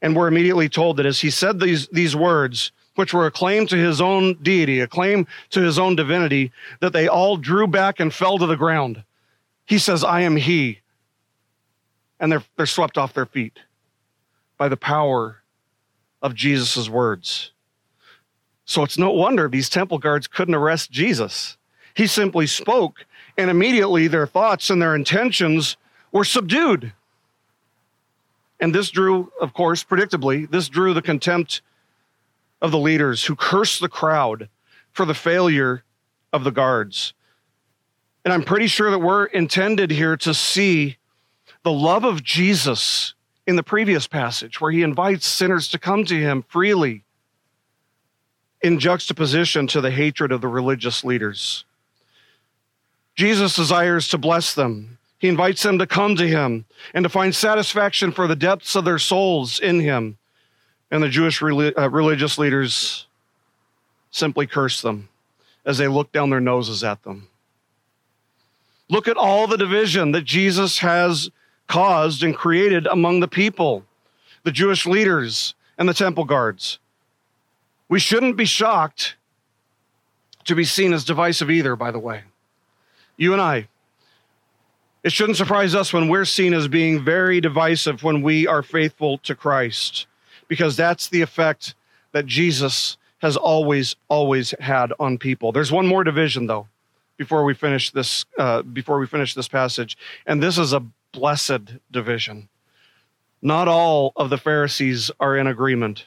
And 0.00 0.14
we're 0.14 0.28
immediately 0.28 0.68
told 0.68 0.98
that 0.98 1.06
as 1.06 1.20
he 1.20 1.30
said 1.30 1.58
these, 1.58 1.88
these 1.88 2.14
words, 2.14 2.72
which 2.96 3.14
were 3.14 3.26
a 3.26 3.30
claim 3.30 3.66
to 3.68 3.76
his 3.76 4.00
own 4.00 4.34
deity, 4.42 4.80
a 4.80 4.86
claim 4.86 5.26
to 5.50 5.60
his 5.60 5.78
own 5.78 5.96
divinity, 5.96 6.50
that 6.80 6.92
they 6.92 7.08
all 7.08 7.36
drew 7.36 7.66
back 7.66 8.00
and 8.00 8.12
fell 8.12 8.38
to 8.38 8.46
the 8.46 8.56
ground. 8.56 9.02
He 9.64 9.78
says, 9.78 10.02
I 10.02 10.22
am 10.22 10.36
he. 10.36 10.80
And 12.18 12.32
they're, 12.32 12.44
they're 12.56 12.66
swept 12.66 12.98
off 12.98 13.14
their 13.14 13.26
feet 13.26 13.58
by 14.58 14.68
the 14.68 14.76
power 14.76 15.42
of 16.22 16.34
Jesus' 16.34 16.88
words. 16.88 17.52
So 18.64 18.82
it's 18.82 18.98
no 18.98 19.10
wonder 19.10 19.48
these 19.48 19.68
temple 19.68 19.98
guards 19.98 20.26
couldn't 20.26 20.54
arrest 20.54 20.90
Jesus. 20.90 21.56
He 21.94 22.06
simply 22.06 22.46
spoke, 22.46 23.06
and 23.38 23.50
immediately 23.50 24.08
their 24.08 24.26
thoughts 24.26 24.70
and 24.70 24.82
their 24.82 24.94
intentions 24.94 25.76
were 26.12 26.24
subdued. 26.24 26.92
And 28.58 28.74
this 28.74 28.90
drew, 28.90 29.30
of 29.40 29.52
course, 29.52 29.84
predictably, 29.84 30.50
this 30.50 30.68
drew 30.68 30.94
the 30.94 31.02
contempt 31.02 31.60
of 32.60 32.70
the 32.70 32.78
leaders 32.78 33.24
who 33.24 33.36
curse 33.36 33.78
the 33.78 33.88
crowd 33.88 34.48
for 34.92 35.04
the 35.04 35.14
failure 35.14 35.84
of 36.32 36.44
the 36.44 36.50
guards. 36.50 37.12
And 38.24 38.32
I'm 38.32 38.42
pretty 38.42 38.66
sure 38.66 38.90
that 38.90 38.98
we're 38.98 39.26
intended 39.26 39.90
here 39.90 40.16
to 40.18 40.34
see 40.34 40.96
the 41.62 41.72
love 41.72 42.04
of 42.04 42.22
Jesus 42.22 43.14
in 43.46 43.56
the 43.56 43.62
previous 43.62 44.06
passage, 44.06 44.60
where 44.60 44.72
he 44.72 44.82
invites 44.82 45.26
sinners 45.26 45.68
to 45.68 45.78
come 45.78 46.04
to 46.04 46.16
him 46.16 46.44
freely, 46.48 47.04
in 48.62 48.80
juxtaposition 48.80 49.66
to 49.68 49.80
the 49.80 49.90
hatred 49.90 50.32
of 50.32 50.40
the 50.40 50.48
religious 50.48 51.04
leaders. 51.04 51.64
Jesus 53.14 53.54
desires 53.54 54.08
to 54.08 54.18
bless 54.18 54.54
them. 54.54 54.98
He 55.18 55.28
invites 55.28 55.62
them 55.62 55.78
to 55.78 55.86
come 55.86 56.16
to 56.16 56.26
him 56.26 56.64
and 56.92 57.04
to 57.04 57.08
find 57.08 57.34
satisfaction 57.34 58.12
for 58.12 58.26
the 58.26 58.36
depths 58.36 58.74
of 58.74 58.84
their 58.84 58.98
souls 58.98 59.58
in 59.58 59.80
him. 59.80 60.18
And 60.90 61.02
the 61.02 61.08
Jewish 61.08 61.42
uh, 61.42 61.90
religious 61.90 62.38
leaders 62.38 63.06
simply 64.10 64.46
curse 64.46 64.82
them 64.82 65.08
as 65.64 65.78
they 65.78 65.88
look 65.88 66.12
down 66.12 66.30
their 66.30 66.40
noses 66.40 66.84
at 66.84 67.02
them. 67.02 67.28
Look 68.88 69.08
at 69.08 69.16
all 69.16 69.46
the 69.46 69.56
division 69.56 70.12
that 70.12 70.24
Jesus 70.24 70.78
has 70.78 71.30
caused 71.66 72.22
and 72.22 72.36
created 72.36 72.86
among 72.86 73.20
the 73.20 73.28
people, 73.28 73.84
the 74.44 74.52
Jewish 74.52 74.86
leaders, 74.86 75.54
and 75.76 75.88
the 75.88 75.94
temple 75.94 76.24
guards. 76.24 76.78
We 77.88 77.98
shouldn't 77.98 78.36
be 78.36 78.44
shocked 78.44 79.16
to 80.44 80.54
be 80.54 80.64
seen 80.64 80.92
as 80.92 81.04
divisive 81.04 81.50
either, 81.50 81.76
by 81.76 81.90
the 81.90 81.98
way. 81.98 82.22
You 83.16 83.32
and 83.32 83.42
I. 83.42 83.68
It 85.02 85.12
shouldn't 85.12 85.36
surprise 85.36 85.74
us 85.74 85.92
when 85.92 86.08
we're 86.08 86.24
seen 86.24 86.52
as 86.52 86.68
being 86.68 87.04
very 87.04 87.40
divisive 87.40 88.02
when 88.02 88.22
we 88.22 88.46
are 88.46 88.62
faithful 88.62 89.18
to 89.18 89.34
Christ, 89.34 90.06
because 90.48 90.76
that's 90.76 91.08
the 91.08 91.22
effect 91.22 91.74
that 92.12 92.26
Jesus 92.26 92.96
has 93.18 93.36
always, 93.36 93.96
always 94.08 94.54
had 94.60 94.92
on 95.00 95.18
people. 95.18 95.52
There's 95.52 95.72
one 95.72 95.86
more 95.86 96.04
division, 96.04 96.46
though, 96.46 96.68
before 97.16 97.44
we 97.44 97.54
finish 97.54 97.90
this. 97.90 98.24
Uh, 98.38 98.62
before 98.62 98.98
we 98.98 99.06
finish 99.06 99.34
this 99.34 99.48
passage, 99.48 99.96
and 100.26 100.42
this 100.42 100.58
is 100.58 100.72
a 100.72 100.82
blessed 101.12 101.74
division. 101.90 102.48
Not 103.42 103.68
all 103.68 104.12
of 104.16 104.30
the 104.30 104.38
Pharisees 104.38 105.10
are 105.20 105.36
in 105.36 105.46
agreement. 105.46 106.06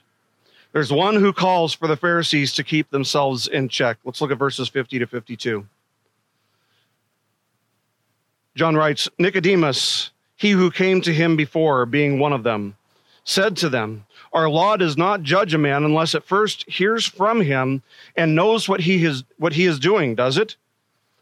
There's 0.72 0.94
one 0.94 1.16
who 1.16 1.34
calls 1.34 1.74
for 1.74 1.88
the 1.88 1.98
Pharisees 1.98 2.54
to 2.54 2.64
keep 2.64 2.90
themselves 2.92 3.48
in 3.48 3.70
check. 3.70 3.98
Let's 4.04 4.22
look 4.22 4.32
at 4.32 4.38
verses 4.38 4.70
50 4.70 5.00
to 5.00 5.08
52. 5.08 5.66
John 8.56 8.76
writes 8.76 9.10
Nicodemus, 9.18 10.12
he 10.36 10.52
who 10.52 10.70
came 10.70 11.02
to 11.02 11.14
him 11.14 11.36
before, 11.36 11.86
being 11.86 12.20
one 12.20 12.34
of 12.34 12.44
them, 12.44 12.76
said 13.24 13.58
to 13.58 13.70
them, 13.70 14.06
Our 14.34 14.50
law 14.50 14.78
does 14.78 14.98
not 14.98 15.24
judge 15.24 15.54
a 15.54 15.58
man 15.58 15.84
unless 15.84 16.16
it 16.16 16.24
first 16.24 16.70
hears 16.70 17.06
from 17.06 17.42
him 17.42 17.84
and 18.16 18.36
knows 18.36 18.68
what 18.68 18.82
he 18.82 19.04
is, 19.06 19.24
what 19.38 19.54
he 19.54 19.66
is 19.66 19.80
doing, 19.80 20.16
does 20.16 20.38
it? 20.38 20.56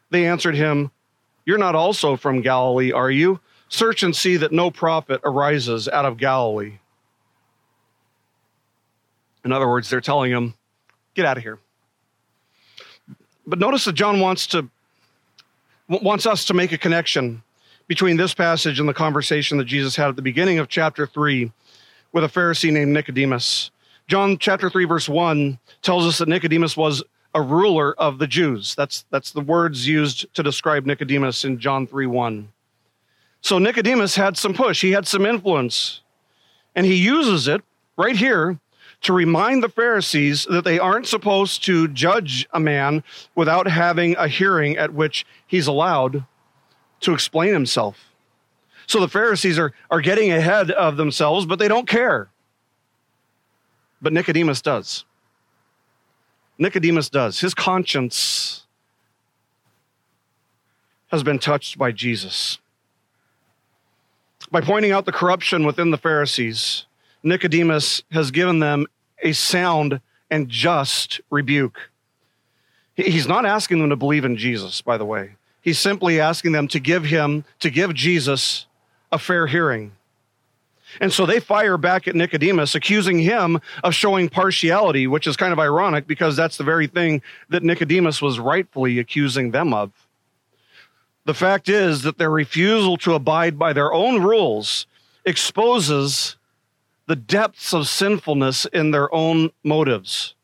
They 0.10 0.26
answered 0.26 0.56
him, 0.56 0.92
You're 1.46 1.58
not 1.58 1.76
also 1.76 2.16
from 2.16 2.42
Galilee, 2.42 2.92
are 2.92 3.12
you? 3.12 3.40
Search 3.70 4.04
and 4.04 4.16
see 4.16 4.38
that 4.38 4.52
no 4.52 4.72
prophet 4.72 5.20
arises 5.24 5.88
out 5.88 6.06
of 6.06 6.18
Galilee. 6.18 6.80
In 9.44 9.52
other 9.52 9.68
words, 9.68 9.90
they're 9.90 10.02
telling 10.02 10.32
him, 10.32 10.54
Get 11.14 11.26
out 11.26 11.38
of 11.38 11.44
here. 11.44 11.60
But 13.46 13.60
notice 13.60 13.86
that 13.86 13.94
John 13.94 14.20
wants 14.20 14.48
to 14.48 14.70
wants 15.90 16.26
us 16.26 16.44
to 16.46 16.54
make 16.54 16.74
a 16.74 16.78
connection 16.78 17.42
between 17.88 18.18
this 18.18 18.34
passage 18.34 18.80
and 18.80 18.90
the 18.90 18.94
conversation 18.94 19.58
that 19.58 19.66
Jesus 19.66 19.96
had 19.96 20.10
at 20.10 20.16
the 20.18 20.22
beginning 20.22 20.60
of 20.60 20.68
chapter 20.68 21.08
3 21.08 21.52
with 22.18 22.24
a 22.24 22.40
Pharisee 22.40 22.74
named 22.74 22.92
Nicodemus. 22.94 23.70
John 24.08 24.40
chapter 24.40 24.72
3 24.72 24.86
verse 24.86 25.08
1 25.08 25.60
tells 25.84 26.08
us 26.08 26.18
that 26.18 26.28
Nicodemus 26.28 26.76
was 26.76 27.04
a 27.36 27.42
ruler 27.44 27.94
of 28.00 28.18
the 28.18 28.26
Jews. 28.26 28.74
That's 28.74 29.06
that's 29.12 29.30
the 29.30 29.42
words 29.42 29.88
used 29.88 30.26
to 30.34 30.42
describe 30.42 30.88
Nicodemus 30.88 31.46
in 31.46 31.60
John 31.60 31.86
3 31.86 32.08
1. 32.08 32.52
So 33.42 33.60
Nicodemus 33.60 34.16
had 34.16 34.36
some 34.36 34.56
push, 34.56 34.82
he 34.82 34.94
had 34.94 35.06
some 35.06 35.28
influence, 35.28 36.02
and 36.76 36.88
he 36.88 36.96
uses 36.96 37.48
it 37.48 37.62
right 37.98 38.16
here 38.16 38.60
to 39.02 39.14
remind 39.14 39.62
the 39.62 39.70
Pharisees 39.70 40.48
that 40.50 40.64
they 40.64 40.80
aren't 40.80 41.06
supposed 41.06 41.64
to 41.66 41.88
judge 41.88 42.48
a 42.52 42.60
man 42.60 43.04
without 43.36 43.68
having 43.68 44.16
a 44.16 44.28
hearing 44.28 44.76
at 44.76 44.92
which 44.92 45.24
he's 45.46 45.68
allowed 45.68 46.26
to 47.02 47.14
explain 47.14 47.54
himself. 47.54 48.07
So 48.88 49.02
the 49.02 49.10
Pharisees 49.10 49.60
are, 49.60 49.74
are 49.92 50.02
getting 50.02 50.32
ahead 50.32 50.72
of 50.72 50.98
themselves, 50.98 51.46
but 51.46 51.60
they 51.60 51.68
don't 51.68 51.88
care. 51.88 52.30
But 54.02 54.14
Nicodemus 54.14 54.62
does. 54.62 55.04
Nicodemus 56.58 57.10
does. 57.10 57.40
His 57.40 57.54
conscience 57.54 58.66
has 61.08 61.22
been 61.22 61.38
touched 61.38 61.78
by 61.78 61.92
Jesus. 61.92 62.60
By 64.52 64.62
pointing 64.62 64.92
out 64.92 65.06
the 65.06 65.12
corruption 65.12 65.66
within 65.66 65.92
the 65.92 65.98
Pharisees, 65.98 66.86
Nicodemus 67.24 68.02
has 68.12 68.32
given 68.32 68.60
them 68.60 68.88
a 69.22 69.34
sound 69.34 70.00
and 70.32 70.48
just 70.48 71.20
rebuke. 71.30 71.90
He's 72.96 73.28
not 73.28 73.46
asking 73.46 73.80
them 73.80 73.90
to 73.90 73.96
believe 73.96 74.24
in 74.24 74.38
Jesus, 74.38 74.82
by 74.82 74.98
the 74.98 75.06
way. 75.06 75.36
He's 75.62 75.80
simply 75.80 76.20
asking 76.22 76.54
them 76.54 76.70
to 76.70 76.80
give 76.80 77.04
him, 77.04 77.44
to 77.60 77.70
give 77.70 77.94
Jesus 77.94 78.67
a 79.12 79.20
fair 79.20 79.48
hearing. 79.48 79.94
And 81.02 81.12
so 81.12 81.26
they 81.26 81.40
fire 81.40 81.78
back 81.78 82.08
at 82.08 82.16
Nicodemus, 82.16 82.76
accusing 82.76 83.20
him 83.20 83.60
of 83.84 83.94
showing 83.94 84.30
partiality, 84.30 85.06
which 85.06 85.28
is 85.28 85.36
kind 85.36 85.52
of 85.52 85.60
ironic 85.60 86.08
because 86.08 86.36
that's 86.36 86.58
the 86.58 86.64
very 86.64 86.88
thing 86.88 87.22
that 87.50 87.64
Nicodemus 87.64 88.22
was 88.22 88.40
rightfully 88.40 89.00
accusing 89.00 89.52
them 89.52 89.74
of. 89.74 89.92
The 91.26 91.34
fact 91.34 91.68
is 91.68 92.04
that 92.04 92.18
their 92.18 92.32
refusal 92.32 92.96
to 92.98 93.14
abide 93.14 93.60
by 93.60 93.74
their 93.74 93.92
own 93.92 94.24
rules 94.24 94.88
exposes 95.26 96.38
the 97.06 97.18
depths 97.18 97.74
of 97.74 97.88
sinfulness 97.88 98.66
in 98.66 98.92
their 98.92 99.14
own 99.14 99.52
motives. 99.64 100.36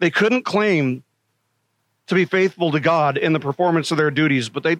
They 0.00 0.10
couldn't 0.10 0.42
claim 0.42 1.04
to 2.08 2.14
be 2.14 2.24
faithful 2.24 2.72
to 2.72 2.80
God 2.80 3.16
in 3.16 3.32
the 3.32 3.40
performance 3.40 3.90
of 3.92 3.96
their 3.96 4.10
duties, 4.10 4.48
but 4.48 4.64
they, 4.64 4.76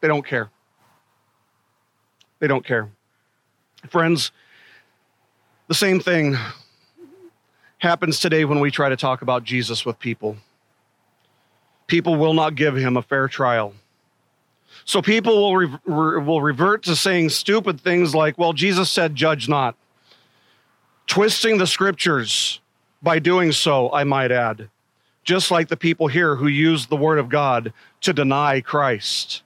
they 0.00 0.08
don't 0.08 0.26
care. 0.26 0.50
They 2.42 2.48
don't 2.48 2.66
care. 2.66 2.88
Friends, 3.88 4.32
the 5.68 5.76
same 5.76 6.00
thing 6.00 6.36
happens 7.78 8.18
today 8.18 8.44
when 8.44 8.58
we 8.58 8.68
try 8.68 8.88
to 8.88 8.96
talk 8.96 9.22
about 9.22 9.44
Jesus 9.44 9.86
with 9.86 9.96
people. 10.00 10.36
People 11.86 12.16
will 12.16 12.34
not 12.34 12.56
give 12.56 12.74
him 12.74 12.96
a 12.96 13.02
fair 13.02 13.28
trial. 13.28 13.74
So 14.84 15.00
people 15.00 15.40
will, 15.40 15.56
re- 15.56 15.78
re- 15.84 16.20
will 16.20 16.42
revert 16.42 16.82
to 16.82 16.96
saying 16.96 17.28
stupid 17.28 17.80
things 17.80 18.12
like, 18.12 18.36
well, 18.36 18.52
Jesus 18.52 18.90
said, 18.90 19.14
judge 19.14 19.48
not. 19.48 19.76
Twisting 21.06 21.58
the 21.58 21.66
scriptures 21.68 22.58
by 23.04 23.20
doing 23.20 23.52
so, 23.52 23.92
I 23.92 24.02
might 24.02 24.32
add, 24.32 24.68
just 25.22 25.52
like 25.52 25.68
the 25.68 25.76
people 25.76 26.08
here 26.08 26.34
who 26.34 26.48
use 26.48 26.86
the 26.86 26.96
word 26.96 27.20
of 27.20 27.28
God 27.28 27.72
to 28.00 28.12
deny 28.12 28.60
Christ. 28.60 29.44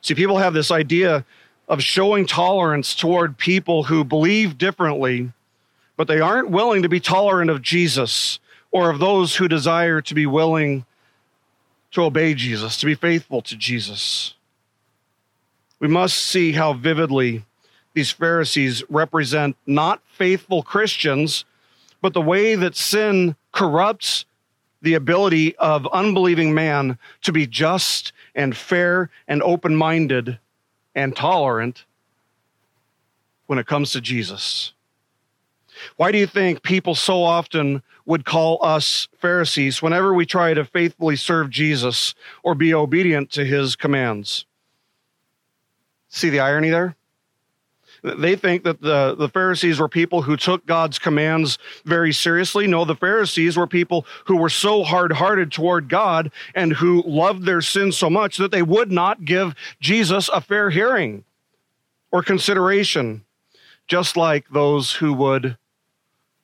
See, 0.00 0.16
people 0.16 0.38
have 0.38 0.52
this 0.52 0.72
idea 0.72 1.24
of 1.72 1.82
showing 1.82 2.26
tolerance 2.26 2.94
toward 2.94 3.38
people 3.38 3.84
who 3.84 4.04
believe 4.04 4.58
differently, 4.58 5.32
but 5.96 6.06
they 6.06 6.20
aren't 6.20 6.50
willing 6.50 6.82
to 6.82 6.88
be 6.88 7.00
tolerant 7.00 7.50
of 7.50 7.62
Jesus 7.62 8.38
or 8.70 8.90
of 8.90 8.98
those 8.98 9.36
who 9.36 9.48
desire 9.48 10.02
to 10.02 10.14
be 10.14 10.26
willing 10.26 10.84
to 11.90 12.02
obey 12.02 12.34
Jesus, 12.34 12.76
to 12.76 12.84
be 12.84 12.94
faithful 12.94 13.40
to 13.40 13.56
Jesus. 13.56 14.34
We 15.80 15.88
must 15.88 16.18
see 16.18 16.52
how 16.52 16.74
vividly 16.74 17.42
these 17.94 18.10
Pharisees 18.10 18.84
represent 18.90 19.56
not 19.66 20.02
faithful 20.12 20.62
Christians, 20.62 21.46
but 22.02 22.12
the 22.12 22.20
way 22.20 22.54
that 22.54 22.76
sin 22.76 23.34
corrupts 23.50 24.26
the 24.82 24.92
ability 24.92 25.56
of 25.56 25.86
unbelieving 25.86 26.52
man 26.52 26.98
to 27.22 27.32
be 27.32 27.46
just 27.46 28.12
and 28.34 28.54
fair 28.54 29.08
and 29.26 29.42
open 29.42 29.74
minded 29.74 30.38
and 30.94 31.14
tolerant 31.14 31.84
when 33.46 33.58
it 33.58 33.66
comes 33.66 33.92
to 33.92 34.00
Jesus. 34.00 34.72
Why 35.96 36.12
do 36.12 36.18
you 36.18 36.26
think 36.26 36.62
people 36.62 36.94
so 36.94 37.22
often 37.22 37.82
would 38.04 38.24
call 38.24 38.58
us 38.64 39.08
Pharisees 39.18 39.82
whenever 39.82 40.12
we 40.12 40.26
try 40.26 40.54
to 40.54 40.64
faithfully 40.64 41.16
serve 41.16 41.50
Jesus 41.50 42.14
or 42.42 42.54
be 42.54 42.74
obedient 42.74 43.30
to 43.32 43.44
his 43.44 43.76
commands? 43.76 44.44
See 46.08 46.30
the 46.30 46.40
irony 46.40 46.70
there? 46.70 46.96
They 48.02 48.34
think 48.34 48.64
that 48.64 48.80
the, 48.80 49.14
the 49.14 49.28
Pharisees 49.28 49.78
were 49.78 49.88
people 49.88 50.22
who 50.22 50.36
took 50.36 50.66
God's 50.66 50.98
commands 50.98 51.58
very 51.84 52.12
seriously. 52.12 52.66
No, 52.66 52.84
the 52.84 52.96
Pharisees 52.96 53.56
were 53.56 53.68
people 53.68 54.06
who 54.24 54.36
were 54.36 54.50
so 54.50 54.82
hard 54.82 55.12
hearted 55.12 55.52
toward 55.52 55.88
God 55.88 56.32
and 56.54 56.72
who 56.72 57.02
loved 57.06 57.44
their 57.44 57.60
sin 57.60 57.92
so 57.92 58.10
much 58.10 58.38
that 58.38 58.50
they 58.50 58.62
would 58.62 58.90
not 58.90 59.24
give 59.24 59.54
Jesus 59.80 60.28
a 60.30 60.40
fair 60.40 60.70
hearing. 60.70 61.24
or 62.12 62.22
consideration, 62.22 63.24
just 63.88 64.16
like 64.16 64.48
those 64.50 64.92
who 64.92 65.12
would 65.14 65.56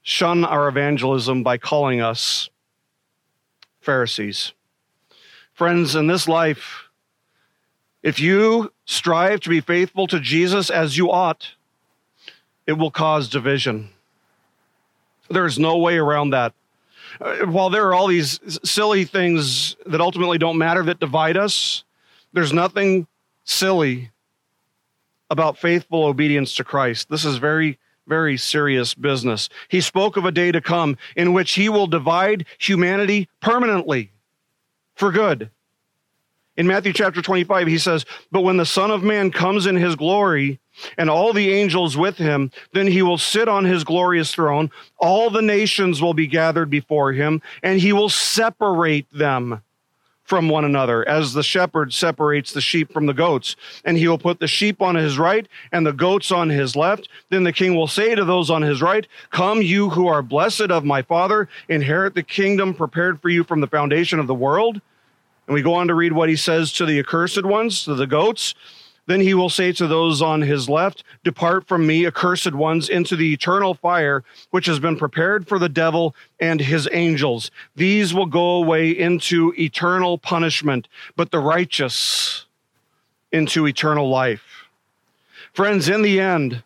shun 0.02 0.44
our 0.44 0.66
evangelism 0.66 1.42
by 1.42 1.59
calling 1.59 2.00
us 2.00 2.48
Pharisees. 3.80 4.52
Friends, 5.52 5.94
in 5.94 6.06
this 6.06 6.26
life, 6.26 6.88
if 8.02 8.18
you 8.18 8.72
strive 8.89 9.39
to 9.41 9.51
be 9.51 9.61
faithful 9.61 10.07
to 10.07 10.18
Jesus 10.18 10.70
as 10.70 10.97
you 10.97 11.12
ought, 11.12 11.51
it 12.66 12.72
will 12.72 12.91
cause 12.91 13.28
division. 13.28 13.91
There 15.28 15.45
is 15.45 15.59
no 15.59 15.76
way 15.76 15.99
around 15.99 16.30
that. 16.30 16.55
Uh, 17.20 17.47
while 17.47 17.68
there 17.68 17.86
are 17.86 17.95
all 17.95 18.07
these 18.07 18.41
silly 18.64 19.05
things 19.05 19.76
that 19.84 20.01
ultimately 20.01 20.39
don't 20.39 20.57
matter 20.57 20.82
that 20.84 21.01
divide 21.01 21.36
us, 21.36 21.84
there's 22.32 22.53
nothing 22.53 23.07
silly 23.45 24.11
about 25.28 25.59
faithful 25.59 26.05
obedience 26.05 26.57
to 26.57 26.64
Christ. 26.64 27.11
This 27.11 27.26
is 27.26 27.36
very, 27.36 27.78
very 28.07 28.39
serious 28.39 28.95
business. 28.95 29.51
He 29.68 29.82
spoke 29.82 30.16
of 30.16 30.24
a 30.24 30.32
day 30.32 30.51
to 30.51 30.62
come 30.62 30.97
in 31.14 31.34
which 31.34 31.53
he 31.53 31.68
will 31.68 31.86
divide 31.86 32.47
humanity 32.59 33.28
permanently 33.41 34.12
for 34.95 35.12
good. 35.12 35.51
In 36.59 36.66
Matthew 36.66 36.92
chapter 36.92 37.22
25, 37.22 37.68
he 37.68 37.78
says, 37.78 38.04
But 38.32 38.40
when 38.40 38.56
the 38.56 38.66
Son 38.66 38.90
of 38.90 39.04
Man 39.04 39.30
comes 39.30 39.64
in 39.64 39.76
his 39.76 39.94
glory, 39.94 40.59
and 40.96 41.09
all 41.09 41.32
the 41.32 41.52
angels 41.52 41.96
with 41.96 42.18
him, 42.18 42.50
then 42.72 42.88
he 42.88 43.00
will 43.00 43.16
sit 43.16 43.48
on 43.48 43.64
his 43.64 43.84
glorious 43.84 44.34
throne. 44.34 44.70
All 44.98 45.30
the 45.30 45.40
nations 45.40 46.02
will 46.02 46.14
be 46.14 46.26
gathered 46.26 46.68
before 46.68 47.12
him, 47.12 47.42
and 47.62 47.80
he 47.80 47.92
will 47.92 48.09
separate 48.09 49.06
them 49.12 49.62
from 50.24 50.48
one 50.48 50.64
another, 50.64 51.09
as 51.09 51.32
the 51.32 51.42
shepherd 51.42 51.94
separates 51.94 52.52
the 52.52 52.61
sheep 52.61 52.92
from 52.92 53.06
the 53.06 53.14
goats. 53.14 53.54
And 53.84 53.96
he 53.96 54.09
will 54.09 54.18
put 54.18 54.40
the 54.40 54.48
sheep 54.48 54.82
on 54.82 54.94
his 54.96 55.16
right 55.16 55.48
and 55.72 55.86
the 55.86 55.92
goats 55.92 56.30
on 56.30 56.50
his 56.50 56.76
left. 56.76 57.09
Then 57.30 57.44
the 57.44 57.52
king 57.52 57.76
will 57.76 57.86
say 57.86 58.14
to 58.14 58.24
those 58.24 58.50
on 58.50 58.62
his 58.62 58.82
right, 58.82 59.06
Come, 59.30 59.62
you 59.62 59.90
who 59.90 60.06
are 60.09 60.22
blessed 60.22 60.70
of 60.72 60.84
my 60.84 61.02
Father, 61.02 61.48
inherit 61.68 62.14
the 62.14 62.22
kingdom 62.22 62.74
prepared 62.74 63.22
for 63.22 63.30
you 63.30 63.42
from 63.42 63.61
the 63.61 63.66
foundation 63.68 64.18
of 64.18 64.26
the 64.26 64.34
world. 64.34 64.82
And 65.49 65.55
we 65.55 65.62
go 65.62 65.74
on 65.74 65.88
to 65.88 65.94
read 65.94 66.12
what 66.12 66.28
he 66.28 66.36
says 66.36 66.72
to 66.74 66.84
the 66.84 66.99
accursed 66.99 67.44
ones, 67.44 67.84
to 67.84 67.94
the 67.94 68.07
goats. 68.07 68.55
Then 69.07 69.22
he 69.22 69.32
will 69.32 69.49
say 69.49 69.72
to 69.72 69.86
those 69.86 70.20
on 70.20 70.42
his 70.42 70.68
left, 70.68 71.03
Depart 71.24 71.66
from 71.66 71.86
me, 71.86 72.07
accursed 72.07 72.53
ones, 72.53 72.90
into 72.90 73.16
the 73.16 73.32
eternal 73.32 73.72
fire, 73.72 74.22
which 74.51 74.66
has 74.66 74.78
been 74.78 74.99
prepared 74.99 75.49
for 75.49 75.59
the 75.59 75.70
devil 75.70 76.14
and 76.38 76.61
his 76.61 76.86
angels. 76.92 77.51
These 77.74 78.12
will 78.12 78.26
go 78.26 78.62
away 78.62 78.90
into 78.90 79.55
eternal 79.59 80.18
punishment, 80.18 80.86
but 81.16 81.30
the 81.30 81.38
righteous 81.38 82.44
into 83.32 83.66
eternal 83.66 84.11
life. 84.11 84.66
Friends, 85.55 85.88
in 85.88 86.03
the 86.03 86.20
end, 86.20 86.62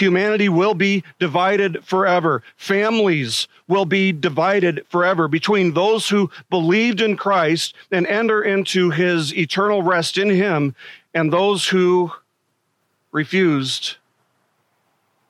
Humanity 0.00 0.48
will 0.48 0.72
be 0.72 1.04
divided 1.18 1.84
forever. 1.84 2.42
Families 2.56 3.48
will 3.68 3.84
be 3.84 4.12
divided 4.12 4.86
forever 4.88 5.28
between 5.28 5.74
those 5.74 6.08
who 6.08 6.30
believed 6.48 7.02
in 7.02 7.16
Christ 7.18 7.74
and 7.92 8.06
enter 8.06 8.42
into 8.42 8.90
his 8.90 9.36
eternal 9.36 9.82
rest 9.82 10.16
in 10.16 10.30
him 10.30 10.74
and 11.12 11.30
those 11.30 11.68
who 11.68 12.12
refused 13.12 13.96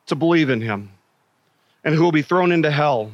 to 0.05 0.15
believe 0.15 0.49
in 0.49 0.61
him 0.61 0.91
and 1.83 1.93
who 1.93 2.03
will 2.03 2.11
be 2.13 2.21
thrown 2.21 2.53
into 2.53 2.71
hell, 2.71 3.11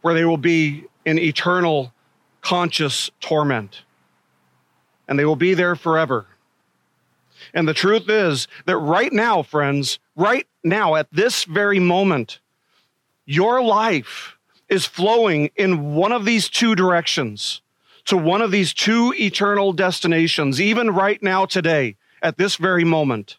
where 0.00 0.14
they 0.14 0.24
will 0.24 0.38
be 0.38 0.84
in 1.04 1.18
eternal 1.18 1.92
conscious 2.40 3.10
torment. 3.20 3.82
And 5.06 5.18
they 5.18 5.26
will 5.26 5.36
be 5.36 5.52
there 5.52 5.76
forever. 5.76 6.26
And 7.52 7.68
the 7.68 7.74
truth 7.74 8.08
is 8.08 8.48
that 8.64 8.78
right 8.78 9.12
now, 9.12 9.42
friends, 9.42 9.98
right 10.16 10.46
now, 10.64 10.94
at 10.94 11.08
this 11.12 11.44
very 11.44 11.78
moment, 11.78 12.40
your 13.24 13.62
life 13.62 14.36
is 14.68 14.86
flowing 14.86 15.50
in 15.56 15.94
one 15.94 16.12
of 16.12 16.24
these 16.24 16.48
two 16.48 16.74
directions 16.74 17.60
to 18.04 18.16
one 18.16 18.42
of 18.42 18.50
these 18.50 18.72
two 18.72 19.14
eternal 19.16 19.72
destinations, 19.72 20.60
even 20.60 20.90
right 20.90 21.22
now, 21.22 21.46
today, 21.46 21.96
at 22.22 22.36
this 22.36 22.56
very 22.56 22.84
moment. 22.84 23.38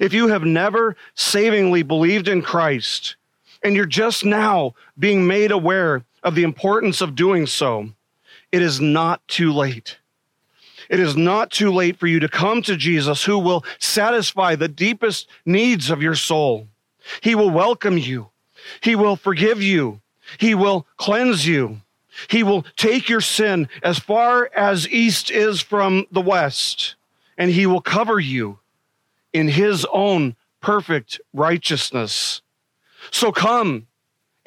If 0.00 0.12
you 0.12 0.28
have 0.28 0.44
never 0.44 0.96
savingly 1.14 1.82
believed 1.82 2.28
in 2.28 2.42
Christ 2.42 3.16
and 3.62 3.74
you're 3.74 3.86
just 3.86 4.24
now 4.24 4.74
being 4.98 5.26
made 5.26 5.50
aware 5.50 6.04
of 6.22 6.34
the 6.34 6.42
importance 6.42 7.00
of 7.00 7.14
doing 7.14 7.46
so, 7.46 7.90
it 8.52 8.62
is 8.62 8.80
not 8.80 9.26
too 9.28 9.52
late. 9.52 9.97
It 10.88 11.00
is 11.00 11.16
not 11.16 11.50
too 11.50 11.72
late 11.72 11.98
for 11.98 12.06
you 12.06 12.20
to 12.20 12.28
come 12.28 12.62
to 12.62 12.76
Jesus 12.76 13.24
who 13.24 13.38
will 13.38 13.64
satisfy 13.78 14.54
the 14.54 14.68
deepest 14.68 15.28
needs 15.44 15.90
of 15.90 16.02
your 16.02 16.14
soul. 16.14 16.68
He 17.22 17.34
will 17.34 17.50
welcome 17.50 17.98
you. 17.98 18.28
He 18.80 18.96
will 18.96 19.16
forgive 19.16 19.62
you. 19.62 20.00
He 20.38 20.54
will 20.54 20.86
cleanse 20.96 21.46
you. 21.46 21.80
He 22.28 22.42
will 22.42 22.66
take 22.76 23.08
your 23.08 23.20
sin 23.20 23.68
as 23.82 23.98
far 23.98 24.50
as 24.54 24.88
east 24.88 25.30
is 25.30 25.60
from 25.60 26.06
the 26.10 26.20
west, 26.20 26.96
and 27.36 27.50
he 27.50 27.66
will 27.66 27.80
cover 27.80 28.18
you 28.18 28.58
in 29.32 29.48
his 29.48 29.86
own 29.92 30.36
perfect 30.60 31.20
righteousness. 31.32 32.42
So 33.10 33.30
come, 33.30 33.87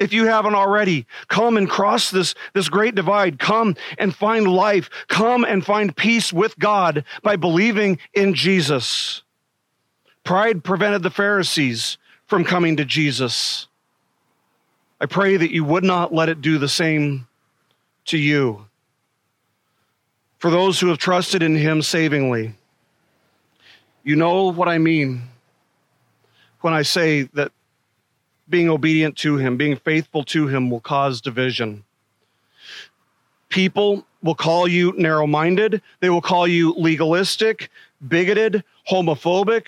if 0.02 0.12
you 0.12 0.26
haven't 0.26 0.56
already, 0.56 1.06
come 1.28 1.56
and 1.56 1.70
cross 1.70 2.10
this, 2.10 2.34
this 2.54 2.68
great 2.68 2.96
divide. 2.96 3.38
Come 3.38 3.76
and 3.98 4.12
find 4.12 4.48
life. 4.48 4.90
Come 5.06 5.44
and 5.44 5.64
find 5.64 5.96
peace 5.96 6.32
with 6.32 6.58
God 6.58 7.04
by 7.22 7.36
believing 7.36 7.98
in 8.12 8.34
Jesus. 8.34 9.22
Pride 10.24 10.64
prevented 10.64 11.04
the 11.04 11.10
Pharisees 11.10 11.98
from 12.26 12.44
coming 12.44 12.76
to 12.78 12.84
Jesus. 12.84 13.68
I 15.00 15.06
pray 15.06 15.36
that 15.36 15.52
you 15.52 15.64
would 15.64 15.84
not 15.84 16.12
let 16.12 16.28
it 16.28 16.40
do 16.40 16.58
the 16.58 16.68
same 16.68 17.28
to 18.06 18.18
you. 18.18 18.66
For 20.38 20.50
those 20.50 20.80
who 20.80 20.88
have 20.88 20.98
trusted 20.98 21.44
in 21.44 21.54
him 21.54 21.80
savingly, 21.80 22.54
you 24.02 24.16
know 24.16 24.50
what 24.50 24.68
I 24.68 24.78
mean 24.78 25.22
when 26.60 26.74
I 26.74 26.82
say 26.82 27.22
that 27.34 27.52
being 28.48 28.68
obedient 28.68 29.16
to 29.18 29.36
him, 29.36 29.56
being 29.56 29.76
faithful 29.76 30.24
to 30.24 30.46
him 30.46 30.70
will 30.70 30.80
cause 30.80 31.20
division. 31.20 31.84
People 33.48 34.06
will 34.22 34.34
call 34.34 34.68
you 34.68 34.92
narrow 34.96 35.26
minded, 35.26 35.82
they 36.00 36.10
will 36.10 36.22
call 36.22 36.46
you 36.46 36.74
legalistic, 36.74 37.70
bigoted, 38.06 38.64
homophobic, 38.90 39.66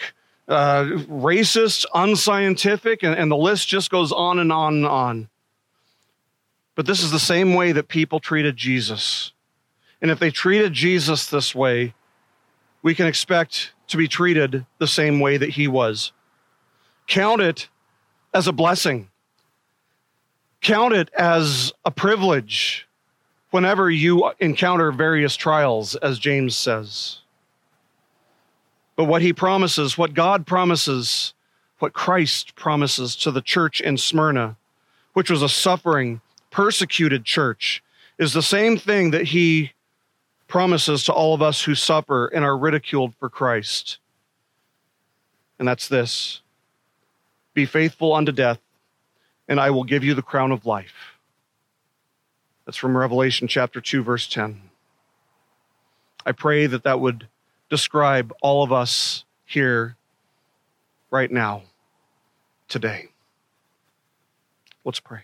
uh, 0.48 0.84
racist, 1.08 1.84
unscientific, 1.94 3.02
and, 3.02 3.14
and 3.16 3.30
the 3.30 3.36
list 3.36 3.68
just 3.68 3.90
goes 3.90 4.12
on 4.12 4.38
and 4.38 4.52
on 4.52 4.74
and 4.74 4.86
on. 4.86 5.28
But 6.74 6.86
this 6.86 7.02
is 7.02 7.10
the 7.10 7.18
same 7.18 7.54
way 7.54 7.72
that 7.72 7.88
people 7.88 8.20
treated 8.20 8.56
Jesus. 8.56 9.32
And 10.02 10.10
if 10.10 10.18
they 10.18 10.30
treated 10.30 10.72
Jesus 10.72 11.26
this 11.28 11.54
way, 11.54 11.94
we 12.82 12.94
can 12.94 13.06
expect 13.06 13.72
to 13.88 13.96
be 13.96 14.08
treated 14.08 14.66
the 14.78 14.86
same 14.86 15.20
way 15.20 15.36
that 15.36 15.50
he 15.50 15.68
was. 15.68 16.12
Count 17.06 17.40
it 17.40 17.68
as 18.34 18.48
a 18.48 18.52
blessing. 18.52 19.08
Count 20.60 20.92
it 20.92 21.08
as 21.14 21.72
a 21.84 21.90
privilege 21.90 22.86
whenever 23.50 23.88
you 23.88 24.32
encounter 24.40 24.90
various 24.90 25.36
trials, 25.36 25.94
as 25.96 26.18
James 26.18 26.56
says. 26.56 27.18
But 28.96 29.04
what 29.04 29.22
he 29.22 29.32
promises, 29.32 29.96
what 29.96 30.14
God 30.14 30.46
promises, 30.46 31.34
what 31.78 31.92
Christ 31.92 32.56
promises 32.56 33.14
to 33.16 33.30
the 33.30 33.42
church 33.42 33.80
in 33.80 33.96
Smyrna, 33.96 34.56
which 35.12 35.30
was 35.30 35.42
a 35.42 35.48
suffering, 35.48 36.20
persecuted 36.50 37.24
church, 37.24 37.82
is 38.18 38.32
the 38.32 38.42
same 38.42 38.76
thing 38.76 39.10
that 39.10 39.26
he 39.26 39.72
promises 40.48 41.04
to 41.04 41.12
all 41.12 41.34
of 41.34 41.42
us 41.42 41.62
who 41.62 41.74
suffer 41.74 42.26
and 42.26 42.44
are 42.44 42.56
ridiculed 42.56 43.14
for 43.18 43.28
Christ. 43.28 43.98
And 45.58 45.66
that's 45.66 45.88
this 45.88 46.40
be 47.54 47.64
faithful 47.64 48.12
unto 48.12 48.32
death, 48.32 48.58
and 49.48 49.60
I 49.60 49.70
will 49.70 49.84
give 49.84 50.04
you 50.04 50.14
the 50.14 50.22
crown 50.22 50.52
of 50.52 50.66
life. 50.66 51.18
That's 52.66 52.76
from 52.76 52.96
Revelation 52.96 53.46
chapter 53.46 53.80
2, 53.80 54.02
verse 54.02 54.26
10. 54.26 54.60
I 56.26 56.32
pray 56.32 56.66
that 56.66 56.84
that 56.84 57.00
would 57.00 57.28
describe 57.68 58.32
all 58.42 58.62
of 58.62 58.72
us 58.72 59.24
here 59.44 59.96
right 61.10 61.30
now, 61.30 61.62
today. 62.68 63.08
Let's 64.84 65.00
pray. 65.00 65.20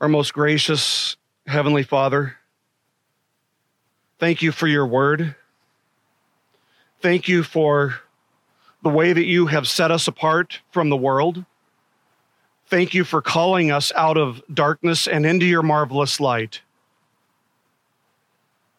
Our 0.00 0.08
most 0.08 0.34
gracious 0.34 1.16
Heavenly 1.46 1.82
Father, 1.82 2.36
Thank 4.18 4.42
you 4.42 4.52
for 4.52 4.66
your 4.66 4.86
word. 4.86 5.34
Thank 7.00 7.28
you 7.28 7.42
for 7.42 8.00
the 8.82 8.88
way 8.88 9.12
that 9.12 9.24
you 9.24 9.46
have 9.46 9.68
set 9.68 9.90
us 9.90 10.08
apart 10.08 10.60
from 10.70 10.88
the 10.88 10.96
world. 10.96 11.44
Thank 12.68 12.94
you 12.94 13.04
for 13.04 13.20
calling 13.22 13.70
us 13.70 13.92
out 13.94 14.16
of 14.16 14.42
darkness 14.52 15.06
and 15.06 15.26
into 15.26 15.46
your 15.46 15.62
marvelous 15.62 16.18
light. 16.18 16.62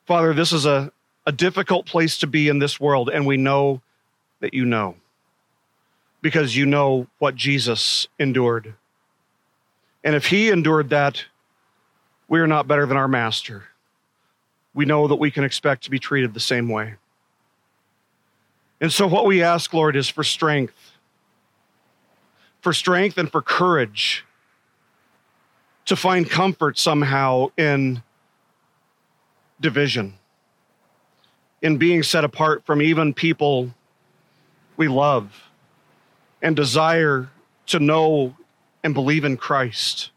Father, 0.05 0.33
this 0.33 0.51
is 0.51 0.65
a, 0.65 0.91
a 1.25 1.31
difficult 1.31 1.85
place 1.85 2.17
to 2.19 2.27
be 2.27 2.49
in 2.49 2.59
this 2.59 2.79
world, 2.79 3.09
and 3.09 3.25
we 3.25 3.38
know 3.38 3.81
that 4.39 4.53
you 4.53 4.65
know 4.65 4.95
because 6.21 6.55
you 6.55 6.65
know 6.65 7.07
what 7.19 7.35
Jesus 7.35 8.07
endured. 8.19 8.73
And 10.03 10.15
if 10.15 10.27
he 10.27 10.49
endured 10.49 10.89
that, 10.89 11.23
we 12.27 12.39
are 12.39 12.47
not 12.47 12.67
better 12.67 12.85
than 12.85 12.97
our 12.97 13.07
master. 13.07 13.65
We 14.78 14.86
know 14.86 15.07
that 15.07 15.15
we 15.15 15.32
can 15.32 15.43
expect 15.43 15.86
to 15.86 15.89
be 15.89 15.97
treated 15.97 16.36
the 16.36 16.39
same 16.39 16.69
way. 16.69 16.97
And 18.80 18.93
so, 18.93 19.07
what 19.07 19.25
we 19.25 19.41
ask, 19.41 19.73
Lord, 19.73 19.95
is 19.95 20.07
for 20.07 20.23
strength, 20.23 20.91
for 22.61 22.73
strength 22.73 23.17
and 23.17 23.32
for 23.32 23.41
courage 23.41 24.23
to 25.86 25.95
find 25.95 26.30
comfort 26.30 26.78
somehow 26.78 27.47
in 27.57 28.03
division, 29.59 30.13
in 31.63 31.78
being 31.78 32.03
set 32.03 32.23
apart 32.23 32.63
from 32.63 32.80
even 32.80 33.15
people 33.15 33.73
we 34.75 34.88
love 34.88 35.49
and 36.39 36.55
desire 36.55 37.32
to 37.65 37.80
know 37.80 38.36
and 38.84 38.93
believe 38.93 39.25
in 39.25 39.38
Christ. 39.38 40.11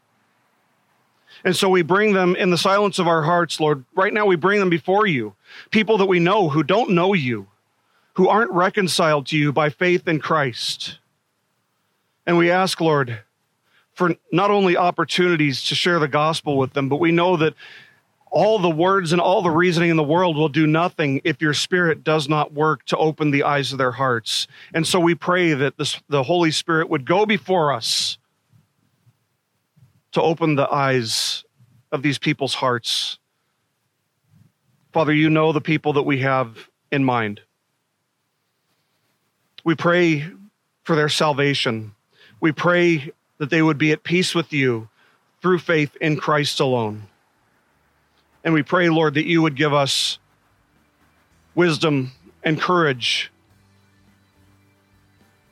And 1.43 1.55
so 1.55 1.69
we 1.69 1.81
bring 1.81 2.13
them 2.13 2.35
in 2.35 2.49
the 2.49 2.57
silence 2.57 2.99
of 2.99 3.07
our 3.07 3.23
hearts, 3.23 3.59
Lord. 3.59 3.83
Right 3.95 4.13
now, 4.13 4.25
we 4.25 4.35
bring 4.35 4.59
them 4.59 4.69
before 4.69 5.07
you. 5.07 5.33
People 5.71 5.97
that 5.97 6.05
we 6.05 6.19
know 6.19 6.49
who 6.49 6.63
don't 6.63 6.91
know 6.91 7.13
you, 7.13 7.47
who 8.13 8.27
aren't 8.27 8.51
reconciled 8.51 9.27
to 9.27 9.37
you 9.37 9.51
by 9.51 9.69
faith 9.69 10.07
in 10.07 10.19
Christ. 10.19 10.99
And 12.25 12.37
we 12.37 12.51
ask, 12.51 12.79
Lord, 12.79 13.21
for 13.93 14.15
not 14.31 14.51
only 14.51 14.77
opportunities 14.77 15.63
to 15.65 15.75
share 15.75 15.99
the 15.99 16.07
gospel 16.07 16.57
with 16.57 16.73
them, 16.73 16.89
but 16.89 16.99
we 16.99 17.11
know 17.11 17.37
that 17.37 17.55
all 18.31 18.59
the 18.59 18.69
words 18.69 19.11
and 19.11 19.19
all 19.19 19.41
the 19.41 19.51
reasoning 19.51 19.89
in 19.89 19.97
the 19.97 20.03
world 20.03 20.37
will 20.37 20.49
do 20.49 20.65
nothing 20.65 21.19
if 21.25 21.41
your 21.41 21.53
spirit 21.53 22.03
does 22.03 22.29
not 22.29 22.53
work 22.53 22.85
to 22.85 22.97
open 22.97 23.31
the 23.31 23.43
eyes 23.43 23.73
of 23.73 23.77
their 23.77 23.91
hearts. 23.91 24.47
And 24.73 24.87
so 24.87 24.99
we 24.99 25.15
pray 25.15 25.53
that 25.53 25.77
this, 25.77 25.99
the 26.07 26.23
Holy 26.23 26.51
Spirit 26.51 26.89
would 26.89 27.05
go 27.05 27.25
before 27.25 27.73
us 27.73 28.17
to 30.11 30.21
open 30.21 30.55
the 30.55 30.69
eyes 30.69 31.43
of 31.91 32.01
these 32.01 32.17
people's 32.17 32.53
hearts. 32.53 33.17
Father, 34.91 35.13
you 35.13 35.29
know 35.29 35.51
the 35.51 35.61
people 35.61 35.93
that 35.93 36.03
we 36.03 36.19
have 36.19 36.69
in 36.91 37.03
mind. 37.03 37.41
We 39.63 39.75
pray 39.75 40.25
for 40.83 40.95
their 40.95 41.09
salvation. 41.09 41.93
We 42.39 42.51
pray 42.51 43.11
that 43.37 43.49
they 43.49 43.61
would 43.61 43.77
be 43.77 43.91
at 43.91 44.03
peace 44.03 44.35
with 44.35 44.51
you 44.51 44.89
through 45.41 45.59
faith 45.59 45.95
in 46.01 46.17
Christ 46.17 46.59
alone. 46.59 47.03
And 48.43 48.53
we 48.53 48.63
pray, 48.63 48.89
Lord, 48.89 49.13
that 49.13 49.25
you 49.25 49.41
would 49.41 49.55
give 49.55 49.73
us 49.73 50.19
wisdom 51.55 52.11
and 52.43 52.59
courage 52.59 53.31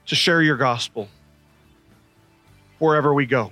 to 0.08 0.16
share 0.16 0.42
your 0.42 0.58
gospel 0.58 1.08
wherever 2.80 3.14
we 3.14 3.26
go 3.26 3.52